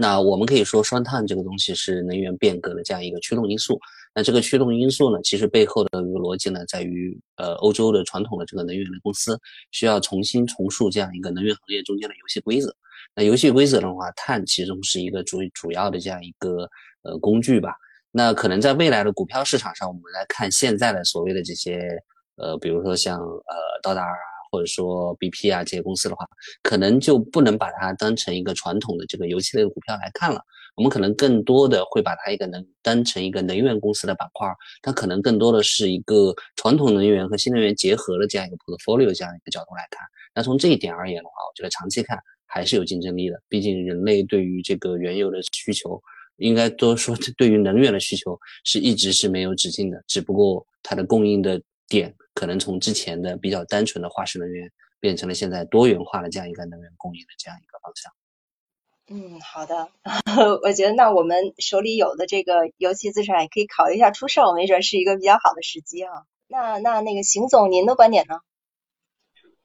[0.00, 3.80] 那我们可以说，双碳这个东西是能源变革的这样一个驱动因素。
[4.14, 9.36] 那这个驱动因素呢，其实背后的一个逻辑呢，在于呃，欧洲的传统的这个能源的公司
[9.72, 12.72] 需要重新重塑这样一个能源行业中间的游戏规则。
[13.16, 16.68] 那游戏规则的话，碳其中是一个主主要的这样一个。
[17.02, 17.76] 呃，工具吧。
[18.10, 21.80] 那可能在未来的股票市场上，我们来看现在的所谓的这些，
[22.34, 23.54] 呃，比如说像呃
[23.84, 26.26] 道达尔啊，或者说 BP 啊这些公司的话，
[26.62, 30.40] 可能就不能把它当成一个传统的这个油气类的股票来看了。
[30.76, 34.48] 我们可能更多的会把它一个能当成一个能源公司的板块，
[34.82, 40.06] 它可能更多的是一个传统能源和新能源结合的这样一个 portfolio 这样一个角度来看。
[40.34, 43.40] 那从这一点而言的话，我觉得长期看还是有竞争力的。
[43.48, 46.00] 毕竟人类对于这个原油的需求。
[46.36, 54.70] 应该都说，对于能源的需求是一直是没有止境的，只不过它的供应的点可能从之前的比较单纯的化石能源，
[55.00, 58.12] 变成了现在多元化的这样一个能源供应的这样一个方向。
[59.10, 59.88] 嗯，好的，
[60.62, 66.12] 我觉得那我们手里有的这个油气资产也可以考虑一下出售，没准是一个比较好的时机啊。
[66.46, 68.38] 那那那个邢总，您的观点呢？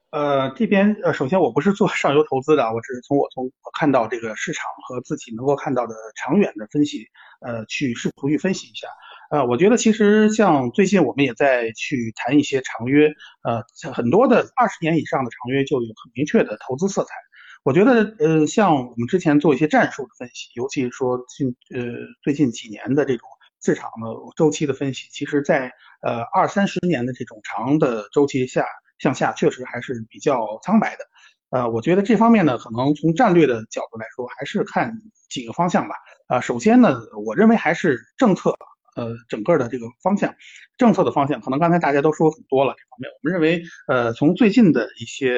[0.10, 7.06] 呃，这边呃，首先我不是做上游投资的，我只是从我从我看到这个市场和自己能够看到的长远的分析，
[7.42, 8.88] 呃，去试图去分析一下。
[9.34, 13.08] 呃，我觉得其实像最近我们也在去谈一些长约，
[13.42, 17.16] 呃，很多的二十年以上的长约就有很明确的投资色彩。
[17.64, 21.84] 我觉得呃，像我们之前做一些战术的分析，尤其是说近呃
[22.22, 23.28] 最近几年的这种
[23.64, 24.08] 市场的
[24.38, 25.72] 周期的分析，其实在
[26.04, 28.64] 呃二三十年的这种长的周期下。
[29.00, 31.04] 向下确实还是比较苍白的，
[31.50, 34.94] 呃，我觉得这方面呢，可能从战略的角度来说，还是看
[35.30, 35.96] 几个方向吧。
[36.28, 38.56] 啊，首先呢，我认为还是政策，
[38.96, 40.36] 呃，整个的这个方向，
[40.78, 42.74] 政策的方向，可能刚才大家都说很多了。
[42.78, 45.30] 这方面，我们认为，呃，从最近的一些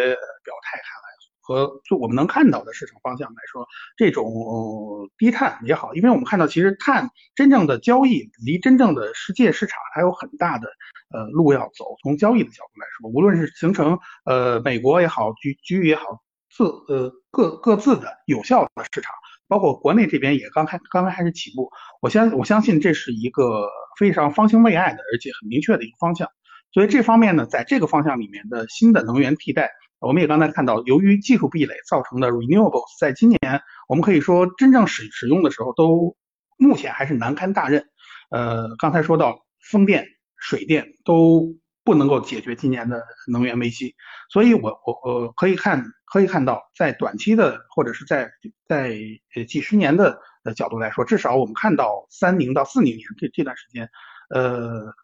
[0.43, 1.05] 表态看来，
[1.41, 3.67] 和就我们能看到的市场方向来说，
[3.97, 10.67] 这种低碳也好，因为我们看到其实碳真正的交易离真正的世界市场还有很大的。
[11.13, 11.95] 呃，路要走。
[12.01, 19.13] 从交易的角度来说，无论是形成呃美国也好，局局也好，自呃各各自的有效的市场，
[19.47, 21.69] 包括国内这边也刚开刚刚开始起步。
[22.01, 26.27] 我相我相信这是一个非常方兴未艾的，而且很明确的一个方向。
[26.71, 29.69] 所以这方面呢，在这个方向里面的新的能源替代，
[29.99, 33.39] 我们也刚才看到，由于技术壁垒造成的 renewables，在今年
[33.87, 36.15] 我们可以说真正使使用的时候，都
[36.57, 37.85] 目前还是难堪大任。
[38.29, 40.05] 呃，刚才说到风电。
[40.37, 41.55] 水电都
[41.85, 43.95] 不能够解决今年的能源危机，
[44.29, 48.31] 所以我我我可以看可以看到，在短期的或者是在
[48.67, 48.97] 在
[49.35, 53.87] 呃几十年的呃角度来说，至少我们看到三零到四零年这这段时间，
[54.29, 54.95] 呃，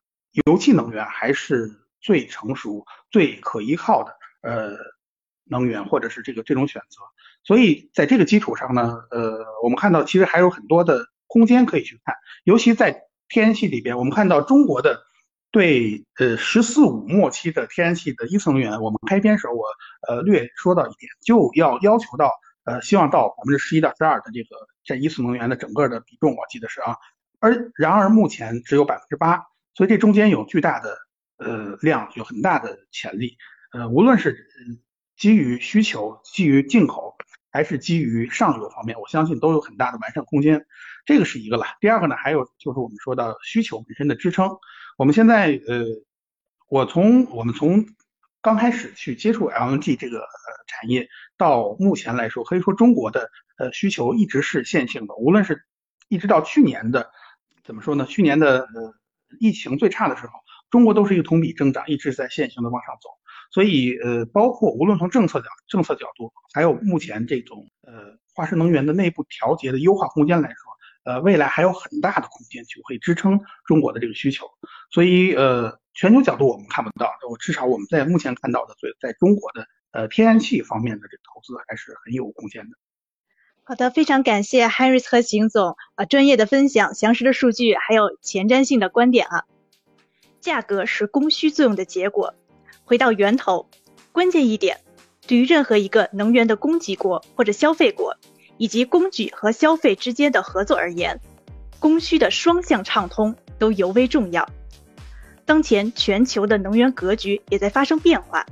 [0.46, 1.70] 油气能源还是
[2.02, 4.76] 最成熟、最可依靠的呃
[5.44, 6.98] 能源或者是这个这种选择。
[7.44, 15.11] 所以在这个基础上呢，呃，我们看到其实还有很多的空间可以去看，尤其在天然气里边，我们看到中国的。
[15.52, 19.66] 对，呃，十四五末期的天然气的一次能源，我们开篇时候我
[20.08, 22.32] 呃略说到一点，就要要求到，
[22.64, 26.96] 呃，希望到百分之十一到十二的这个这一次能源的整个的比重，我记得是啊，
[27.40, 30.98] 而然而目前只有百分之八，所以这中间有巨大的
[31.38, 33.36] 呃量，有很大的潜力，
[33.74, 34.48] 呃，无论是
[35.18, 37.18] 基于需求，基于进口，
[37.52, 40.66] 还是基于上游方面，我相信都有很大的完善空间。
[41.06, 41.66] 这个是一个了。
[41.80, 44.58] 第二个呢，还有就是我们说到需求本身的支撑。
[44.98, 45.84] 我们现在呃，
[46.70, 47.86] 我从我们从
[48.42, 50.26] 刚开始去接触 LNG 这个
[50.68, 51.08] 产业，
[51.38, 55.66] 到目前来说，可以说中国的呃需求一直是线性的，无论是
[56.08, 57.12] 一直到去年的
[57.64, 58.06] 怎么说呢？
[58.06, 58.94] 去年的呃
[59.40, 60.34] 疫情最差的时候，
[60.70, 63.10] 中国都是一个同比增长，一直在线性的往上走。
[63.52, 70.56] 所以呃，包括无论从政策角政策角度，还有目前这种呃化石能源的内部调节的优化空间来说，
[71.04, 74.48] 呃，未来还有很大的空间去会支撑中国的这个需求。
[74.90, 82.78] 所以呃，全球角度我们看不到，我至少我们在目前看到的，所以在中国的呃天然气方面的这投资还是很有空间的。
[83.64, 89.44] 好的，非常感谢 Harris 和邢总啊专业的分享、详实的数据，还有前瞻性的观点啊。
[90.40, 92.34] 价格是供需作用的结果。
[92.92, 93.70] 回到源头，
[94.12, 94.82] 关键一点，
[95.26, 98.18] 对于任何一个能源的供给国或者消费国，
[98.58, 101.22] 以及供给和消费之间的合作而言，
[101.80, 104.46] 供需的双向畅通都尤为重要。
[105.46, 108.46] 当前全球的能源格局也在发生变化，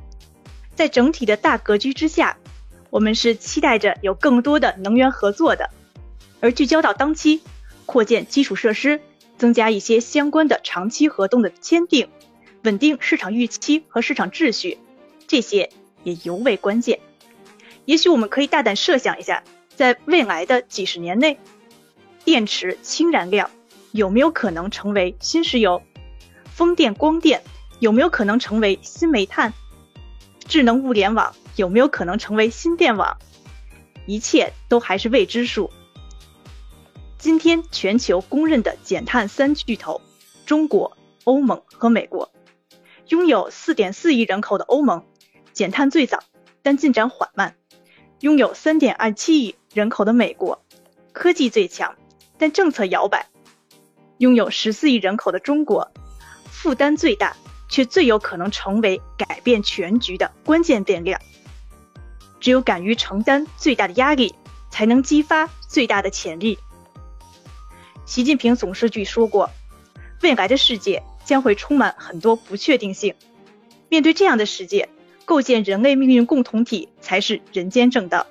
[0.74, 2.38] 在整体的大格局之下，
[2.91, 5.70] 我们是期待着有更多的能源合作的，
[6.40, 7.41] 而聚焦到当期，
[7.86, 9.02] 扩建基础设施，
[9.38, 12.07] 增加一些相关的长期合同的签订。
[12.70, 14.78] 稳定市场预期和市场秩序，
[15.26, 15.72] 这些
[16.04, 17.00] 也尤为关键。
[17.86, 19.44] 也许我们可以大胆设想一下，
[19.76, 21.40] 在未来的几十年内，
[22.24, 23.50] 电池氢燃料
[23.91, 25.82] 有没有可能成为新石油？
[26.46, 27.41] 风电、光电
[27.80, 29.52] 有没有可能成为新煤炭？
[30.48, 33.18] 智能物联网有没有可能成为新电网？
[34.06, 35.72] 一切都还是未知数。
[37.18, 40.00] 今天全球公认的减碳三巨头：
[40.46, 42.30] 中国、欧盟和美国。
[43.10, 45.03] 拥有4.4亿人口的欧盟，
[45.52, 46.23] 减碳最早，
[46.61, 47.53] 但进展缓慢；
[48.19, 50.64] 拥有3.27亿人口的美国，
[51.11, 51.95] 科技最强，
[52.38, 53.26] 但政策摇摆；
[54.19, 55.91] 拥有14亿人口的中国，
[56.52, 57.36] 负担最大，
[57.68, 61.19] 却最有可能成为改变全局的关键变量。
[62.40, 64.36] 只有敢于承担最大的压力，
[64.69, 66.60] 才能激发最大的潜力。
[68.06, 69.49] 习近平总书记说过
[70.22, 73.14] ：“未来的世界。”将会充满很多不确定性。
[73.88, 74.89] 面对这样的世界，
[75.26, 78.26] 构建人类命运共同体才是人间正道。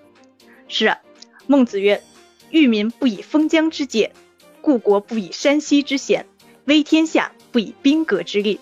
[0.67, 0.99] 是啊，
[1.47, 2.03] 孟子曰
[2.51, 4.13] ：“欲民不以封疆之戒，
[4.61, 6.27] 故国不以山溪之险，
[6.65, 8.59] 威天下不以兵革之力。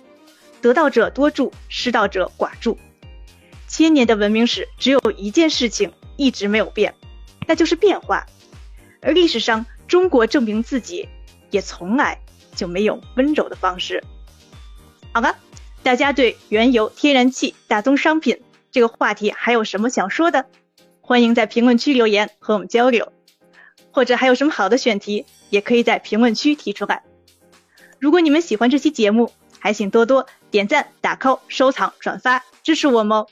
[0.61, 2.77] 得道者多助，失道者寡助。”
[3.67, 6.95] 千年的文明史只有一件事情一直没有变，
[7.47, 8.27] 那就是变化。
[9.01, 11.09] 而历史上，中国证明自己
[11.51, 12.21] 也从来
[12.55, 14.05] 就没有温柔的方式。
[15.17, 15.35] 好了，
[15.83, 20.45] 大家对原油、天然气、大宗商品这个话题还有什么想说的？
[21.01, 23.15] 欢迎在评论区留言和我们交流，
[23.93, 27.03] 或者还有什么好的选题，也可以在评论区提出来。
[27.99, 33.27] 如果你们喜欢这期节目，还请多多点赞、打 call、收藏、转发，支持我们哦。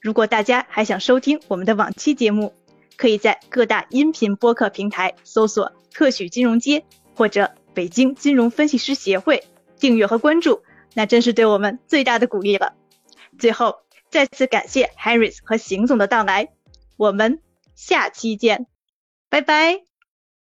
[0.00, 2.54] 如果大家还想收听我们的往期节目，
[2.96, 6.84] 可以在各大音频播客平台搜索“特许金融街”
[7.14, 9.44] 或者“北京金融分析师协会”，
[9.78, 10.62] 订阅和关注。
[10.94, 12.74] 那真是对我们最大的鼓励了。
[13.38, 13.76] 最后，
[14.10, 16.48] 再次感谢 Harris 和邢总的到来，
[16.96, 17.40] 我们
[17.74, 18.66] 下期见，
[19.28, 19.89] 拜拜。